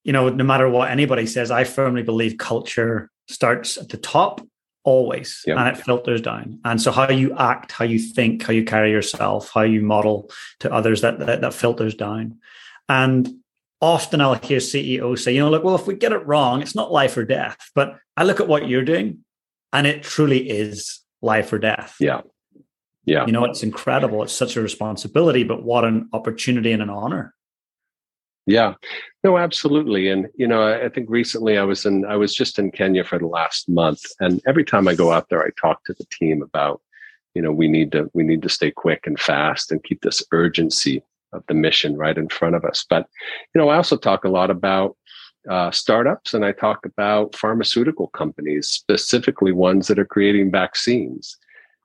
you 0.03 0.13
know, 0.13 0.29
no 0.29 0.43
matter 0.43 0.69
what 0.69 0.91
anybody 0.91 1.25
says, 1.25 1.51
I 1.51 1.63
firmly 1.63 2.03
believe 2.03 2.37
culture 2.37 3.09
starts 3.27 3.77
at 3.77 3.89
the 3.89 3.97
top 3.97 4.41
always 4.83 5.43
yep. 5.47 5.57
and 5.57 5.67
it 5.69 5.81
filters 5.81 6.21
down. 6.21 6.59
And 6.65 6.81
so 6.81 6.91
how 6.91 7.09
you 7.09 7.33
act 7.37 7.71
how 7.71 7.85
you 7.85 7.99
think 7.99 8.43
how 8.43 8.51
you 8.51 8.65
carry 8.65 8.91
yourself 8.91 9.49
how 9.53 9.61
you 9.61 9.81
model 9.81 10.29
to 10.59 10.71
others 10.71 11.01
that 11.01 11.19
that, 11.19 11.41
that 11.41 11.53
filters 11.53 11.95
down. 11.95 12.39
And 12.89 13.29
often 13.79 14.21
i'll 14.21 14.35
hear 14.35 14.61
ceos 14.61 15.23
say 15.23 15.33
you 15.33 15.41
know 15.41 15.49
look 15.49 15.61
well 15.61 15.75
if 15.75 15.85
we 15.85 15.93
get 15.93 16.13
it 16.13 16.25
wrong 16.25 16.61
it's 16.61 16.75
not 16.75 16.91
life 16.91 17.15
or 17.15 17.23
death. 17.23 17.71
But 17.73 17.97
i 18.17 18.23
look 18.23 18.41
at 18.41 18.47
what 18.47 18.67
you're 18.67 18.83
doing 18.83 19.23
and 19.71 19.87
it 19.87 20.03
truly 20.03 20.49
is 20.49 20.99
life 21.21 21.53
or 21.53 21.59
death. 21.59 21.95
Yeah 21.99 22.21
yeah 23.05 23.25
you 23.25 23.31
know 23.31 23.45
it's 23.45 23.63
incredible 23.63 24.23
it's 24.23 24.33
such 24.33 24.55
a 24.55 24.61
responsibility 24.61 25.43
but 25.43 25.63
what 25.63 25.83
an 25.83 26.07
opportunity 26.13 26.71
and 26.71 26.81
an 26.81 26.89
honor 26.89 27.33
yeah, 28.45 28.73
no, 29.23 29.37
absolutely. 29.37 30.09
And 30.09 30.27
you 30.35 30.47
know, 30.47 30.63
I, 30.63 30.85
I, 30.85 30.89
think 30.89 31.09
recently 31.09 31.57
I 31.57 31.63
was 31.63 31.85
in, 31.85 32.05
I 32.05 32.17
was 32.17 32.35
just 32.35 32.59
in 32.59 32.71
Kenya 32.71 33.03
for 33.03 33.17
the 33.17 33.27
last 33.27 33.69
month, 33.69 34.01
and 34.19 34.41
every 34.45 34.65
time 34.65 34.87
I 34.87 34.95
go 34.95 35.11
out 35.11 35.29
there, 35.29 35.43
I 35.43 35.49
talk 35.59 35.83
to 35.85 35.93
the 35.93 36.05
team 36.11 36.41
about, 36.41 36.81
you 37.35 37.41
know, 37.41 37.51
we 37.51 37.69
need 37.69 37.93
to 37.93 38.09
we 38.13 38.23
need 38.23 38.41
to 38.41 38.49
stay 38.49 38.69
quick 38.69 39.07
and 39.07 39.17
fast 39.17 39.71
and 39.71 39.83
keep 39.83 40.01
this 40.01 40.21
urgency 40.31 41.03
of 41.31 41.43
the 41.47 41.53
mission 41.53 41.97
right 41.97 42.17
in 42.17 42.27
front 42.27 42.55
of 42.55 42.65
us. 42.65 42.85
But 42.89 43.07
you 43.55 43.59
know, 43.61 43.69
I 43.69 43.77
also 43.77 43.95
talk 43.95 44.25
a 44.25 44.29
lot 44.29 44.49
about 44.49 44.97
uh, 45.49 45.71
startups, 45.71 46.33
and 46.33 46.43
I 46.43 46.51
talk 46.51 46.85
about 46.85 47.37
pharmaceutical 47.37 48.07
companies, 48.07 48.67
specifically 48.67 49.53
ones 49.53 49.87
that 49.87 49.99
are 49.99 50.05
creating 50.05 50.51
vaccines. 50.51 51.37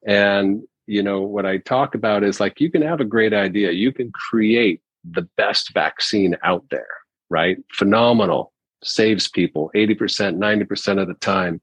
And 0.06 0.64
you 0.88 1.02
know, 1.02 1.20
what 1.20 1.44
I 1.44 1.58
talk 1.58 1.94
about 1.94 2.24
is 2.24 2.40
like 2.40 2.60
you 2.60 2.70
can 2.70 2.80
have 2.80 3.00
a 3.00 3.04
great 3.04 3.34
idea, 3.34 3.72
you 3.72 3.92
can 3.92 4.10
create 4.10 4.80
the 5.04 5.28
best 5.36 5.74
vaccine 5.74 6.34
out 6.42 6.64
there, 6.70 6.88
right? 7.28 7.58
Phenomenal, 7.74 8.52
saves 8.82 9.28
people 9.28 9.70
80%, 9.74 10.38
90% 10.38 11.00
of 11.00 11.06
the 11.06 11.14
time. 11.14 11.60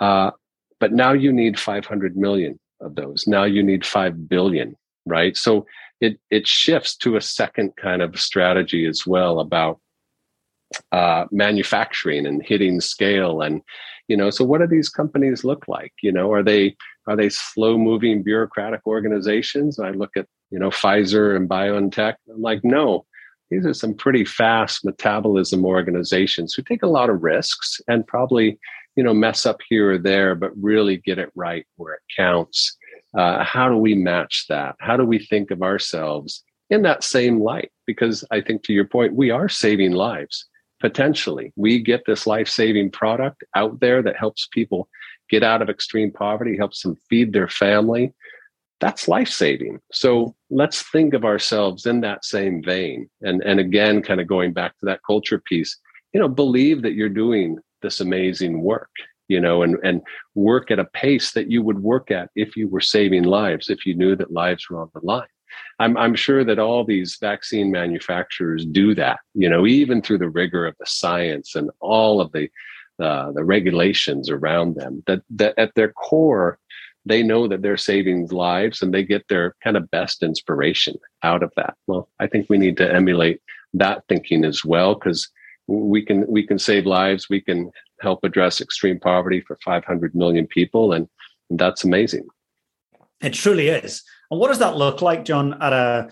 Uh, 0.00 0.30
but 0.80 0.92
now 0.92 1.12
you 1.12 1.30
need 1.30 1.60
500 1.60 2.16
million 2.16 2.58
of 2.80 2.94
those. 2.94 3.26
Now 3.26 3.44
you 3.44 3.62
need 3.62 3.84
5 3.84 4.28
billion, 4.28 4.76
right? 5.04 5.36
So 5.36 5.66
it, 6.00 6.18
it 6.30 6.46
shifts 6.48 6.96
to 6.98 7.16
a 7.16 7.20
second 7.20 7.72
kind 7.76 8.00
of 8.00 8.18
strategy 8.18 8.86
as 8.86 9.06
well 9.06 9.40
about 9.40 9.78
uh, 10.90 11.26
manufacturing 11.30 12.26
and 12.26 12.42
hitting 12.42 12.80
scale 12.80 13.40
and 13.40 13.62
you 14.06 14.16
know 14.16 14.28
so 14.28 14.44
what 14.44 14.60
do 14.60 14.66
these 14.66 14.90
companies 14.90 15.42
look 15.42 15.66
like 15.66 15.94
you 16.02 16.12
know 16.12 16.30
are 16.30 16.42
they 16.42 16.76
are 17.08 17.16
they 17.16 17.28
slow 17.28 17.76
moving 17.76 18.22
bureaucratic 18.22 18.80
organizations 18.86 19.80
i 19.80 19.90
look 19.90 20.16
at 20.16 20.26
you 20.50 20.58
know, 20.58 20.70
Pfizer 20.70 21.36
and 21.36 21.48
BioNTech. 21.48 22.14
I'm 22.32 22.42
like, 22.42 22.64
no, 22.64 23.04
these 23.50 23.66
are 23.66 23.74
some 23.74 23.94
pretty 23.94 24.24
fast 24.24 24.84
metabolism 24.84 25.64
organizations 25.64 26.54
who 26.54 26.62
take 26.62 26.82
a 26.82 26.88
lot 26.88 27.10
of 27.10 27.22
risks 27.22 27.80
and 27.88 28.06
probably, 28.06 28.58
you 28.96 29.02
know, 29.02 29.14
mess 29.14 29.46
up 29.46 29.60
here 29.68 29.92
or 29.92 29.98
there, 29.98 30.34
but 30.34 30.52
really 30.60 30.98
get 30.98 31.18
it 31.18 31.30
right 31.34 31.66
where 31.76 31.94
it 31.94 32.00
counts. 32.16 32.76
Uh, 33.16 33.42
how 33.42 33.68
do 33.68 33.76
we 33.76 33.94
match 33.94 34.46
that? 34.48 34.76
How 34.80 34.96
do 34.96 35.04
we 35.04 35.18
think 35.18 35.50
of 35.50 35.62
ourselves 35.62 36.44
in 36.70 36.82
that 36.82 37.04
same 37.04 37.40
light? 37.40 37.70
Because 37.86 38.24
I 38.30 38.40
think 38.40 38.62
to 38.64 38.72
your 38.72 38.84
point, 38.84 39.14
we 39.14 39.30
are 39.30 39.48
saving 39.48 39.92
lives 39.92 40.46
potentially. 40.80 41.52
We 41.56 41.82
get 41.82 42.04
this 42.06 42.24
life 42.24 42.48
saving 42.48 42.92
product 42.92 43.42
out 43.56 43.80
there 43.80 44.00
that 44.02 44.16
helps 44.16 44.46
people 44.52 44.88
get 45.30 45.42
out 45.42 45.62
of 45.62 45.68
extreme 45.68 46.10
poverty, 46.10 46.56
helps 46.56 46.82
them 46.82 46.96
feed 47.08 47.32
their 47.32 47.48
family, 47.48 48.12
that's 48.80 49.08
life 49.08 49.28
saving. 49.28 49.80
So 49.92 50.34
let's 50.50 50.82
think 50.82 51.14
of 51.14 51.24
ourselves 51.24 51.86
in 51.86 52.00
that 52.02 52.24
same 52.24 52.62
vein. 52.62 53.08
And, 53.22 53.42
and 53.42 53.58
again, 53.58 54.02
kind 54.02 54.20
of 54.20 54.26
going 54.26 54.52
back 54.52 54.78
to 54.78 54.86
that 54.86 55.00
culture 55.06 55.42
piece, 55.44 55.76
you 56.12 56.20
know, 56.20 56.28
believe 56.28 56.82
that 56.82 56.94
you're 56.94 57.08
doing 57.08 57.58
this 57.82 58.00
amazing 58.00 58.62
work, 58.62 58.90
you 59.26 59.40
know, 59.40 59.62
and, 59.62 59.76
and 59.82 60.02
work 60.34 60.70
at 60.70 60.78
a 60.78 60.84
pace 60.84 61.32
that 61.32 61.50
you 61.50 61.62
would 61.62 61.80
work 61.80 62.10
at 62.10 62.30
if 62.36 62.56
you 62.56 62.68
were 62.68 62.80
saving 62.80 63.24
lives, 63.24 63.68
if 63.68 63.84
you 63.84 63.94
knew 63.94 64.14
that 64.16 64.32
lives 64.32 64.68
were 64.70 64.80
on 64.80 64.90
the 64.94 65.04
line. 65.04 65.26
I'm, 65.80 65.96
I'm 65.96 66.14
sure 66.14 66.44
that 66.44 66.58
all 66.58 66.84
these 66.84 67.16
vaccine 67.20 67.70
manufacturers 67.70 68.64
do 68.64 68.94
that, 68.94 69.18
you 69.34 69.48
know, 69.48 69.66
even 69.66 70.02
through 70.02 70.18
the 70.18 70.28
rigor 70.28 70.66
of 70.66 70.76
the 70.78 70.86
science 70.86 71.54
and 71.56 71.70
all 71.80 72.20
of 72.20 72.30
the, 72.32 72.48
uh, 73.00 73.32
the 73.32 73.44
regulations 73.44 74.30
around 74.30 74.74
them, 74.74 75.02
that, 75.06 75.22
that 75.30 75.54
at 75.58 75.74
their 75.74 75.92
core, 75.92 76.58
they 77.04 77.22
know 77.22 77.48
that 77.48 77.62
they're 77.62 77.76
saving 77.76 78.26
lives 78.28 78.82
and 78.82 78.92
they 78.92 79.02
get 79.02 79.26
their 79.28 79.54
kind 79.62 79.76
of 79.76 79.90
best 79.90 80.22
inspiration 80.22 80.96
out 81.22 81.42
of 81.42 81.52
that. 81.56 81.74
Well, 81.86 82.08
I 82.20 82.26
think 82.26 82.46
we 82.48 82.58
need 82.58 82.76
to 82.78 82.92
emulate 82.92 83.40
that 83.74 84.04
thinking 84.08 84.44
as 84.44 84.64
well 84.64 84.94
because 84.94 85.28
we 85.66 86.02
can 86.02 86.26
we 86.26 86.46
can 86.46 86.58
save 86.58 86.86
lives, 86.86 87.28
we 87.28 87.40
can 87.40 87.70
help 88.00 88.24
address 88.24 88.60
extreme 88.60 88.98
poverty 88.98 89.40
for 89.40 89.58
500 89.64 90.14
million 90.14 90.46
people, 90.46 90.92
and, 90.92 91.08
and 91.50 91.58
that's 91.58 91.84
amazing. 91.84 92.26
It 93.20 93.34
truly 93.34 93.68
is. 93.68 94.02
And 94.30 94.38
what 94.38 94.48
does 94.48 94.60
that 94.60 94.76
look 94.76 95.02
like, 95.02 95.24
John, 95.24 95.60
at 95.60 95.72
a 95.72 96.08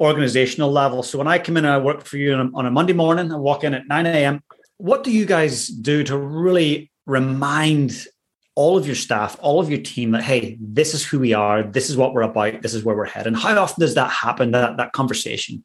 organizational 0.00 0.70
level? 0.70 1.02
So 1.02 1.18
when 1.18 1.26
I 1.26 1.38
come 1.38 1.56
in 1.56 1.64
and 1.64 1.74
I 1.74 1.78
work 1.78 2.04
for 2.04 2.16
you 2.16 2.34
on 2.34 2.48
a, 2.48 2.56
on 2.56 2.66
a 2.66 2.70
Monday 2.70 2.92
morning, 2.92 3.32
I 3.32 3.36
walk 3.36 3.64
in 3.64 3.74
at 3.74 3.88
9 3.88 4.06
a.m. 4.06 4.42
What 4.78 5.04
do 5.04 5.10
you 5.10 5.26
guys 5.26 5.68
do 5.68 6.02
to 6.04 6.16
really 6.16 6.90
remind 7.06 8.06
all 8.56 8.76
of 8.76 8.86
your 8.86 8.96
staff, 8.96 9.36
all 9.40 9.60
of 9.60 9.68
your 9.68 9.80
team 9.80 10.12
that, 10.12 10.22
hey, 10.22 10.56
this 10.60 10.94
is 10.94 11.04
who 11.04 11.18
we 11.18 11.32
are, 11.32 11.62
this 11.62 11.90
is 11.90 11.96
what 11.96 12.12
we're 12.12 12.22
about, 12.22 12.62
this 12.62 12.74
is 12.74 12.84
where 12.84 12.96
we're 12.96 13.04
heading. 13.04 13.34
How 13.34 13.56
often 13.58 13.80
does 13.80 13.94
that 13.94 14.10
happen, 14.10 14.52
that, 14.52 14.76
that 14.76 14.92
conversation? 14.92 15.64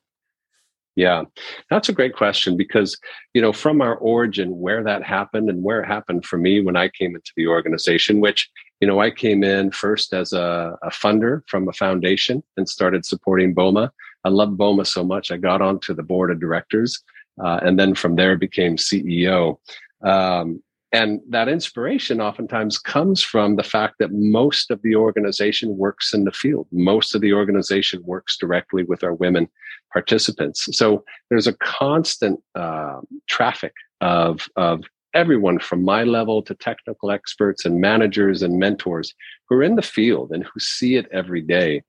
Yeah, 0.96 1.24
that's 1.70 1.88
a 1.88 1.94
great 1.94 2.16
question 2.16 2.58
because, 2.58 2.98
you 3.34 3.42
know, 3.42 3.54
from 3.54 3.80
our 3.80 3.96
origin, 3.96 4.60
where 4.60 4.84
that 4.84 5.04
happened 5.04 5.50
and 5.50 5.64
where 5.64 5.82
it 5.82 5.88
happened 5.88 6.26
for 6.26 6.38
me 6.38 6.62
when 6.62 6.76
I 6.76 6.90
came 6.90 7.16
into 7.16 7.32
the 7.38 7.48
organization, 7.48 8.20
which, 8.20 8.50
you 8.82 8.88
know, 8.88 9.00
I 9.00 9.12
came 9.12 9.44
in 9.44 9.72
first 9.72 10.14
as 10.14 10.34
a, 10.34 10.76
a 10.82 10.90
funder 10.90 11.42
from 11.48 11.70
a 11.70 11.74
foundation 11.74 12.44
and 12.58 12.68
started 12.68 13.06
supporting 13.06 13.54
BOMA. 13.54 13.92
I 14.26 14.30
loved 14.30 14.58
BOMA 14.58 14.86
so 14.86 15.04
much, 15.04 15.32
I 15.32 15.38
got 15.38 15.62
onto 15.62 15.94
the 15.94 16.04
board 16.04 16.32
of 16.32 16.40
directors. 16.40 17.02
Uh, 17.44 17.60
and 17.64 17.80
then 17.80 17.96
from 17.96 18.16
there 18.16 18.38
became 18.38 18.76
CEO. 18.76 19.58
Um, 20.04 20.62
and 20.92 21.22
that 21.30 21.48
inspiration 21.48 22.20
oftentimes 22.20 22.80
comes 22.80 23.22
from 23.22 23.56
the 23.56 23.64
fact 23.64 23.96
that 24.00 24.12
most 24.12 24.72
of 24.72 24.82
the 24.82 24.96
organization 24.96 25.78
works 25.78 26.14
in 26.14 26.24
the 26.24 26.32
field. 26.32 26.68
Most 26.72 27.14
of 27.14 27.22
the 27.22 27.34
organization 27.34 28.02
works 28.06 28.38
directly 28.38 28.84
with 28.84 29.04
our 29.04 29.14
women 29.14 29.48
participants. 29.94 30.68
So 30.72 31.04
there's 31.30 31.46
a 31.46 31.54
constant 31.54 32.42
uh, 32.56 33.02
traffic 33.28 33.74
of, 34.02 34.50
of 34.56 34.84
everyone 35.14 35.60
from 35.60 35.84
my 35.84 36.04
level 36.04 36.42
to 36.42 36.56
technical 36.56 37.12
experts 37.12 37.66
and 37.66 37.80
managers 37.80 38.42
and 38.42 38.58
mentors 38.58 39.14
who 39.48 39.58
are 39.58 39.64
in 39.64 39.76
the 39.76 39.82
field 39.84 40.32
and 40.32 40.44
who 40.44 40.60
see 40.60 40.96
it 40.96 41.08
every 41.12 41.42
day. 41.42 41.84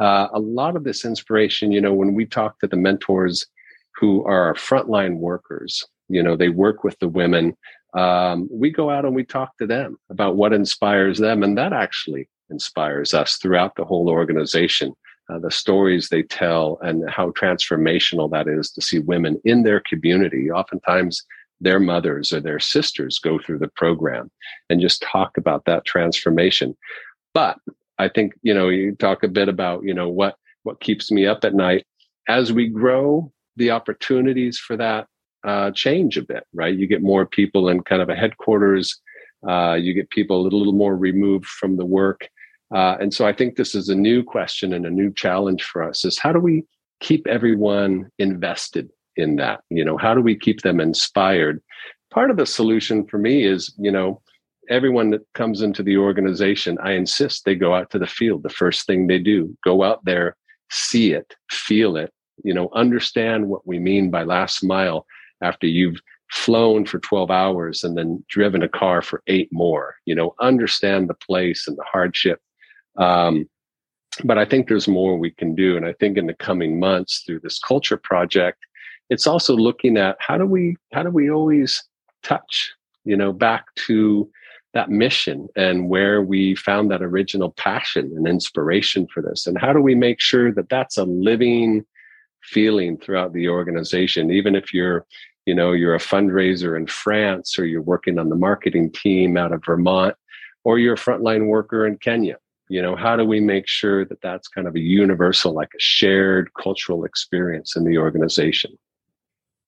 Uh, 0.00 0.28
a 0.32 0.40
lot 0.40 0.76
of 0.76 0.82
this 0.82 1.04
inspiration, 1.04 1.70
you 1.70 1.80
know, 1.80 1.92
when 1.92 2.14
we 2.14 2.26
talk 2.26 2.58
to 2.58 2.66
the 2.66 2.76
mentors 2.76 3.46
who 4.00 4.24
are 4.24 4.46
our 4.46 4.54
frontline 4.54 5.18
workers, 5.18 5.84
you 6.08 6.22
know, 6.22 6.36
they 6.36 6.48
work 6.48 6.82
with 6.82 6.98
the 6.98 7.08
women 7.08 7.54
um, 7.94 8.48
we 8.50 8.70
go 8.70 8.90
out 8.90 9.04
and 9.04 9.14
we 9.14 9.24
talk 9.24 9.56
to 9.58 9.66
them 9.66 9.96
about 10.10 10.36
what 10.36 10.52
inspires 10.52 11.18
them. 11.18 11.42
And 11.42 11.58
that 11.58 11.72
actually 11.72 12.28
inspires 12.50 13.14
us 13.14 13.36
throughout 13.36 13.74
the 13.76 13.84
whole 13.84 14.08
organization. 14.08 14.94
Uh, 15.28 15.38
the 15.38 15.50
stories 15.50 16.08
they 16.08 16.24
tell 16.24 16.76
and 16.82 17.08
how 17.08 17.30
transformational 17.30 18.28
that 18.32 18.48
is 18.48 18.72
to 18.72 18.80
see 18.80 18.98
women 18.98 19.40
in 19.44 19.62
their 19.62 19.80
community. 19.80 20.50
Oftentimes, 20.50 21.24
their 21.60 21.78
mothers 21.78 22.32
or 22.32 22.40
their 22.40 22.58
sisters 22.58 23.20
go 23.20 23.38
through 23.38 23.58
the 23.58 23.70
program 23.76 24.28
and 24.68 24.80
just 24.80 25.02
talk 25.02 25.36
about 25.36 25.64
that 25.66 25.84
transformation. 25.84 26.76
But 27.32 27.58
I 27.98 28.08
think 28.08 28.32
you 28.42 28.52
know 28.52 28.70
you 28.70 28.96
talk 28.96 29.22
a 29.22 29.28
bit 29.28 29.48
about 29.48 29.84
you 29.84 29.94
know 29.94 30.08
what 30.08 30.34
what 30.64 30.80
keeps 30.80 31.12
me 31.12 31.26
up 31.26 31.44
at 31.44 31.54
night 31.54 31.86
as 32.26 32.52
we 32.52 32.66
grow 32.66 33.32
the 33.60 33.70
opportunities 33.70 34.58
for 34.58 34.76
that 34.76 35.06
uh, 35.44 35.70
change 35.70 36.16
a 36.16 36.22
bit, 36.22 36.44
right? 36.52 36.76
You 36.76 36.86
get 36.86 37.02
more 37.02 37.26
people 37.26 37.68
in 37.68 37.82
kind 37.82 38.02
of 38.02 38.08
a 38.08 38.16
headquarters. 38.16 39.00
Uh, 39.48 39.74
you 39.74 39.94
get 39.94 40.10
people 40.10 40.40
a 40.40 40.42
little 40.42 40.72
more 40.72 40.96
removed 40.96 41.46
from 41.46 41.76
the 41.76 41.84
work. 41.84 42.28
Uh, 42.74 42.96
and 43.00 43.12
so 43.12 43.26
I 43.26 43.32
think 43.32 43.56
this 43.56 43.74
is 43.74 43.88
a 43.88 43.94
new 43.94 44.22
question 44.22 44.72
and 44.72 44.86
a 44.86 44.90
new 44.90 45.12
challenge 45.12 45.62
for 45.64 45.82
us 45.82 46.04
is 46.04 46.18
how 46.18 46.32
do 46.32 46.40
we 46.40 46.64
keep 47.00 47.26
everyone 47.26 48.10
invested 48.18 48.90
in 49.16 49.36
that? 49.36 49.60
You 49.70 49.84
know, 49.84 49.96
how 49.96 50.14
do 50.14 50.20
we 50.20 50.36
keep 50.36 50.62
them 50.62 50.80
inspired? 50.80 51.62
Part 52.10 52.30
of 52.30 52.36
the 52.36 52.46
solution 52.46 53.06
for 53.06 53.18
me 53.18 53.44
is, 53.44 53.74
you 53.78 53.90
know, 53.90 54.20
everyone 54.68 55.10
that 55.10 55.26
comes 55.34 55.62
into 55.62 55.82
the 55.82 55.96
organization, 55.96 56.78
I 56.82 56.92
insist 56.92 57.44
they 57.44 57.54
go 57.54 57.74
out 57.74 57.90
to 57.90 57.98
the 57.98 58.06
field. 58.06 58.42
The 58.42 58.50
first 58.50 58.86
thing 58.86 59.06
they 59.06 59.18
do, 59.18 59.56
go 59.64 59.82
out 59.82 60.04
there, 60.04 60.36
see 60.70 61.12
it, 61.12 61.34
feel 61.50 61.96
it, 61.96 62.12
you 62.44 62.54
know, 62.54 62.68
understand 62.74 63.48
what 63.48 63.66
we 63.66 63.78
mean 63.78 64.10
by 64.10 64.22
last 64.22 64.62
mile 64.62 65.06
after 65.42 65.66
you've 65.66 66.00
flown 66.30 66.84
for 66.84 66.98
12 67.00 67.30
hours 67.30 67.82
and 67.82 67.96
then 67.98 68.24
driven 68.28 68.62
a 68.62 68.68
car 68.68 69.02
for 69.02 69.20
eight 69.26 69.48
more 69.50 69.96
you 70.06 70.14
know 70.14 70.32
understand 70.40 71.08
the 71.08 71.14
place 71.14 71.66
and 71.66 71.76
the 71.76 71.84
hardship. 71.90 72.40
Um, 72.96 73.48
but 74.24 74.38
i 74.38 74.44
think 74.44 74.68
there's 74.68 74.88
more 74.88 75.16
we 75.16 75.32
can 75.32 75.54
do. 75.54 75.76
And 75.76 75.86
i 75.86 75.92
think 75.94 76.16
in 76.16 76.26
the 76.26 76.34
coming 76.34 76.78
months 76.78 77.22
through 77.26 77.40
this 77.40 77.58
culture 77.58 77.96
project 77.96 78.58
it's 79.08 79.26
also 79.26 79.56
looking 79.56 79.96
at 79.96 80.16
how 80.20 80.38
do 80.38 80.46
we 80.46 80.76
how 80.92 81.02
do 81.02 81.10
we 81.10 81.30
always 81.30 81.82
touch 82.22 82.72
you 83.04 83.16
know 83.16 83.32
back 83.32 83.64
to 83.86 84.30
that 84.72 84.88
mission 84.88 85.48
and 85.56 85.88
where 85.88 86.22
we 86.22 86.54
found 86.54 86.90
that 86.90 87.02
original 87.02 87.50
passion 87.52 88.12
and 88.16 88.28
inspiration 88.28 89.06
for 89.12 89.22
this? 89.22 89.46
And 89.46 89.58
how 89.58 89.72
do 89.72 89.80
we 89.80 89.94
make 89.94 90.20
sure 90.20 90.52
that 90.52 90.68
that's 90.68 90.96
a 90.96 91.04
living 91.04 91.84
feeling 92.42 92.96
throughout 92.98 93.32
the 93.32 93.48
organization. 93.48 94.30
Even 94.30 94.54
if 94.54 94.72
you're 94.74 95.06
you 95.46 95.54
know 95.54 95.72
you're 95.72 95.94
a 95.94 95.98
fundraiser 95.98 96.76
in 96.76 96.86
france 96.86 97.58
or 97.58 97.64
you're 97.64 97.80
working 97.80 98.18
on 98.18 98.28
the 98.28 98.36
marketing 98.36 98.92
team 98.92 99.38
out 99.38 99.52
of 99.52 99.64
vermont 99.64 100.14
or 100.64 100.78
you're 100.78 100.92
a 100.92 100.98
frontline 100.98 101.46
worker 101.46 101.86
in 101.86 101.96
kenya 101.96 102.36
you 102.70 102.80
know 102.80 102.94
how 102.94 103.16
do 103.16 103.24
we 103.24 103.40
make 103.40 103.66
sure 103.66 104.04
that 104.04 104.22
that's 104.22 104.46
kind 104.46 104.68
of 104.68 104.76
a 104.76 104.80
universal 104.80 105.52
like 105.52 105.70
a 105.74 105.80
shared 105.80 106.54
cultural 106.54 107.04
experience 107.04 107.74
in 107.76 107.84
the 107.84 107.98
organization? 107.98 108.78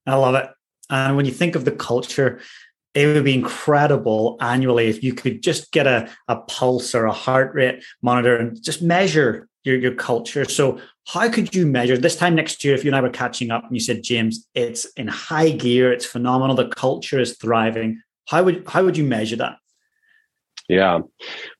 I 0.06 0.14
love 0.14 0.36
it. 0.36 0.48
And 0.88 1.16
when 1.16 1.26
you 1.26 1.32
think 1.32 1.56
of 1.56 1.66
the 1.66 1.72
culture 1.72 2.40
it 2.94 3.06
would 3.06 3.24
be 3.24 3.34
incredible 3.34 4.36
annually 4.40 4.86
if 4.86 5.02
you 5.02 5.14
could 5.14 5.42
just 5.42 5.72
get 5.72 5.86
a, 5.86 6.08
a 6.28 6.36
pulse 6.36 6.94
or 6.94 7.06
a 7.06 7.12
heart 7.12 7.54
rate 7.54 7.82
monitor 8.02 8.36
and 8.36 8.62
just 8.62 8.82
measure 8.82 9.48
your, 9.64 9.76
your 9.76 9.94
culture. 9.94 10.44
So, 10.44 10.80
how 11.08 11.28
could 11.28 11.54
you 11.54 11.66
measure 11.66 11.98
this 11.98 12.16
time 12.16 12.34
next 12.34 12.62
year 12.62 12.74
if 12.74 12.84
you 12.84 12.88
and 12.88 12.96
I 12.96 13.00
were 13.00 13.10
catching 13.10 13.50
up 13.50 13.64
and 13.64 13.74
you 13.74 13.80
said, 13.80 14.02
James, 14.02 14.46
it's 14.54 14.84
in 14.92 15.08
high 15.08 15.50
gear, 15.50 15.92
it's 15.92 16.06
phenomenal, 16.06 16.54
the 16.54 16.68
culture 16.68 17.18
is 17.18 17.36
thriving. 17.36 18.00
How 18.28 18.44
would 18.44 18.64
how 18.68 18.84
would 18.84 18.96
you 18.96 19.04
measure 19.04 19.36
that? 19.36 19.58
Yeah. 20.68 21.00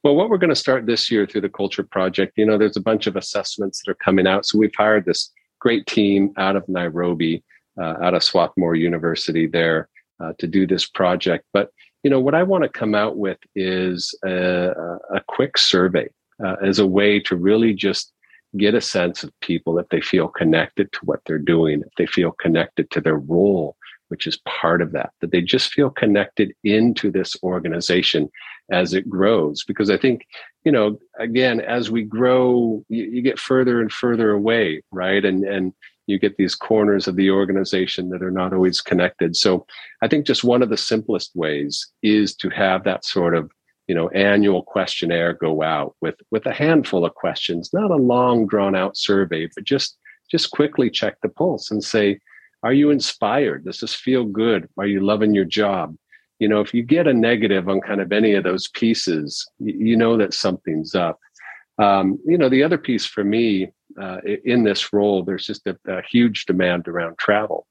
Well, 0.05 0.15
what 0.15 0.31
we're 0.31 0.39
going 0.39 0.51
to 0.51 0.57
start 0.57 0.87
this 0.87 1.11
year 1.11 1.27
through 1.27 1.41
the 1.41 1.49
Culture 1.49 1.83
Project, 1.83 2.39
you 2.39 2.47
know, 2.47 2.57
there's 2.57 2.77
a 2.77 2.81
bunch 2.81 3.07
of 3.07 3.17
assessments 3.17 3.83
that 3.85 3.91
are 3.91 3.97
coming 3.97 4.27
out. 4.27 4.47
So 4.47 4.59
we've 4.59 4.75
hired 4.77 5.05
this 5.05 5.31
great 5.59 5.87
team 5.87 6.33
out 6.39 6.57
of 6.57 6.67
Nairobi, 6.69 7.43
uh, 7.81 7.97
out 8.01 8.15
of 8.15 8.23
Strathmore 8.23 8.77
University 8.77 9.47
there 9.47 9.89
uh, 10.23 10.33
to 10.39 10.47
do 10.47 10.67
this 10.67 10.89
project. 10.89 11.45
But 11.53 11.71
you 12.05 12.11
know 12.11 12.21
what 12.21 12.35
I 12.35 12.43
want 12.43 12.63
to 12.63 12.69
come 12.69 12.95
out 12.95 13.17
with 13.17 13.39
is 13.55 14.15
a, 14.25 14.71
a 15.15 15.21
quick 15.27 15.59
survey 15.59 16.09
uh, 16.45 16.57
as 16.63 16.79
a 16.79 16.87
way 16.87 17.21
to 17.21 17.37
really 17.37 17.75
just 17.75 18.13
get 18.57 18.75
a 18.75 18.81
sense 18.81 19.23
of 19.23 19.33
people 19.41 19.79
if 19.79 19.89
they 19.89 20.01
feel 20.01 20.29
connected 20.29 20.93
to 20.93 21.01
what 21.05 21.21
they're 21.27 21.39
doing, 21.39 21.83
if 21.87 21.95
they 21.97 22.07
feel 22.07 22.33
connected 22.33 22.91
to 22.91 23.01
their 23.01 23.17
role, 23.17 23.77
which 24.09 24.27
is 24.27 24.39
part 24.47 24.83
of 24.83 24.93
that, 24.93 25.11
that 25.21 25.31
they 25.31 25.41
just 25.41 25.73
feel 25.73 25.89
connected 25.89 26.53
into 26.65 27.11
this 27.11 27.35
organization 27.43 28.29
as 28.71 28.93
it 28.93 29.09
grows. 29.09 29.65
Because 29.65 29.89
I 29.89 29.97
think, 29.97 30.27
you 30.65 30.73
know, 30.73 30.99
again, 31.19 31.61
as 31.61 31.91
we 31.91 32.03
grow, 32.03 32.85
you, 32.89 33.05
you 33.05 33.23
get 33.23 33.39
further 33.39 33.81
and 33.81 33.91
further 33.91 34.31
away, 34.33 34.83
right? 34.91 35.25
And 35.25 35.45
and 35.45 35.73
you 36.07 36.19
get 36.19 36.37
these 36.37 36.55
corners 36.55 37.07
of 37.07 37.17
the 37.17 37.31
organization 37.31 38.11
that 38.11 38.23
are 38.23 38.31
not 38.31 38.53
always 38.53 38.81
connected. 38.81 39.37
So 39.37 39.67
I 40.03 40.09
think 40.09 40.27
just 40.27 40.45
one 40.45 40.61
of 40.61 40.69
the 40.69 40.77
simplest 40.77 41.31
ways 41.35 41.89
is 42.03 42.35
to 42.37 42.49
have 42.51 42.85
that 42.85 43.05
sort 43.05 43.35
of 43.35 43.51
you 43.93 43.97
know 43.99 44.09
annual 44.09 44.63
questionnaire 44.63 45.35
go 45.35 45.63
out 45.63 45.95
with 46.01 46.15
with 46.31 46.47
a 46.47 46.55
handful 46.55 47.05
of 47.05 47.15
questions 47.15 47.69
not 47.75 47.91
a 47.91 47.97
long 47.97 48.47
drawn 48.47 48.75
out 48.75 48.97
survey 48.97 49.47
but 49.55 49.65
just 49.65 49.99
just 50.31 50.51
quickly 50.51 50.89
check 50.89 51.15
the 51.21 51.29
pulse 51.29 51.71
and 51.71 51.85
say 51.85 52.19
are 52.65 52.73
you 52.73 52.91
inspired? 52.91 53.65
Does 53.65 53.81
this 53.81 53.93
feel 53.93 54.25
good? 54.25 54.69
Are 54.79 54.87
you 54.87 55.01
loving 55.01 55.35
your 55.35 55.45
job? 55.45 55.95
You 56.39 56.49
know 56.49 56.63
if 56.63 56.73
you 56.73 56.83
get 56.83 57.07
a 57.07 57.13
negative 57.13 57.69
on 57.69 57.83
kind 57.83 58.01
of 58.01 58.13
any 58.13 58.33
of 58.33 58.45
those 58.45 58.67
pieces 58.69 59.47
you 59.59 59.95
know 59.95 60.17
that 60.17 60.33
something's 60.33 60.95
up. 60.95 61.19
Um, 61.79 62.19
you 62.25 62.39
know 62.39 62.49
the 62.49 62.63
other 62.63 62.79
piece 62.79 63.05
for 63.05 63.25
me 63.25 63.73
uh, 64.01 64.21
in 64.45 64.65
this 64.65 64.91
role, 64.95 65.23
there's 65.23 65.47
just 65.47 65.67
a, 65.67 65.77
a 65.87 66.01
huge 66.11 66.47
demand 66.47 66.89
around 66.89 67.19
travel. 67.19 67.67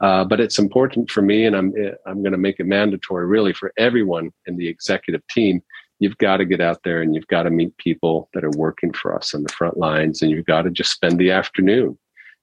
Uh, 0.00 0.24
but 0.24 0.40
it's 0.40 0.58
important 0.58 1.10
for 1.10 1.22
me, 1.22 1.46
and 1.46 1.56
I'm 1.56 1.72
I'm 2.06 2.22
going 2.22 2.32
to 2.32 2.38
make 2.38 2.60
it 2.60 2.66
mandatory, 2.66 3.26
really, 3.26 3.52
for 3.52 3.72
everyone 3.78 4.30
in 4.46 4.56
the 4.56 4.68
executive 4.68 5.26
team. 5.28 5.62
You've 5.98 6.18
got 6.18 6.36
to 6.38 6.44
get 6.44 6.60
out 6.60 6.82
there 6.84 7.00
and 7.00 7.14
you've 7.14 7.26
got 7.28 7.44
to 7.44 7.50
meet 7.50 7.74
people 7.78 8.28
that 8.34 8.44
are 8.44 8.50
working 8.58 8.92
for 8.92 9.16
us 9.16 9.34
on 9.34 9.42
the 9.42 9.52
front 9.52 9.78
lines, 9.78 10.20
and 10.20 10.30
you've 10.30 10.44
got 10.44 10.62
to 10.62 10.70
just 10.70 10.92
spend 10.92 11.18
the 11.18 11.30
afternoon, 11.30 11.98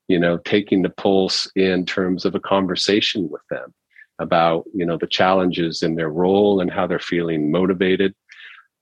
you 0.08 0.20
know, 0.20 0.38
taking 0.38 0.82
the 0.82 0.90
pulse 0.90 1.48
in 1.56 1.86
terms 1.86 2.26
of 2.26 2.34
a 2.34 2.40
conversation 2.40 3.30
with 3.30 3.44
them 3.52 3.74
about 4.20 4.64
you 4.74 4.86
know 4.86 4.98
the 4.98 5.08
challenges 5.08 5.84
in 5.84 5.96
their 5.96 6.10
role 6.10 6.60
and 6.60 6.72
how 6.72 6.88
they're 6.88 7.00
feeling 7.00 7.52
motivated 7.52 8.16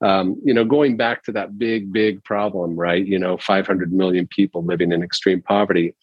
um, 0.01 0.41
you 0.43 0.53
know, 0.53 0.65
going 0.65 0.97
back 0.97 1.23
to 1.23 1.31
that 1.33 1.57
big, 1.57 1.93
big 1.93 2.23
problem, 2.23 2.75
right? 2.75 3.05
You 3.05 3.19
know, 3.19 3.37
500 3.37 3.93
million 3.93 4.27
people 4.27 4.63
living 4.63 4.91
in 4.91 5.03
extreme 5.03 5.41
poverty. 5.41 5.95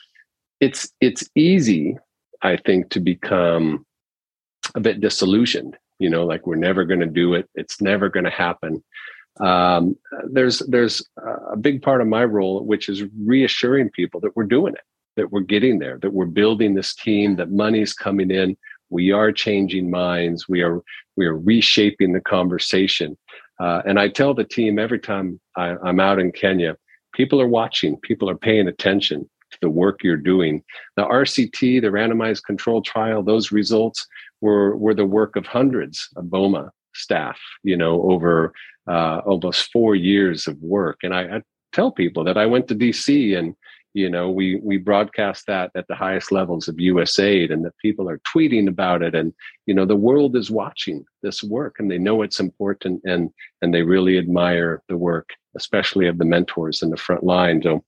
It's 0.60 0.90
it's 1.00 1.28
easy, 1.34 1.98
I 2.42 2.56
think, 2.56 2.90
to 2.90 3.00
become 3.00 3.84
a 4.74 4.80
bit 4.80 5.00
disillusioned. 5.00 5.76
You 5.98 6.10
know, 6.10 6.24
like 6.24 6.46
we're 6.46 6.56
never 6.56 6.84
going 6.84 7.00
to 7.00 7.06
do 7.06 7.34
it. 7.34 7.48
It's 7.54 7.80
never 7.80 8.08
going 8.08 8.24
to 8.24 8.30
happen. 8.30 8.82
Um, 9.40 9.96
there's 10.30 10.60
there's 10.60 11.04
a 11.52 11.56
big 11.56 11.82
part 11.82 12.00
of 12.00 12.06
my 12.06 12.24
role, 12.24 12.64
which 12.64 12.88
is 12.88 13.04
reassuring 13.24 13.90
people 13.90 14.20
that 14.20 14.36
we're 14.36 14.44
doing 14.44 14.74
it, 14.74 14.84
that 15.16 15.32
we're 15.32 15.40
getting 15.40 15.78
there, 15.78 15.98
that 15.98 16.12
we're 16.12 16.26
building 16.26 16.74
this 16.74 16.94
team, 16.94 17.36
that 17.36 17.50
money's 17.50 17.94
coming 17.94 18.30
in. 18.30 18.56
We 18.90 19.12
are 19.12 19.32
changing 19.32 19.90
minds. 19.90 20.48
We 20.48 20.62
are 20.62 20.82
we 21.16 21.26
are 21.26 21.36
reshaping 21.36 22.12
the 22.12 22.20
conversation. 22.20 23.16
Uh, 23.60 23.82
and 23.84 23.98
I 23.98 24.08
tell 24.08 24.34
the 24.34 24.44
team 24.44 24.78
every 24.78 25.00
time 25.00 25.40
I, 25.56 25.74
I'm 25.84 25.98
out 25.98 26.20
in 26.20 26.30
Kenya, 26.30 26.76
people 27.12 27.40
are 27.40 27.48
watching, 27.48 27.96
people 27.98 28.30
are 28.30 28.36
paying 28.36 28.68
attention 28.68 29.28
to 29.50 29.58
the 29.62 29.70
work 29.70 30.02
you're 30.02 30.16
doing. 30.16 30.62
The 30.96 31.04
RCT, 31.04 31.80
the 31.80 31.88
randomized 31.88 32.44
control 32.44 32.82
trial, 32.82 33.22
those 33.22 33.52
results 33.52 34.06
were 34.40 34.76
were 34.76 34.94
the 34.94 35.06
work 35.06 35.36
of 35.36 35.46
hundreds 35.46 36.08
of 36.16 36.26
BOMA 36.26 36.70
staff, 36.94 37.38
you 37.62 37.76
know, 37.76 38.02
over 38.02 38.52
uh, 38.88 39.18
almost 39.26 39.70
four 39.70 39.94
years 39.94 40.46
of 40.46 40.60
work. 40.62 40.98
And 41.02 41.14
I, 41.14 41.36
I, 41.36 41.42
tell 41.74 41.92
people 41.92 42.24
that 42.24 42.38
I 42.38 42.46
went 42.46 42.66
to 42.68 42.74
DC 42.74 43.38
and 43.38 43.54
you 43.94 44.08
know 44.08 44.30
we 44.30 44.56
we 44.62 44.76
broadcast 44.76 45.46
that 45.46 45.70
at 45.74 45.86
the 45.88 45.94
highest 45.94 46.30
levels 46.30 46.68
of 46.68 46.76
usaid 46.76 47.52
and 47.52 47.64
that 47.64 47.76
people 47.78 48.08
are 48.08 48.20
tweeting 48.34 48.68
about 48.68 49.02
it 49.02 49.14
and 49.14 49.32
you 49.66 49.74
know 49.74 49.84
the 49.84 49.96
world 49.96 50.36
is 50.36 50.50
watching 50.50 51.04
this 51.22 51.42
work 51.42 51.76
and 51.78 51.90
they 51.90 51.98
know 51.98 52.22
it's 52.22 52.40
important 52.40 53.00
and 53.04 53.30
and 53.60 53.74
they 53.74 53.82
really 53.82 54.18
admire 54.18 54.82
the 54.88 54.96
work 54.96 55.30
especially 55.56 56.06
of 56.06 56.18
the 56.18 56.24
mentors 56.24 56.82
in 56.82 56.90
the 56.90 56.96
front 56.96 57.24
line 57.24 57.60
so 57.62 57.84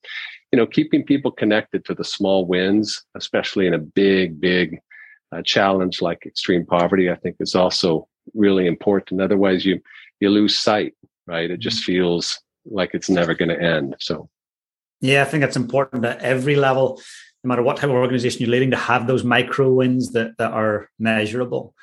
you 0.52 0.56
know 0.56 0.66
keeping 0.66 1.04
people 1.04 1.30
connected 1.30 1.84
to 1.84 1.94
the 1.94 2.04
small 2.04 2.46
wins 2.46 3.04
especially 3.16 3.66
in 3.66 3.74
a 3.74 3.78
big 3.78 4.40
big 4.40 4.80
uh, 5.32 5.42
challenge 5.42 6.02
like 6.02 6.26
extreme 6.26 6.66
poverty 6.66 7.10
i 7.10 7.14
think 7.16 7.36
is 7.40 7.54
also 7.54 8.08
really 8.34 8.66
important 8.66 9.20
otherwise 9.20 9.64
you 9.64 9.80
you 10.20 10.28
lose 10.28 10.56
sight 10.58 10.94
right 11.26 11.50
it 11.50 11.60
just 11.60 11.82
mm-hmm. 11.82 11.92
feels 11.92 12.40
like 12.66 12.90
it's 12.94 13.10
never 13.10 13.34
going 13.34 13.48
to 13.48 13.60
end 13.60 13.94
so 13.98 14.28
yeah, 15.00 15.22
I 15.22 15.24
think 15.24 15.44
it's 15.44 15.56
important 15.56 16.04
at 16.04 16.20
every 16.20 16.56
level, 16.56 17.00
no 17.42 17.48
matter 17.48 17.62
what 17.62 17.76
type 17.76 17.88
of 17.88 17.96
organization 17.96 18.42
you're 18.42 18.50
leading, 18.50 18.70
to 18.70 18.76
have 18.76 19.06
those 19.06 19.24
micro 19.24 19.72
wins 19.72 20.12
that, 20.12 20.36
that 20.38 20.52
are 20.52 20.90
measurable. 20.98 21.74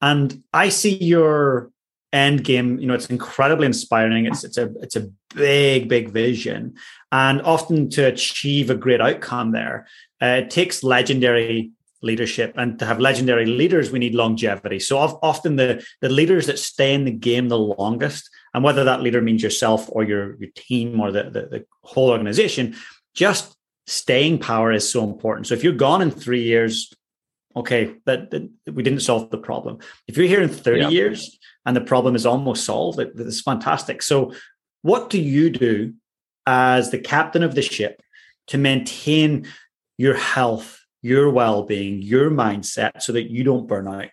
And 0.00 0.42
I 0.52 0.68
see 0.68 0.96
your 0.96 1.70
end 2.12 2.44
game, 2.44 2.78
you 2.78 2.86
know, 2.86 2.94
it's 2.94 3.06
incredibly 3.06 3.66
inspiring. 3.66 4.26
It's 4.26 4.44
it's 4.44 4.58
a 4.58 4.72
it's 4.80 4.96
a 4.96 5.08
big, 5.34 5.88
big 5.88 6.10
vision. 6.10 6.74
And 7.14 7.40
often 7.42 7.90
to 7.90 8.06
achieve 8.06 8.70
a 8.70 8.74
great 8.74 9.00
outcome 9.00 9.52
there, 9.52 9.86
uh, 10.20 10.42
it 10.42 10.50
takes 10.50 10.82
legendary 10.82 11.70
leadership 12.02 12.52
and 12.56 12.76
to 12.80 12.84
have 12.84 12.98
legendary 12.98 13.46
leaders 13.46 13.92
we 13.92 14.00
need 14.00 14.16
longevity. 14.16 14.80
So 14.80 14.98
often 14.98 15.54
the 15.54 15.86
the 16.00 16.08
leaders 16.08 16.46
that 16.48 16.58
stay 16.58 16.92
in 16.92 17.04
the 17.04 17.12
game 17.12 17.48
the 17.48 17.58
longest 17.58 18.28
and 18.52 18.64
whether 18.64 18.82
that 18.82 19.00
leader 19.00 19.22
means 19.22 19.44
yourself 19.44 19.88
or 19.92 20.02
your 20.02 20.36
your 20.40 20.50
team 20.56 21.00
or 21.00 21.12
the, 21.12 21.22
the, 21.24 21.42
the 21.52 21.66
whole 21.82 22.10
organization 22.10 22.74
just 23.14 23.56
staying 23.86 24.40
power 24.40 24.72
is 24.72 24.86
so 24.88 25.04
important. 25.04 25.46
So 25.46 25.54
if 25.54 25.62
you're 25.62 25.84
gone 25.88 26.02
in 26.02 26.10
three 26.10 26.42
years 26.42 26.92
okay 27.54 27.94
that, 28.06 28.32
that 28.32 28.74
we 28.74 28.82
didn't 28.82 29.08
solve 29.08 29.30
the 29.30 29.38
problem. 29.38 29.78
If 30.08 30.16
you're 30.16 30.26
here 30.34 30.42
in 30.42 30.48
30 30.48 30.80
yeah. 30.80 30.88
years 30.88 31.38
and 31.64 31.76
the 31.76 31.88
problem 31.92 32.16
is 32.16 32.26
almost 32.26 32.64
solved 32.64 32.98
that, 32.98 33.16
that's 33.16 33.40
fantastic. 33.40 34.02
So 34.02 34.34
what 34.82 35.10
do 35.10 35.20
you 35.20 35.48
do 35.50 35.94
as 36.46 36.90
the 36.90 36.98
captain 36.98 37.42
of 37.42 37.54
the 37.54 37.62
ship 37.62 38.02
to 38.46 38.58
maintain 38.58 39.46
your 39.98 40.14
health 40.14 40.80
your 41.02 41.30
well-being 41.30 42.02
your 42.02 42.30
mindset 42.30 43.02
so 43.02 43.12
that 43.12 43.30
you 43.30 43.44
don't 43.44 43.66
burn 43.66 43.86
out 43.88 44.08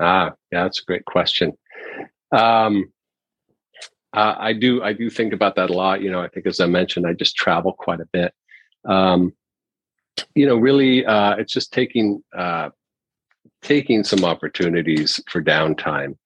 ah 0.00 0.32
yeah 0.50 0.62
that's 0.62 0.80
a 0.80 0.84
great 0.84 1.04
question 1.04 1.52
um, 2.32 2.90
uh, 4.14 4.34
I 4.38 4.52
do 4.52 4.82
I 4.82 4.92
do 4.92 5.08
think 5.08 5.32
about 5.32 5.56
that 5.56 5.70
a 5.70 5.72
lot. 5.72 6.02
You 6.02 6.10
know, 6.10 6.20
I 6.20 6.28
think 6.28 6.46
as 6.46 6.60
I 6.60 6.66
mentioned, 6.66 7.06
I 7.06 7.14
just 7.14 7.36
travel 7.36 7.72
quite 7.72 8.00
a 8.00 8.08
bit. 8.12 8.34
Um, 8.84 9.32
you 10.34 10.46
know, 10.46 10.56
really, 10.56 11.06
uh, 11.06 11.36
it's 11.36 11.52
just 11.52 11.72
taking 11.72 12.22
uh, 12.36 12.70
taking 13.62 14.04
some 14.04 14.24
opportunities 14.24 15.20
for 15.28 15.42
downtime 15.42 16.16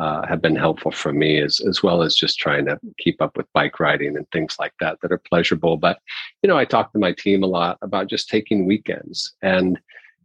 uh, 0.00 0.26
have 0.26 0.40
been 0.40 0.56
helpful 0.56 0.90
for 0.90 1.12
me, 1.12 1.40
as 1.42 1.60
as 1.68 1.82
well 1.82 2.02
as 2.02 2.14
just 2.14 2.38
trying 2.38 2.64
to 2.64 2.78
keep 2.98 3.20
up 3.20 3.36
with 3.36 3.52
bike 3.52 3.78
riding 3.78 4.16
and 4.16 4.26
things 4.30 4.56
like 4.58 4.72
that 4.80 4.98
that 5.02 5.12
are 5.12 5.22
pleasurable. 5.30 5.76
But 5.76 5.98
you 6.42 6.48
know, 6.48 6.56
I 6.56 6.64
talk 6.64 6.92
to 6.92 6.98
my 6.98 7.12
team 7.12 7.42
a 7.42 7.46
lot 7.46 7.76
about 7.82 8.08
just 8.08 8.30
taking 8.30 8.66
weekends, 8.66 9.34
and 9.42 9.78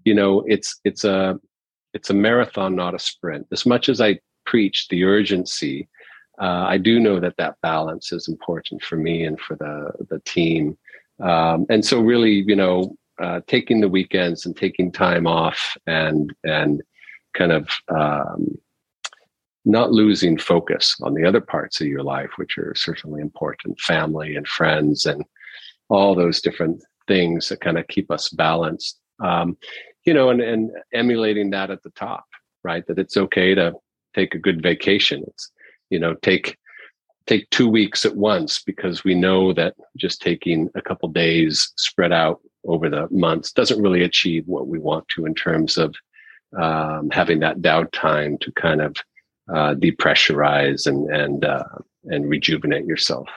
you 0.06 0.14
know, 0.14 0.46
it's 0.48 0.80
it's 0.86 1.04
a 1.04 1.38
it's 1.94 2.10
a 2.10 2.14
marathon, 2.14 2.74
not 2.76 2.96
a 2.96 3.00
sprint. 3.00 3.48
As 3.52 3.66
much 3.66 3.90
as 3.90 4.00
I 4.00 4.20
preach 4.46 4.88
the 4.88 5.04
urgency, 5.04 5.90
uh, 6.42 6.66
I 6.68 6.78
do 6.78 6.98
know 6.98 7.20
that 7.20 7.36
that 7.38 7.58
balance 7.62 8.14
is 8.14 8.30
important 8.30 8.82
for 8.82 8.96
me 8.96 9.26
and 9.26 9.38
for 9.38 9.58
the 9.58 9.92
the 10.10 10.20
team. 10.22 10.78
Um, 11.22 11.66
and 11.70 11.84
so, 11.84 12.00
really, 12.00 12.46
you 12.48 12.56
know, 12.56 12.96
uh, 13.22 13.42
taking 13.48 13.82
the 13.82 13.90
weekends 13.90 14.46
and 14.46 14.56
taking 14.56 14.90
time 14.90 15.28
off 15.28 15.76
and 15.86 16.34
and 16.46 16.82
kind 17.34 17.52
of 17.52 17.70
um, 17.90 18.58
not 19.66 19.92
losing 19.92 20.38
focus 20.38 20.96
on 21.02 21.14
the 21.14 21.26
other 21.26 21.42
parts 21.42 21.82
of 21.82 21.88
your 21.88 22.04
life, 22.04 22.30
which 22.38 22.58
are 22.58 22.74
certainly 22.76 23.22
important, 23.22 23.80
family 23.80 24.36
and 24.36 24.48
friends 24.48 25.06
and 25.06 25.24
all 25.90 26.16
those 26.16 26.42
different 26.42 26.84
things 27.08 27.50
that 27.50 27.62
kind 27.62 27.78
of 27.78 27.88
keep 27.88 28.12
us 28.12 28.30
balanced. 28.30 29.00
Um, 29.24 29.58
you 30.06 30.14
know, 30.14 30.30
and, 30.30 30.42
and 30.42 30.72
emulating 30.94 31.50
that 31.52 31.72
at 31.72 31.82
the 31.84 31.90
top, 31.92 32.26
right? 32.64 32.86
That 32.88 33.00
it's 33.00 33.18
okay 33.18 33.56
to 33.56 33.74
take 34.14 34.36
a 34.36 34.40
good 34.40 34.62
vacation. 34.62 35.24
It's, 35.28 35.52
you 35.90 36.00
know, 36.00 36.14
take 36.16 36.58
take 37.28 37.50
two 37.50 37.68
weeks 37.68 38.06
at 38.06 38.16
once 38.16 38.62
because 38.62 39.04
we 39.04 39.16
know 39.16 39.52
that 39.52 39.74
just 39.98 40.22
taking 40.22 40.70
a 40.76 40.82
couple 40.82 41.10
days 41.10 41.74
spread 41.76 42.14
out 42.14 42.40
over 42.68 42.88
the 42.88 43.08
months 43.10 43.52
doesn't 43.52 43.82
really 43.82 44.04
achieve 44.04 44.44
what 44.46 44.68
we 44.68 44.78
want 44.78 45.08
to 45.10 45.26
in 45.26 45.34
terms 45.34 45.78
of 45.78 45.96
um, 46.60 47.10
having 47.12 47.40
that 47.40 47.60
downtime 47.60 48.40
to 48.40 48.52
kind 48.52 48.80
of 48.80 48.96
uh, 49.50 49.76
depressurize 49.76 50.88
and 50.88 51.10
and 51.10 51.46
uh, 51.46 51.64
and 52.06 52.30
rejuvenate 52.30 52.86
yourself. 52.86 53.28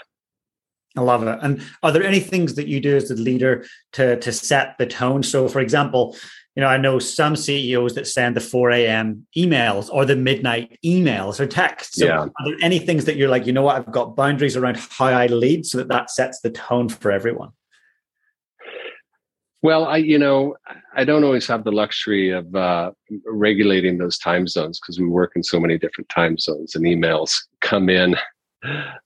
I 0.96 1.02
love 1.02 1.22
it. 1.22 1.38
And 1.42 1.62
are 1.82 1.92
there 1.92 2.02
any 2.02 2.20
things 2.20 2.54
that 2.54 2.66
you 2.66 2.80
do 2.80 2.96
as 2.96 3.10
a 3.10 3.14
leader 3.14 3.64
to 3.92 4.18
to 4.18 4.32
set 4.32 4.76
the 4.78 4.86
tone? 4.86 5.22
So, 5.22 5.48
for 5.48 5.60
example, 5.60 6.16
you 6.58 6.62
know, 6.62 6.68
I 6.68 6.76
know 6.76 6.98
some 6.98 7.36
CEOs 7.36 7.94
that 7.94 8.08
send 8.08 8.34
the 8.34 8.40
4 8.40 8.72
a.m. 8.72 9.26
emails 9.36 9.88
or 9.90 10.04
the 10.04 10.16
midnight 10.16 10.76
emails 10.84 11.38
or 11.38 11.46
texts. 11.46 12.00
So 12.00 12.06
yeah. 12.06 12.22
Are 12.22 12.44
there 12.44 12.56
any 12.60 12.80
things 12.80 13.04
that 13.04 13.14
you're 13.14 13.28
like, 13.28 13.46
you 13.46 13.52
know 13.52 13.62
what, 13.62 13.76
I've 13.76 13.92
got 13.92 14.16
boundaries 14.16 14.56
around 14.56 14.76
how 14.76 15.06
I 15.06 15.26
lead 15.26 15.66
so 15.66 15.78
that 15.78 15.86
that 15.86 16.10
sets 16.10 16.40
the 16.40 16.50
tone 16.50 16.88
for 16.88 17.12
everyone? 17.12 17.50
Well, 19.62 19.84
I, 19.84 19.98
you 19.98 20.18
know, 20.18 20.56
I 20.98 21.04
don't 21.04 21.22
always 21.22 21.46
have 21.46 21.62
the 21.62 21.70
luxury 21.70 22.30
of 22.30 22.52
uh, 22.56 22.90
regulating 23.24 23.98
those 23.98 24.18
time 24.18 24.48
zones 24.48 24.80
because 24.80 24.98
we 24.98 25.06
work 25.06 25.32
in 25.36 25.44
so 25.44 25.60
many 25.60 25.78
different 25.78 26.08
time 26.08 26.36
zones 26.36 26.74
and 26.74 26.84
emails 26.84 27.36
come 27.60 27.88
in 27.88 28.16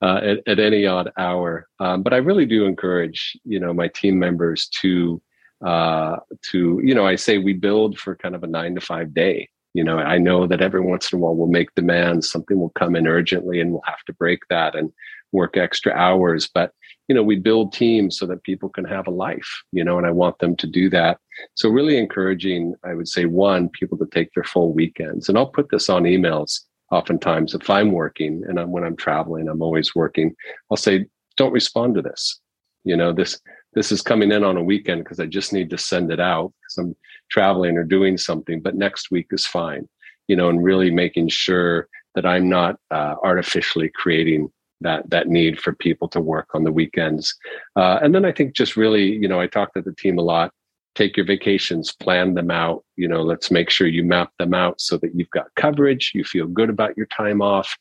uh, 0.00 0.20
at, 0.24 0.38
at, 0.46 0.58
any 0.58 0.86
odd 0.86 1.12
hour. 1.18 1.68
Um, 1.80 2.02
but 2.02 2.14
I 2.14 2.16
really 2.16 2.46
do 2.46 2.64
encourage, 2.64 3.36
you 3.44 3.60
know, 3.60 3.74
my 3.74 3.88
team 3.88 4.18
members 4.18 4.70
to, 4.80 5.20
uh, 5.66 6.16
to, 6.50 6.80
you 6.82 6.94
know, 6.94 7.06
I 7.06 7.16
say 7.16 7.36
we 7.36 7.52
build 7.52 7.98
for 7.98 8.16
kind 8.16 8.34
of 8.34 8.42
a 8.42 8.46
nine 8.46 8.74
to 8.74 8.80
five 8.80 9.12
day. 9.12 9.50
You 9.74 9.84
know, 9.84 9.98
I 9.98 10.16
know 10.16 10.46
that 10.46 10.62
every 10.62 10.80
once 10.80 11.12
in 11.12 11.18
a 11.18 11.20
while 11.20 11.36
we'll 11.36 11.46
make 11.46 11.74
demands, 11.74 12.30
something 12.30 12.58
will 12.58 12.70
come 12.70 12.96
in 12.96 13.06
urgently 13.06 13.60
and 13.60 13.70
we'll 13.70 13.82
have 13.84 14.02
to 14.06 14.14
break 14.14 14.40
that 14.48 14.74
and 14.74 14.90
work 15.30 15.58
extra 15.58 15.92
hours. 15.92 16.48
But 16.48 16.72
you 17.08 17.14
know 17.14 17.22
we 17.22 17.36
build 17.36 17.72
teams 17.72 18.18
so 18.18 18.26
that 18.26 18.42
people 18.42 18.68
can 18.68 18.84
have 18.84 19.06
a 19.06 19.10
life 19.10 19.62
you 19.72 19.84
know 19.84 19.98
and 19.98 20.06
i 20.06 20.10
want 20.10 20.38
them 20.38 20.56
to 20.56 20.66
do 20.66 20.88
that. 20.90 21.18
So 21.54 21.68
really 21.68 21.96
encouraging 21.98 22.74
i 22.84 22.94
would 22.94 23.08
say 23.08 23.24
one 23.24 23.68
people 23.68 23.98
to 23.98 24.06
take 24.06 24.30
their 24.34 24.44
full 24.44 24.72
weekends. 24.72 25.28
And 25.28 25.36
i'll 25.36 25.46
put 25.46 25.70
this 25.70 25.88
on 25.88 26.04
emails 26.04 26.60
oftentimes 26.90 27.54
if 27.54 27.70
i'm 27.70 27.92
working 27.92 28.42
and 28.46 28.60
I'm, 28.60 28.70
when 28.70 28.84
i'm 28.84 28.96
traveling 28.96 29.48
i'm 29.48 29.62
always 29.62 29.94
working. 29.94 30.34
I'll 30.70 30.76
say 30.76 31.06
don't 31.36 31.52
respond 31.52 31.94
to 31.94 32.02
this. 32.02 32.40
You 32.84 32.96
know 32.96 33.12
this 33.12 33.40
this 33.74 33.90
is 33.90 34.02
coming 34.02 34.32
in 34.32 34.44
on 34.44 34.56
a 34.56 34.62
weekend 34.62 35.04
because 35.04 35.20
i 35.20 35.26
just 35.26 35.52
need 35.52 35.70
to 35.70 35.78
send 35.78 36.12
it 36.12 36.20
out 36.20 36.52
because 36.60 36.78
i'm 36.78 36.96
traveling 37.30 37.76
or 37.76 37.84
doing 37.84 38.18
something 38.18 38.60
but 38.60 38.74
next 38.74 39.10
week 39.10 39.26
is 39.30 39.46
fine 39.46 39.88
you 40.28 40.36
know 40.36 40.48
and 40.48 40.62
really 40.62 40.90
making 40.90 41.28
sure 41.28 41.88
that 42.14 42.26
i'm 42.26 42.48
not 42.48 42.76
uh, 42.90 43.14
artificially 43.22 43.90
creating 43.94 44.50
that 44.82 45.08
that 45.10 45.28
need 45.28 45.60
for 45.60 45.72
people 45.74 46.08
to 46.08 46.20
work 46.20 46.48
on 46.54 46.64
the 46.64 46.72
weekends. 46.72 47.34
Uh, 47.76 47.98
and 48.02 48.14
then 48.14 48.24
I 48.24 48.32
think 48.32 48.54
just 48.54 48.76
really, 48.76 49.04
you 49.04 49.28
know, 49.28 49.40
I 49.40 49.46
talk 49.46 49.74
to 49.74 49.82
the 49.82 49.94
team 49.94 50.18
a 50.18 50.22
lot. 50.22 50.52
Take 50.94 51.16
your 51.16 51.26
vacations, 51.26 51.92
plan 51.92 52.34
them 52.34 52.50
out. 52.50 52.84
You 52.96 53.08
know, 53.08 53.22
let's 53.22 53.50
make 53.50 53.70
sure 53.70 53.86
you 53.86 54.04
map 54.04 54.30
them 54.38 54.52
out 54.52 54.80
so 54.80 54.98
that 54.98 55.14
you've 55.14 55.30
got 55.30 55.54
coverage. 55.56 56.12
You 56.14 56.24
feel 56.24 56.46
good 56.46 56.68
about 56.68 56.96
your 56.96 57.06
time 57.06 57.40
off. 57.40 57.76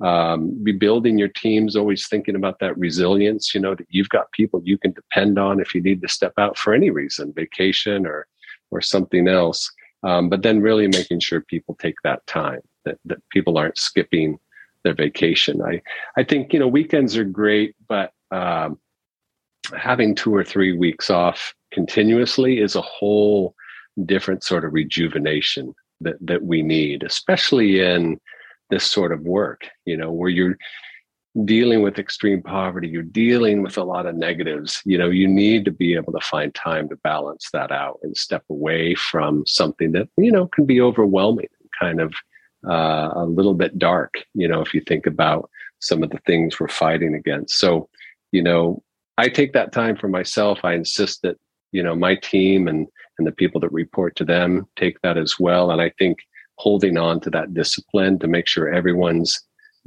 Um, 0.00 0.62
be 0.62 0.72
building 0.72 1.16
your 1.16 1.28
teams, 1.28 1.74
always 1.74 2.06
thinking 2.06 2.36
about 2.36 2.58
that 2.58 2.76
resilience. 2.76 3.54
You 3.54 3.60
know 3.60 3.74
that 3.74 3.86
you've 3.88 4.10
got 4.10 4.32
people 4.32 4.60
you 4.64 4.76
can 4.78 4.92
depend 4.92 5.38
on 5.38 5.60
if 5.60 5.74
you 5.74 5.80
need 5.80 6.02
to 6.02 6.08
step 6.08 6.34
out 6.38 6.58
for 6.58 6.74
any 6.74 6.90
reason, 6.90 7.32
vacation 7.32 8.06
or 8.06 8.26
or 8.70 8.80
something 8.80 9.28
else. 9.28 9.70
Um, 10.02 10.28
but 10.28 10.42
then 10.42 10.60
really 10.60 10.86
making 10.88 11.20
sure 11.20 11.40
people 11.40 11.76
take 11.80 11.96
that 12.04 12.26
time 12.26 12.60
that, 12.84 12.98
that 13.04 13.18
people 13.30 13.58
aren't 13.58 13.78
skipping 13.78 14.38
their 14.86 14.94
vacation. 14.94 15.60
I 15.60 15.82
I 16.16 16.22
think 16.22 16.52
you 16.52 16.60
know 16.60 16.68
weekends 16.68 17.16
are 17.16 17.24
great, 17.24 17.74
but 17.88 18.12
um, 18.30 18.78
having 19.76 20.14
two 20.14 20.34
or 20.34 20.44
three 20.44 20.72
weeks 20.72 21.10
off 21.10 21.54
continuously 21.72 22.60
is 22.60 22.76
a 22.76 22.80
whole 22.82 23.54
different 24.04 24.44
sort 24.44 24.64
of 24.64 24.72
rejuvenation 24.72 25.74
that 26.00 26.16
that 26.20 26.44
we 26.44 26.62
need, 26.62 27.02
especially 27.02 27.80
in 27.80 28.20
this 28.70 28.84
sort 28.84 29.12
of 29.12 29.20
work. 29.22 29.68
You 29.84 29.96
know, 29.96 30.12
where 30.12 30.30
you're 30.30 30.56
dealing 31.44 31.82
with 31.82 31.98
extreme 31.98 32.42
poverty, 32.42 32.88
you're 32.88 33.02
dealing 33.02 33.62
with 33.62 33.76
a 33.76 33.84
lot 33.84 34.06
of 34.06 34.14
negatives. 34.14 34.82
You 34.84 34.98
know, 34.98 35.10
you 35.10 35.26
need 35.26 35.64
to 35.64 35.72
be 35.72 35.94
able 35.94 36.12
to 36.12 36.20
find 36.20 36.54
time 36.54 36.88
to 36.90 36.96
balance 36.96 37.50
that 37.52 37.72
out 37.72 37.98
and 38.04 38.16
step 38.16 38.44
away 38.48 38.94
from 38.94 39.44
something 39.46 39.90
that 39.92 40.08
you 40.16 40.30
know 40.30 40.46
can 40.46 40.64
be 40.64 40.80
overwhelming, 40.80 41.48
kind 41.80 42.00
of 42.00 42.14
uh, 42.68 43.10
a 43.14 43.24
little 43.24 43.54
bit 43.54 43.78
dark, 43.78 44.14
you 44.34 44.48
know, 44.48 44.60
if 44.60 44.74
you 44.74 44.80
think 44.80 45.06
about 45.06 45.50
some 45.80 46.02
of 46.02 46.10
the 46.10 46.18
things 46.26 46.58
we're 46.58 46.68
fighting 46.68 47.14
against. 47.14 47.58
So, 47.58 47.88
you 48.32 48.42
know, 48.42 48.82
I 49.18 49.28
take 49.28 49.52
that 49.52 49.72
time 49.72 49.96
for 49.96 50.08
myself. 50.08 50.60
I 50.64 50.74
insist 50.74 51.22
that, 51.22 51.36
you 51.72 51.82
know, 51.82 51.94
my 51.94 52.14
team 52.16 52.68
and, 52.68 52.86
and 53.18 53.26
the 53.26 53.32
people 53.32 53.60
that 53.60 53.72
report 53.72 54.16
to 54.16 54.24
them 54.24 54.66
take 54.76 55.00
that 55.02 55.16
as 55.16 55.38
well. 55.38 55.70
And 55.70 55.80
I 55.80 55.90
think 55.98 56.18
holding 56.58 56.96
on 56.96 57.20
to 57.20 57.30
that 57.30 57.54
discipline 57.54 58.18
to 58.18 58.28
make 58.28 58.48
sure 58.48 58.72
everyone's 58.72 59.40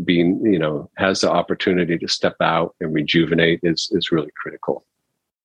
being, 0.05 0.39
you 0.45 0.59
know, 0.59 0.89
has 0.97 1.21
the 1.21 1.31
opportunity 1.31 1.97
to 1.97 2.07
step 2.07 2.35
out 2.41 2.75
and 2.79 2.93
rejuvenate 2.93 3.59
is, 3.63 3.89
is 3.91 4.11
really 4.11 4.31
critical. 4.41 4.85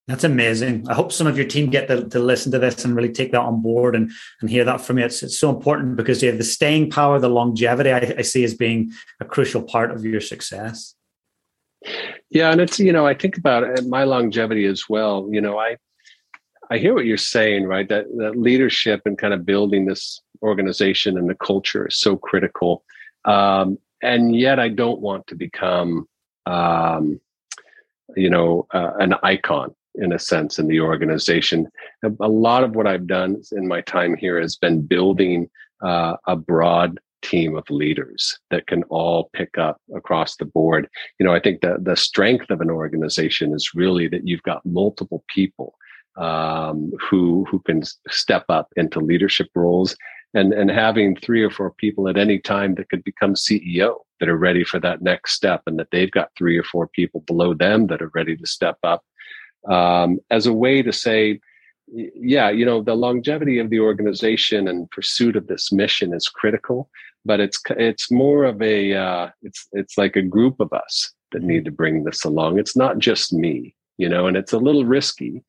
That's 0.06 0.24
amazing. 0.24 0.86
I 0.86 0.92
hope 0.92 1.12
some 1.12 1.26
of 1.26 1.38
your 1.38 1.46
team 1.46 1.70
get 1.70 1.88
to, 1.88 2.06
to 2.06 2.18
listen 2.18 2.52
to 2.52 2.58
this 2.58 2.84
and 2.84 2.94
really 2.94 3.12
take 3.12 3.32
that 3.32 3.40
on 3.40 3.62
board 3.62 3.96
and, 3.96 4.10
and 4.42 4.50
hear 4.50 4.64
that 4.64 4.82
from 4.82 4.98
you. 4.98 5.06
It's, 5.06 5.22
it's 5.22 5.38
so 5.38 5.48
important 5.48 5.96
because 5.96 6.22
yeah, 6.22 6.32
the 6.32 6.44
staying 6.44 6.90
power, 6.90 7.18
the 7.18 7.30
longevity, 7.30 7.90
I, 7.90 8.14
I 8.18 8.22
see 8.22 8.44
as 8.44 8.52
being 8.52 8.92
a 9.20 9.24
crucial 9.24 9.62
part 9.62 9.90
of 9.90 10.04
your 10.04 10.20
success. 10.20 10.94
Yeah, 12.28 12.50
and 12.50 12.60
it's 12.60 12.78
you 12.78 12.92
know 12.92 13.06
I 13.06 13.14
think 13.14 13.36
about 13.36 13.62
it, 13.62 13.86
my 13.86 14.04
longevity 14.04 14.66
as 14.66 14.88
well. 14.88 15.28
You 15.30 15.40
know, 15.40 15.58
I 15.58 15.76
I 16.70 16.78
hear 16.78 16.94
what 16.94 17.04
you're 17.04 17.16
saying, 17.16 17.64
right? 17.64 17.88
That 17.88 18.06
that 18.16 18.36
leadership 18.36 19.02
and 19.04 19.16
kind 19.18 19.34
of 19.34 19.46
building 19.46 19.84
this 19.84 20.20
organization 20.42 21.16
and 21.16 21.28
the 21.28 21.34
culture 21.34 21.86
is 21.86 21.96
so 21.96 22.16
critical. 22.16 22.84
Um, 23.24 23.78
and 24.02 24.34
yet, 24.36 24.58
I 24.58 24.68
don't 24.68 25.00
want 25.00 25.26
to 25.28 25.34
become, 25.34 26.08
um, 26.46 27.20
you 28.16 28.28
know, 28.28 28.66
uh, 28.72 28.92
an 28.98 29.14
icon 29.22 29.74
in 29.96 30.12
a 30.12 30.18
sense 30.18 30.58
in 30.58 30.66
the 30.66 30.80
organization. 30.80 31.68
A, 32.02 32.28
lot 32.28 32.64
of 32.64 32.74
what 32.74 32.86
I've 32.86 33.06
done 33.06 33.42
in 33.52 33.68
my 33.68 33.80
time 33.82 34.16
here 34.16 34.40
has 34.40 34.56
been 34.56 34.82
building 34.82 35.48
uh, 35.82 36.16
a 36.26 36.36
broad 36.36 36.98
team 37.22 37.56
of 37.56 37.68
leaders 37.70 38.38
that 38.50 38.66
can 38.66 38.82
all 38.84 39.30
pick 39.32 39.56
up 39.58 39.80
across 39.94 40.36
the 40.36 40.44
board. 40.44 40.88
You 41.18 41.26
know, 41.26 41.34
I 41.34 41.40
think 41.40 41.62
that 41.62 41.84
the 41.84 41.96
strength 41.96 42.50
of 42.50 42.60
an 42.60 42.70
organization 42.70 43.54
is 43.54 43.74
really 43.74 44.08
that 44.08 44.26
you've 44.26 44.42
got 44.42 44.64
multiple 44.66 45.24
people 45.34 45.74
um, 46.16 46.92
who 47.00 47.44
who 47.50 47.60
can 47.60 47.82
step 48.08 48.44
up 48.48 48.68
into 48.76 49.00
leadership 49.00 49.48
roles. 49.54 49.96
And, 50.36 50.52
and 50.52 50.68
having 50.68 51.14
three 51.14 51.44
or 51.44 51.50
four 51.50 51.70
people 51.70 52.08
at 52.08 52.16
any 52.16 52.40
time 52.40 52.74
that 52.74 52.88
could 52.88 53.04
become 53.04 53.34
CEO 53.34 53.98
that 54.18 54.28
are 54.28 54.36
ready 54.36 54.64
for 54.64 54.80
that 54.80 55.00
next 55.00 55.34
step 55.34 55.62
and 55.68 55.78
that 55.78 55.86
they've 55.92 56.10
got 56.10 56.32
three 56.36 56.58
or 56.58 56.64
four 56.64 56.88
people 56.88 57.20
below 57.20 57.54
them 57.54 57.86
that 57.86 58.02
are 58.02 58.10
ready 58.14 58.36
to 58.36 58.44
step 58.44 58.76
up 58.82 59.04
um, 59.70 60.18
as 60.30 60.46
a 60.46 60.52
way 60.52 60.82
to 60.82 60.92
say, 60.92 61.40
yeah, 61.86 62.50
you 62.50 62.64
know, 62.64 62.82
the 62.82 62.94
longevity 62.94 63.58
of 63.58 63.70
the 63.70 63.80
organization 63.80 64.68
and 64.68 64.90
pursuit 64.90 65.36
of 65.36 65.46
this 65.46 65.70
mission 65.70 66.14
is 66.14 66.28
critical, 66.28 66.88
but 67.24 67.40
it's 67.40 67.60
it's 67.70 68.10
more 68.10 68.44
of 68.44 68.60
a 68.62 68.94
uh, 68.94 69.30
it's 69.42 69.68
it's 69.72 69.98
like 69.98 70.16
a 70.16 70.22
group 70.22 70.60
of 70.60 70.72
us 70.72 71.12
that 71.32 71.38
mm-hmm. 71.38 71.48
need 71.48 71.64
to 71.66 71.70
bring 71.70 72.04
this 72.04 72.24
along. 72.24 72.58
It's 72.58 72.76
not 72.76 72.98
just 72.98 73.32
me, 73.32 73.74
you 73.98 74.08
know, 74.08 74.26
and 74.26 74.36
it's 74.36 74.52
a 74.52 74.58
little 74.58 74.84
risky 74.84 75.42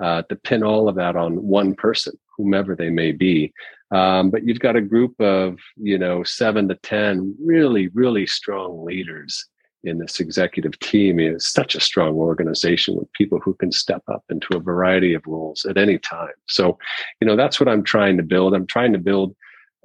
uh, 0.00 0.22
to 0.22 0.36
pin 0.36 0.62
all 0.62 0.88
of 0.88 0.96
that 0.96 1.16
on 1.16 1.42
one 1.42 1.74
person, 1.74 2.14
whomever 2.36 2.74
they 2.74 2.90
may 2.90 3.12
be. 3.12 3.52
Um, 3.90 4.30
but 4.30 4.46
you've 4.46 4.60
got 4.60 4.76
a 4.76 4.82
group 4.82 5.18
of 5.20 5.58
you 5.76 5.98
know 5.98 6.22
seven 6.22 6.68
to 6.68 6.74
ten 6.76 7.34
really 7.42 7.88
really 7.88 8.26
strong 8.26 8.84
leaders 8.84 9.46
in 9.84 9.98
this 9.98 10.20
executive 10.20 10.78
team 10.80 11.20
is 11.20 11.46
such 11.46 11.74
a 11.74 11.80
strong 11.80 12.14
organization 12.14 12.96
with 12.96 13.12
people 13.12 13.38
who 13.38 13.54
can 13.54 13.70
step 13.70 14.02
up 14.08 14.24
into 14.28 14.56
a 14.56 14.60
variety 14.60 15.14
of 15.14 15.22
roles 15.26 15.64
at 15.64 15.76
any 15.76 15.98
time. 15.98 16.32
So, 16.46 16.78
you 17.20 17.26
know, 17.26 17.36
that's 17.36 17.60
what 17.60 17.68
I'm 17.68 17.84
trying 17.84 18.16
to 18.16 18.22
build. 18.22 18.54
I'm 18.54 18.66
trying 18.66 18.92
to 18.92 18.98
build 18.98 19.36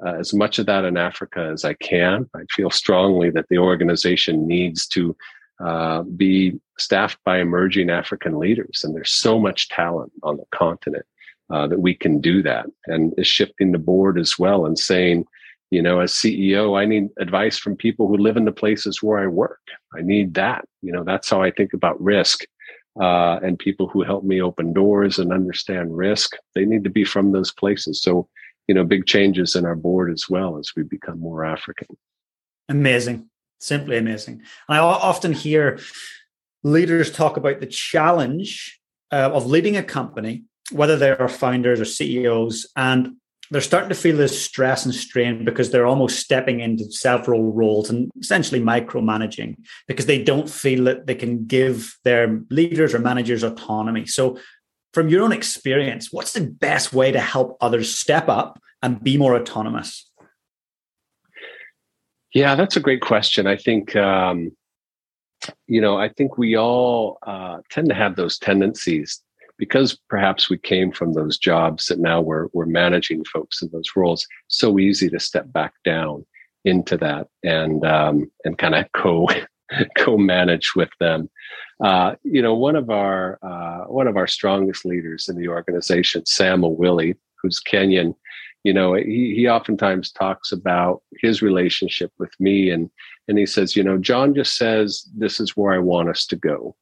uh, 0.06 0.16
as 0.16 0.34
much 0.34 0.60
of 0.60 0.66
that 0.66 0.86
in 0.86 0.98
Africa 0.98 1.50
as 1.54 1.64
I 1.64 1.74
can. 1.76 2.30
I 2.36 2.42
feel 2.52 2.70
strongly 2.70 3.30
that 3.32 3.46
the 3.50 3.60
organization 3.60 4.48
needs 4.48 4.88
to 4.88 5.16
uh, 5.64 6.04
be 6.04 6.60
staffed 6.80 7.20
by 7.24 7.40
emerging 7.40 7.90
African 7.90 8.40
leaders, 8.40 8.82
and 8.84 8.96
there's 8.96 9.12
so 9.12 9.40
much 9.40 9.70
talent 9.70 10.12
on 10.24 10.38
the 10.38 10.46
continent 10.52 11.06
uh, 11.52 11.68
that 11.68 11.80
we 11.80 11.94
can 11.94 12.20
do 12.20 12.42
that. 12.42 12.66
And 12.88 13.14
is 13.18 13.28
shifting 13.28 13.72
the 13.72 13.80
board 13.80 14.18
as 14.18 14.40
well 14.40 14.66
and 14.66 14.78
saying, 14.78 15.26
you 15.74 15.82
know, 15.82 16.00
as 16.00 16.12
CEO, 16.12 16.80
I 16.80 16.86
need 16.86 17.10
advice 17.20 17.58
from 17.58 17.76
people 17.76 18.08
who 18.08 18.18
live 18.18 18.38
in 18.38 18.46
the 18.46 18.52
places 18.52 19.02
where 19.02 19.20
I 19.20 19.28
work. 19.28 19.62
I 19.98 20.02
need 20.02 20.34
that. 20.36 20.66
You 20.82 20.92
know, 20.92 21.04
that's 21.04 21.30
how 21.30 21.42
I 21.42 21.52
think 21.52 21.74
about 21.74 22.02
risk. 22.02 22.46
Uh, 23.02 23.40
and 23.42 23.58
people 23.58 23.88
who 23.88 24.04
help 24.04 24.24
me 24.24 24.40
open 24.40 24.72
doors 24.72 25.18
and 25.18 25.34
understand 25.34 25.98
risk, 25.98 26.36
they 26.54 26.64
need 26.64 26.84
to 26.84 26.92
be 26.92 27.04
from 27.04 27.32
those 27.32 27.52
places. 27.52 28.02
So 28.02 28.30
you 28.68 28.76
know 28.76 28.84
big 28.84 29.06
changes 29.06 29.56
in 29.56 29.66
our 29.66 29.76
board 29.76 30.12
as 30.12 30.30
well 30.30 30.58
as 30.58 30.72
we 30.76 30.84
become 30.84 31.20
more 31.20 31.46
African. 31.46 31.88
Amazing, 32.70 33.30
simply 33.60 33.98
amazing. 33.98 34.42
I 34.70 34.80
often 34.80 35.34
hear 35.34 35.80
leaders 36.64 37.12
talk 37.12 37.38
about 37.38 37.60
the 37.60 37.66
challenge 37.66 38.80
uh, 39.12 39.32
of 39.34 39.46
leading 39.46 39.76
a 39.76 39.84
company, 39.84 40.44
whether 40.72 40.96
they 40.96 41.12
are 41.12 41.28
founders 41.28 41.82
or 41.82 41.86
CEOs, 41.86 42.68
and 42.76 43.18
they're 43.54 43.62
starting 43.62 43.90
to 43.90 43.96
feel 43.96 44.18
this 44.18 44.44
stress 44.44 44.84
and 44.84 44.96
strain 44.96 45.46
because 45.46 45.70
they're 45.70 45.86
almost 45.86 46.20
stepping 46.20 46.60
into 46.60 46.92
several 46.92 47.54
roles 47.54 47.88
and 47.88 48.10
essentially 48.20 48.60
micromanaging 48.60 49.56
because 49.88 50.08
they 50.08 50.22
don't 50.22 50.50
feel 50.50 50.86
that 50.86 51.06
they 51.06 51.14
can 51.14 51.46
give 51.46 51.96
their 52.04 52.42
leaders 52.50 52.96
or 52.96 53.00
managers 53.00 53.44
autonomy. 53.44 54.08
So 54.08 54.40
from 54.92 55.08
your 55.08 55.24
own 55.24 55.32
experience, 55.32 56.12
what's 56.12 56.34
the 56.34 56.42
best 56.42 56.94
way 56.94 57.12
to 57.12 57.20
help 57.20 57.56
others 57.62 57.94
step 57.94 58.28
up 58.28 58.60
and 58.82 59.04
be 59.04 59.18
more 59.18 59.36
autonomous? 59.36 60.10
Yeah, 62.34 62.56
that's 62.56 62.76
a 62.76 62.80
great 62.80 63.02
question. 63.02 63.46
I 63.46 63.56
think, 63.56 63.96
um, 63.96 64.52
you 65.68 65.80
know, 65.80 65.98
I 65.98 66.10
think 66.10 66.40
we 66.40 66.58
all 66.58 67.20
uh, 67.22 67.58
tend 67.70 67.90
to 67.90 67.96
have 67.96 68.16
those 68.16 68.40
tendencies 68.40 69.22
because 69.58 69.98
perhaps 70.10 70.50
we 70.50 70.58
came 70.58 70.92
from 70.92 71.14
those 71.14 71.38
jobs 71.38 71.88
that 71.88 72.00
now 72.00 72.22
we're, 72.22 72.48
we're 72.54 72.66
managing 72.66 73.24
folks 73.26 73.62
in 73.62 73.70
those 73.72 73.90
roles. 73.96 74.28
So 74.48 74.80
easy 74.80 75.10
to 75.10 75.20
step 75.20 75.52
back 75.52 75.74
down 75.84 76.26
into 76.66 76.98
that 76.98 77.28
and 77.44 77.86
um, 77.86 78.32
and 78.46 78.58
kind 78.58 78.76
of 78.76 78.86
co 78.96 79.28
co-manage 79.98 80.76
with 80.76 80.90
them. 81.00 81.30
Uh, 81.84 82.16
you 82.24 82.42
know, 82.42 82.54
one 82.54 82.76
of 82.76 82.90
our 82.90 83.40
uh, 83.42 83.86
one 83.92 84.08
of 84.08 84.18
our 84.18 84.28
strongest 84.28 84.86
leaders 84.86 85.28
in 85.28 85.36
the 85.36 85.48
organization, 85.48 86.26
Sam 86.26 86.62
Awili, 86.62 87.16
who's 87.42 87.62
Kenyan, 87.62 88.16
you 88.64 88.74
know, 88.74 88.94
he, 88.94 89.34
he 89.36 89.48
oftentimes 89.48 90.12
talks 90.12 90.52
about 90.52 91.02
his 91.20 91.42
relationship 91.42 92.12
with 92.18 92.32
me, 92.40 92.70
and 92.70 92.90
and 93.28 93.38
he 93.38 93.46
says, 93.46 93.76
you 93.76 93.84
know, 93.84 93.98
John 93.98 94.34
just 94.34 94.58
says 94.58 95.08
this 95.16 95.40
is 95.40 95.58
where 95.58 95.74
I 95.74 95.80
want 95.80 96.10
us 96.10 96.26
to 96.28 96.36
go, 96.36 96.76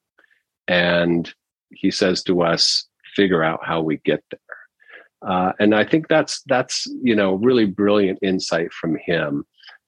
and 0.68 1.34
he 1.74 1.92
says 1.92 2.24
to 2.24 2.42
us, 2.42 2.88
figure 3.16 3.44
out 3.44 3.60
how 3.64 3.82
we 3.82 3.98
get 4.06 4.24
there. 4.32 4.40
Uh, 5.28 5.52
and 5.60 5.76
I 5.76 5.84
think 5.84 6.08
that's 6.08 6.42
that's 6.48 6.88
you 7.04 7.16
know 7.16 7.36
really 7.36 7.66
brilliant 7.66 8.20
insight 8.22 8.74
from 8.74 8.98
him 9.06 9.46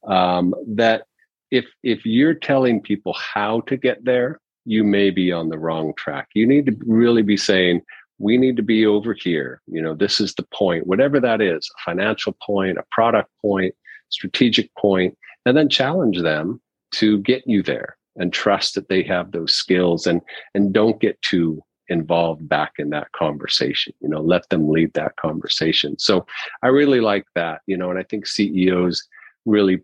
um, 0.08 0.54
that 0.68 1.04
if 1.50 1.66
if 1.82 2.06
you're 2.06 2.36
telling 2.36 2.82
people 2.82 3.14
how 3.14 3.62
to 3.62 3.78
get 3.78 4.04
there, 4.06 4.40
you 4.66 4.84
may 4.84 5.10
be 5.10 5.32
on 5.32 5.50
the 5.50 5.58
wrong 5.58 5.94
track. 5.98 6.30
You 6.34 6.46
need 6.46 6.66
to 6.68 6.76
really 6.86 7.24
be 7.24 7.38
saying, 7.38 7.82
we 8.20 8.38
need 8.38 8.56
to 8.58 8.64
be 8.64 8.86
over 8.86 9.14
here. 9.14 9.62
You 9.68 9.82
know, 9.82 9.96
this 9.96 10.20
is 10.22 10.34
the 10.36 10.46
point, 10.54 10.88
whatever 10.88 11.20
that 11.20 11.42
is, 11.42 11.70
a 11.78 11.82
financial 11.84 12.36
point, 12.46 12.78
a 12.78 12.84
product 12.92 13.30
point, 13.42 13.74
strategic 14.10 14.74
point, 14.76 15.18
and 15.46 15.58
then 15.58 15.68
challenge 15.68 16.22
them 16.22 16.62
to 16.94 17.20
get 17.20 17.44
you 17.48 17.64
there 17.64 17.98
and 18.16 18.32
trust 18.32 18.76
that 18.76 18.88
they 18.88 19.02
have 19.04 19.32
those 19.32 19.54
skills 19.54 20.06
and 20.06 20.22
and 20.54 20.74
don't 20.74 21.02
get 21.02 21.20
too 21.22 21.62
involved 21.90 22.48
back 22.48 22.74
in 22.80 22.90
that 22.90 23.12
conversation 23.12 23.94
you 24.00 24.10
know 24.10 24.22
let 24.22 24.48
them 24.50 24.70
lead 24.70 24.94
that 24.94 25.16
conversation. 25.18 25.98
So 26.00 26.26
i 26.64 26.68
really 26.68 27.02
like 27.02 27.26
that 27.36 27.62
you 27.68 27.78
know 27.78 27.90
and 27.90 28.00
i 28.00 28.04
think 28.04 28.26
ceos 28.26 29.04
really 29.46 29.82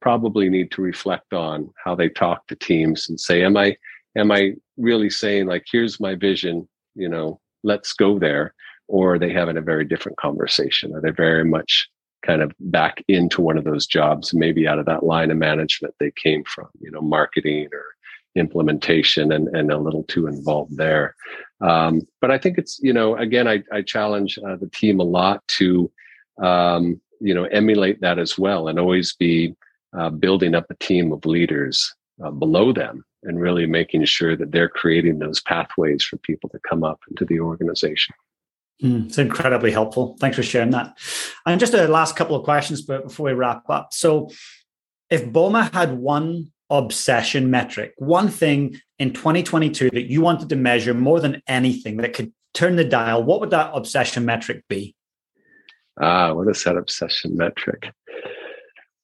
probably 0.00 0.48
need 0.48 0.70
to 0.70 0.82
reflect 0.82 1.32
on 1.32 1.70
how 1.82 1.94
they 1.94 2.08
talk 2.08 2.46
to 2.46 2.56
teams 2.56 3.08
and 3.08 3.20
say 3.20 3.42
am 3.42 3.56
i 3.56 3.76
am 4.16 4.30
i 4.30 4.52
really 4.76 5.10
saying 5.10 5.46
like 5.46 5.64
here's 5.70 6.00
my 6.00 6.14
vision 6.14 6.68
you 6.94 7.08
know 7.08 7.40
let's 7.62 7.92
go 7.92 8.18
there 8.18 8.54
or 8.88 9.14
are 9.14 9.18
they 9.18 9.32
having 9.32 9.56
a 9.56 9.62
very 9.62 9.84
different 9.84 10.18
conversation? 10.18 10.94
Are 10.94 11.00
they 11.00 11.10
very 11.10 11.44
much 11.44 11.88
kind 12.24 12.42
of 12.42 12.52
back 12.60 13.02
into 13.08 13.40
one 13.40 13.58
of 13.58 13.64
those 13.64 13.86
jobs 13.86 14.32
maybe 14.32 14.68
out 14.68 14.78
of 14.78 14.86
that 14.86 15.02
line 15.02 15.32
of 15.32 15.36
management 15.36 15.92
they 15.98 16.12
came 16.12 16.44
from 16.44 16.68
you 16.80 16.88
know 16.88 17.00
marketing 17.00 17.68
or 17.72 17.84
implementation 18.34 19.32
and, 19.32 19.48
and 19.48 19.70
a 19.70 19.78
little 19.78 20.04
too 20.04 20.26
involved 20.26 20.76
there. 20.76 21.14
Um, 21.60 22.02
but 22.20 22.30
i 22.32 22.38
think 22.38 22.58
it's 22.58 22.80
you 22.82 22.92
know 22.92 23.16
again 23.16 23.46
i, 23.46 23.62
I 23.72 23.82
challenge 23.82 24.38
uh, 24.44 24.56
the 24.56 24.68
team 24.68 24.98
a 24.98 25.04
lot 25.04 25.46
to 25.58 25.90
um, 26.42 27.00
you 27.20 27.34
know 27.34 27.44
emulate 27.44 28.00
that 28.00 28.18
as 28.18 28.36
well 28.36 28.66
and 28.66 28.80
always 28.80 29.14
be 29.14 29.54
uh, 29.96 30.10
building 30.10 30.54
up 30.54 30.66
a 30.70 30.74
team 30.74 31.12
of 31.12 31.24
leaders 31.24 31.94
uh, 32.24 32.30
below 32.30 32.72
them 32.72 33.04
and 33.22 33.40
really 33.40 33.66
making 33.66 34.04
sure 34.04 34.36
that 34.36 34.50
they're 34.50 34.68
creating 34.68 35.18
those 35.18 35.40
pathways 35.40 36.02
for 36.02 36.16
people 36.18 36.50
to 36.50 36.58
come 36.68 36.82
up 36.82 37.00
into 37.08 37.24
the 37.24 37.38
organization. 37.38 38.14
Mm, 38.82 39.06
it's 39.06 39.18
incredibly 39.18 39.70
helpful. 39.70 40.16
Thanks 40.18 40.36
for 40.36 40.42
sharing 40.42 40.70
that. 40.70 40.98
And 41.46 41.60
just 41.60 41.74
a 41.74 41.86
last 41.86 42.16
couple 42.16 42.34
of 42.34 42.42
questions 42.42 42.82
before 42.82 43.26
we 43.26 43.32
wrap 43.32 43.68
up. 43.70 43.92
So 43.92 44.30
if 45.08 45.30
boma 45.30 45.70
had 45.72 45.98
one 45.98 46.50
obsession 46.72 47.50
metric 47.50 47.92
one 47.98 48.28
thing 48.28 48.80
in 48.98 49.12
2022 49.12 49.90
that 49.90 50.10
you 50.10 50.20
wanted 50.20 50.48
to 50.48 50.56
measure 50.56 50.94
more 50.94 51.20
than 51.20 51.40
anything 51.46 51.98
that 51.98 52.12
could 52.12 52.32
turn 52.54 52.76
the 52.76 52.84
dial 52.84 53.22
what 53.22 53.40
would 53.40 53.50
that 53.50 53.70
obsession 53.74 54.24
metric 54.24 54.64
be 54.68 54.94
Ah, 56.00 56.32
what 56.32 56.48
is 56.48 56.64
that 56.64 56.76
obsession 56.76 57.36
metric? 57.36 57.92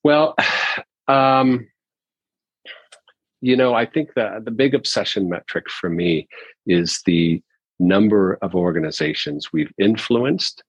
Well, 0.04 0.34
um, 1.08 1.68
you 3.40 3.56
know, 3.56 3.74
I 3.74 3.86
think 3.86 4.14
that 4.14 4.44
the 4.44 4.50
big 4.50 4.74
obsession 4.74 5.28
metric 5.28 5.70
for 5.70 5.88
me 5.88 6.28
is 6.66 7.00
the 7.06 7.42
number 7.78 8.38
of 8.42 8.54
organizations 8.54 9.52
we've 9.52 9.72
influenced 9.78 10.64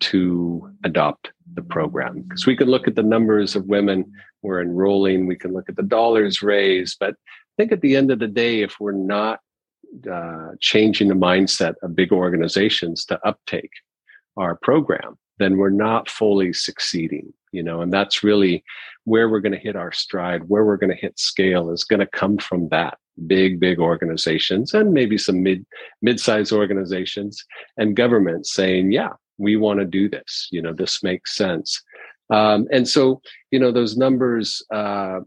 to 0.00 0.70
adopt 0.84 1.30
the 1.54 1.62
program. 1.62 2.22
Because 2.22 2.46
we 2.46 2.56
can 2.56 2.68
look 2.68 2.88
at 2.88 2.94
the 2.94 3.02
numbers 3.02 3.56
of 3.56 3.66
women 3.66 4.10
we're 4.42 4.62
enrolling, 4.62 5.26
we 5.26 5.36
can 5.36 5.52
look 5.52 5.68
at 5.68 5.76
the 5.76 5.82
dollars 5.82 6.42
raised, 6.42 6.96
but 6.98 7.10
I 7.10 7.62
think 7.62 7.72
at 7.72 7.82
the 7.82 7.94
end 7.94 8.10
of 8.10 8.18
the 8.18 8.28
day, 8.28 8.62
if 8.62 8.76
we're 8.80 8.92
not 8.92 9.40
uh, 10.10 10.50
changing 10.60 11.08
the 11.08 11.14
mindset 11.14 11.74
of 11.82 11.94
big 11.94 12.12
organizations 12.12 13.04
to 13.06 13.20
uptake 13.26 13.70
our 14.36 14.56
program, 14.56 15.18
then 15.38 15.58
we're 15.58 15.68
not 15.68 16.08
fully 16.08 16.52
succeeding 16.52 17.32
you 17.52 17.62
know 17.62 17.80
and 17.80 17.92
that's 17.92 18.22
really 18.22 18.62
where 19.04 19.28
we're 19.28 19.40
going 19.40 19.52
to 19.52 19.58
hit 19.58 19.76
our 19.76 19.92
stride 19.92 20.48
where 20.48 20.64
we're 20.64 20.76
going 20.76 20.94
to 20.94 21.00
hit 21.00 21.18
scale 21.18 21.70
is 21.70 21.84
going 21.84 22.00
to 22.00 22.06
come 22.06 22.38
from 22.38 22.68
that 22.68 22.98
big 23.26 23.60
big 23.60 23.78
organizations 23.78 24.72
and 24.72 24.92
maybe 24.92 25.18
some 25.18 25.42
mid 25.42 25.64
mid-sized 26.02 26.52
organizations 26.52 27.44
and 27.76 27.96
governments 27.96 28.52
saying 28.52 28.92
yeah 28.92 29.10
we 29.40 29.56
want 29.56 29.80
to 29.80 29.86
do 29.86 30.08
this 30.08 30.48
you 30.52 30.62
know 30.62 30.72
this 30.72 31.02
makes 31.02 31.34
sense 31.34 31.82
um, 32.30 32.68
and 32.70 32.88
so 32.88 33.20
you 33.50 33.58
know 33.58 33.72
those 33.72 33.96
numbers 33.96 34.62
uh, 34.72 35.20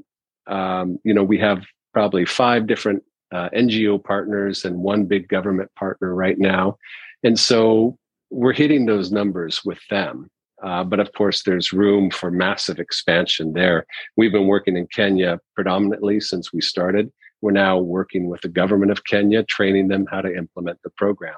um, 0.48 0.98
you 1.04 1.14
know 1.14 1.24
we 1.24 1.38
have 1.38 1.64
probably 1.94 2.26
five 2.26 2.68
different 2.68 3.04
uh, 3.34 3.50
ngo 3.56 4.02
partners 4.04 4.64
and 4.64 4.78
one 4.78 5.06
big 5.06 5.28
government 5.28 5.70
partner 5.76 6.14
right 6.14 6.40
now 6.40 6.78
and 7.24 7.40
so 7.40 7.98
we're 8.34 8.54
hitting 8.54 8.86
those 8.86 9.12
numbers 9.12 9.64
with 9.64 9.80
them. 9.90 10.30
Uh, 10.64 10.84
but 10.84 11.00
of 11.00 11.12
course, 11.14 11.44
there's 11.44 11.74
room 11.74 12.10
for 12.10 12.32
massive 12.32 12.80
expansion 12.80 13.54
there. 13.54 13.86
We've 14.18 14.32
been 14.32 14.48
working 14.48 14.78
in 14.78 14.88
Kenya 14.88 15.40
predominantly 15.56 16.20
since 16.20 16.54
we 16.54 16.62
started. 16.62 17.12
We're 17.42 17.52
now 17.52 17.78
working 17.78 18.30
with 18.30 18.42
the 18.42 18.50
government 18.50 18.92
of 18.92 19.04
Kenya, 19.04 19.44
training 19.44 19.90
them 19.90 20.06
how 20.10 20.22
to 20.22 20.36
implement 20.36 20.80
the 20.84 20.90
program. 20.92 21.36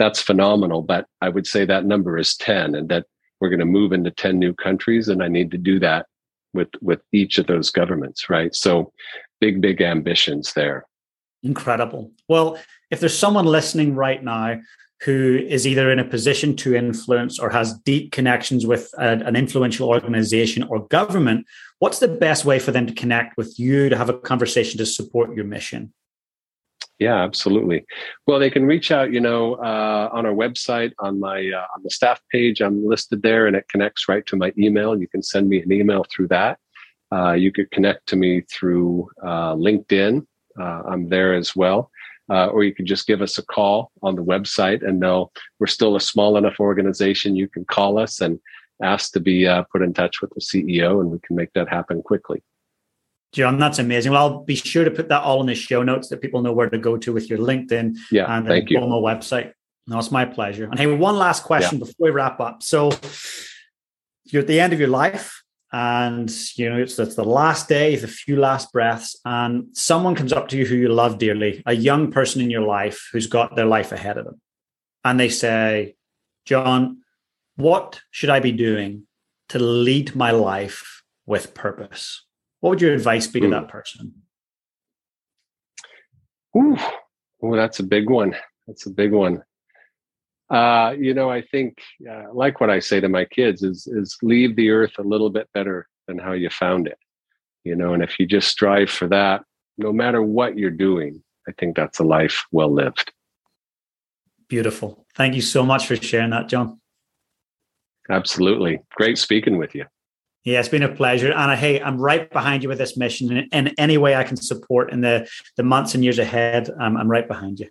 That's 0.00 0.22
phenomenal. 0.22 0.80
But 0.80 1.04
I 1.20 1.28
would 1.28 1.46
say 1.46 1.66
that 1.66 1.84
number 1.84 2.16
is 2.16 2.34
10 2.34 2.74
and 2.74 2.88
that 2.88 3.04
we're 3.38 3.50
going 3.50 3.60
to 3.60 3.66
move 3.66 3.92
into 3.92 4.10
10 4.10 4.38
new 4.38 4.54
countries. 4.54 5.08
And 5.08 5.22
I 5.22 5.28
need 5.28 5.50
to 5.50 5.58
do 5.58 5.78
that 5.80 6.06
with, 6.54 6.68
with 6.80 7.00
each 7.12 7.36
of 7.36 7.46
those 7.46 7.68
governments, 7.68 8.30
right? 8.30 8.54
So 8.54 8.94
big, 9.42 9.60
big 9.60 9.82
ambitions 9.82 10.54
there. 10.54 10.86
Incredible. 11.42 12.12
Well, 12.28 12.58
if 12.90 13.00
there's 13.00 13.16
someone 13.16 13.44
listening 13.44 13.94
right 13.94 14.24
now 14.24 14.60
who 15.02 15.38
is 15.46 15.66
either 15.66 15.92
in 15.92 15.98
a 15.98 16.04
position 16.04 16.56
to 16.56 16.74
influence 16.74 17.38
or 17.38 17.50
has 17.50 17.78
deep 17.80 18.10
connections 18.10 18.66
with 18.66 18.90
a, 18.96 19.10
an 19.26 19.36
influential 19.36 19.86
organization 19.86 20.62
or 20.62 20.86
government, 20.86 21.44
what's 21.80 21.98
the 21.98 22.08
best 22.08 22.46
way 22.46 22.58
for 22.58 22.72
them 22.72 22.86
to 22.86 22.94
connect 22.94 23.36
with 23.36 23.58
you 23.58 23.90
to 23.90 23.98
have 23.98 24.08
a 24.08 24.18
conversation 24.18 24.78
to 24.78 24.86
support 24.86 25.36
your 25.36 25.44
mission? 25.44 25.92
Yeah, 27.00 27.22
absolutely. 27.22 27.86
Well, 28.26 28.38
they 28.38 28.50
can 28.50 28.66
reach 28.66 28.92
out, 28.92 29.10
you 29.10 29.20
know, 29.20 29.54
uh, 29.54 30.10
on 30.12 30.26
our 30.26 30.34
website, 30.34 30.92
on 30.98 31.18
my 31.18 31.38
uh, 31.50 31.66
on 31.74 31.82
the 31.82 31.88
staff 31.88 32.20
page. 32.30 32.60
I'm 32.60 32.86
listed 32.86 33.22
there, 33.22 33.46
and 33.46 33.56
it 33.56 33.66
connects 33.70 34.06
right 34.06 34.24
to 34.26 34.36
my 34.36 34.52
email. 34.58 35.00
You 35.00 35.08
can 35.08 35.22
send 35.22 35.48
me 35.48 35.62
an 35.62 35.72
email 35.72 36.04
through 36.14 36.28
that. 36.28 36.58
Uh, 37.10 37.32
you 37.32 37.52
could 37.52 37.70
connect 37.70 38.06
to 38.08 38.16
me 38.16 38.42
through 38.42 39.08
uh, 39.24 39.54
LinkedIn. 39.54 40.26
Uh, 40.60 40.82
I'm 40.86 41.08
there 41.08 41.32
as 41.34 41.56
well. 41.56 41.90
Uh, 42.30 42.48
or 42.48 42.64
you 42.64 42.74
could 42.74 42.86
just 42.86 43.06
give 43.06 43.22
us 43.22 43.38
a 43.38 43.46
call 43.46 43.90
on 44.02 44.14
the 44.14 44.22
website 44.22 44.86
and 44.86 45.00
know 45.00 45.32
we're 45.58 45.66
still 45.66 45.96
a 45.96 46.00
small 46.00 46.36
enough 46.36 46.60
organization. 46.60 47.34
You 47.34 47.48
can 47.48 47.64
call 47.64 47.98
us 47.98 48.20
and 48.20 48.38
ask 48.82 49.12
to 49.12 49.20
be 49.20 49.48
put 49.72 49.80
in 49.80 49.94
touch 49.94 50.20
with 50.20 50.30
the 50.34 50.40
CEO, 50.40 51.00
and 51.00 51.10
we 51.10 51.18
can 51.20 51.34
make 51.34 51.52
that 51.54 51.68
happen 51.70 52.02
quickly. 52.02 52.42
John, 53.32 53.58
that's 53.58 53.78
amazing. 53.78 54.12
Well, 54.12 54.22
I'll 54.22 54.44
be 54.44 54.56
sure 54.56 54.84
to 54.84 54.90
put 54.90 55.08
that 55.08 55.22
all 55.22 55.40
in 55.40 55.46
the 55.46 55.54
show 55.54 55.82
notes 55.82 56.08
that 56.08 56.20
people 56.20 56.42
know 56.42 56.52
where 56.52 56.68
to 56.68 56.78
go 56.78 56.96
to 56.96 57.12
with 57.12 57.30
your 57.30 57.38
LinkedIn 57.38 57.96
yeah, 58.10 58.36
and 58.36 58.46
the. 58.46 58.62
BOMA 58.62 59.00
website. 59.00 59.52
No, 59.86 59.98
it's 59.98 60.10
my 60.10 60.24
pleasure. 60.24 60.64
And 60.64 60.78
hey, 60.78 60.86
one 60.86 61.16
last 61.16 61.44
question 61.44 61.78
yeah. 61.78 61.86
before 61.86 62.06
we 62.06 62.10
wrap 62.10 62.40
up. 62.40 62.62
So 62.62 62.90
you're 64.24 64.42
at 64.42 64.48
the 64.48 64.60
end 64.60 64.72
of 64.72 64.80
your 64.80 64.88
life 64.88 65.42
and 65.72 66.30
you 66.56 66.68
know 66.68 66.78
it's, 66.78 66.98
it's 66.98 67.14
the 67.14 67.24
last 67.24 67.68
day, 67.68 67.96
the 67.96 68.08
few 68.08 68.36
last 68.36 68.72
breaths, 68.72 69.16
and 69.24 69.66
someone 69.72 70.14
comes 70.14 70.32
up 70.32 70.48
to 70.48 70.56
you 70.56 70.66
who 70.66 70.74
you 70.74 70.88
love 70.88 71.18
dearly, 71.18 71.62
a 71.66 71.74
young 71.74 72.10
person 72.10 72.40
in 72.40 72.50
your 72.50 72.62
life 72.62 73.08
who's 73.12 73.26
got 73.26 73.54
their 73.54 73.66
life 73.66 73.92
ahead 73.92 74.18
of 74.18 74.24
them. 74.24 74.40
And 75.04 75.18
they 75.18 75.28
say, 75.28 75.94
John, 76.44 77.02
what 77.56 78.00
should 78.10 78.30
I 78.30 78.40
be 78.40 78.52
doing 78.52 79.06
to 79.50 79.58
lead 79.58 80.16
my 80.16 80.32
life 80.32 81.02
with 81.26 81.54
purpose? 81.54 82.24
What 82.60 82.70
would 82.70 82.80
your 82.82 82.94
advice 82.94 83.26
be 83.26 83.40
to 83.40 83.48
that 83.48 83.68
person? 83.68 84.14
Ooh, 86.56 86.76
oh, 87.42 87.56
that's 87.56 87.80
a 87.80 87.84
big 87.84 88.10
one. 88.10 88.36
That's 88.66 88.86
a 88.86 88.90
big 88.90 89.12
one. 89.12 89.42
Uh, 90.50 90.94
you 90.98 91.14
know, 91.14 91.30
I 91.30 91.42
think, 91.42 91.78
uh, 92.10 92.24
like 92.32 92.60
what 92.60 92.70
I 92.70 92.80
say 92.80 93.00
to 93.00 93.08
my 93.08 93.24
kids, 93.24 93.62
is 93.62 93.86
is 93.86 94.16
leave 94.22 94.56
the 94.56 94.70
earth 94.70 94.98
a 94.98 95.02
little 95.02 95.30
bit 95.30 95.48
better 95.54 95.88
than 96.08 96.18
how 96.18 96.32
you 96.32 96.50
found 96.50 96.88
it. 96.88 96.98
You 97.64 97.76
know, 97.76 97.94
and 97.94 98.02
if 98.02 98.18
you 98.18 98.26
just 98.26 98.48
strive 98.48 98.90
for 98.90 99.06
that, 99.08 99.42
no 99.78 99.92
matter 99.92 100.22
what 100.22 100.58
you're 100.58 100.70
doing, 100.70 101.22
I 101.48 101.52
think 101.52 101.76
that's 101.76 102.00
a 102.00 102.04
life 102.04 102.44
well 102.50 102.72
lived. 102.72 103.12
Beautiful. 104.48 105.06
Thank 105.14 105.36
you 105.36 105.42
so 105.42 105.64
much 105.64 105.86
for 105.86 105.94
sharing 105.94 106.30
that, 106.30 106.48
John. 106.48 106.80
Absolutely. 108.10 108.80
Great 108.96 109.18
speaking 109.18 109.56
with 109.56 109.74
you. 109.74 109.84
Yeah, 110.44 110.60
it's 110.60 110.68
been 110.68 110.82
a 110.82 110.94
pleasure. 110.94 111.32
Anna, 111.32 111.54
hey, 111.54 111.80
I'm 111.80 111.98
right 111.98 112.30
behind 112.30 112.62
you 112.62 112.68
with 112.68 112.78
this 112.78 112.96
mission. 112.96 113.48
And 113.52 113.68
in 113.68 113.74
any 113.76 113.98
way 113.98 114.14
I 114.14 114.24
can 114.24 114.36
support 114.36 114.90
in 114.90 115.02
the, 115.02 115.28
the 115.56 115.62
months 115.62 115.94
and 115.94 116.02
years 116.02 116.18
ahead, 116.18 116.70
I'm, 116.80 116.96
I'm 116.96 117.10
right 117.10 117.28
behind 117.28 117.60
you. 117.60 117.68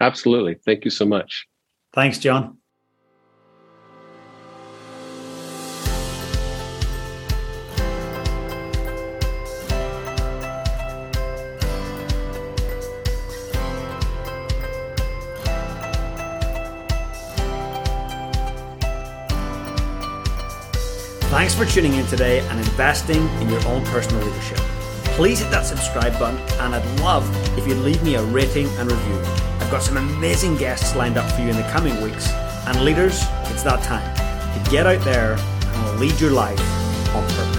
Absolutely. 0.00 0.54
Thank 0.64 0.84
you 0.84 0.90
so 0.90 1.04
much. 1.04 1.46
Thanks, 1.92 2.18
John. 2.18 2.58
Thanks 21.38 21.54
for 21.54 21.64
tuning 21.64 21.94
in 21.94 22.04
today 22.06 22.40
and 22.40 22.58
investing 22.58 23.28
in 23.40 23.48
your 23.48 23.64
own 23.68 23.84
personal 23.84 24.26
leadership. 24.26 24.58
Please 25.14 25.38
hit 25.38 25.52
that 25.52 25.64
subscribe 25.64 26.18
button, 26.18 26.36
and 26.58 26.74
I'd 26.74 27.00
love 27.00 27.24
if 27.56 27.64
you'd 27.64 27.76
leave 27.76 28.02
me 28.02 28.16
a 28.16 28.22
rating 28.24 28.66
and 28.70 28.90
review. 28.90 29.20
I've 29.60 29.70
got 29.70 29.84
some 29.84 29.98
amazing 29.98 30.56
guests 30.56 30.96
lined 30.96 31.16
up 31.16 31.30
for 31.30 31.42
you 31.42 31.50
in 31.50 31.56
the 31.56 31.62
coming 31.70 32.02
weeks. 32.02 32.28
And 32.66 32.84
leaders, 32.84 33.22
it's 33.52 33.62
that 33.62 33.84
time 33.84 34.12
to 34.64 34.70
get 34.72 34.88
out 34.88 35.04
there 35.04 35.36
and 35.38 36.00
lead 36.00 36.20
your 36.20 36.32
life 36.32 36.58
on 37.14 37.22
purpose. 37.28 37.57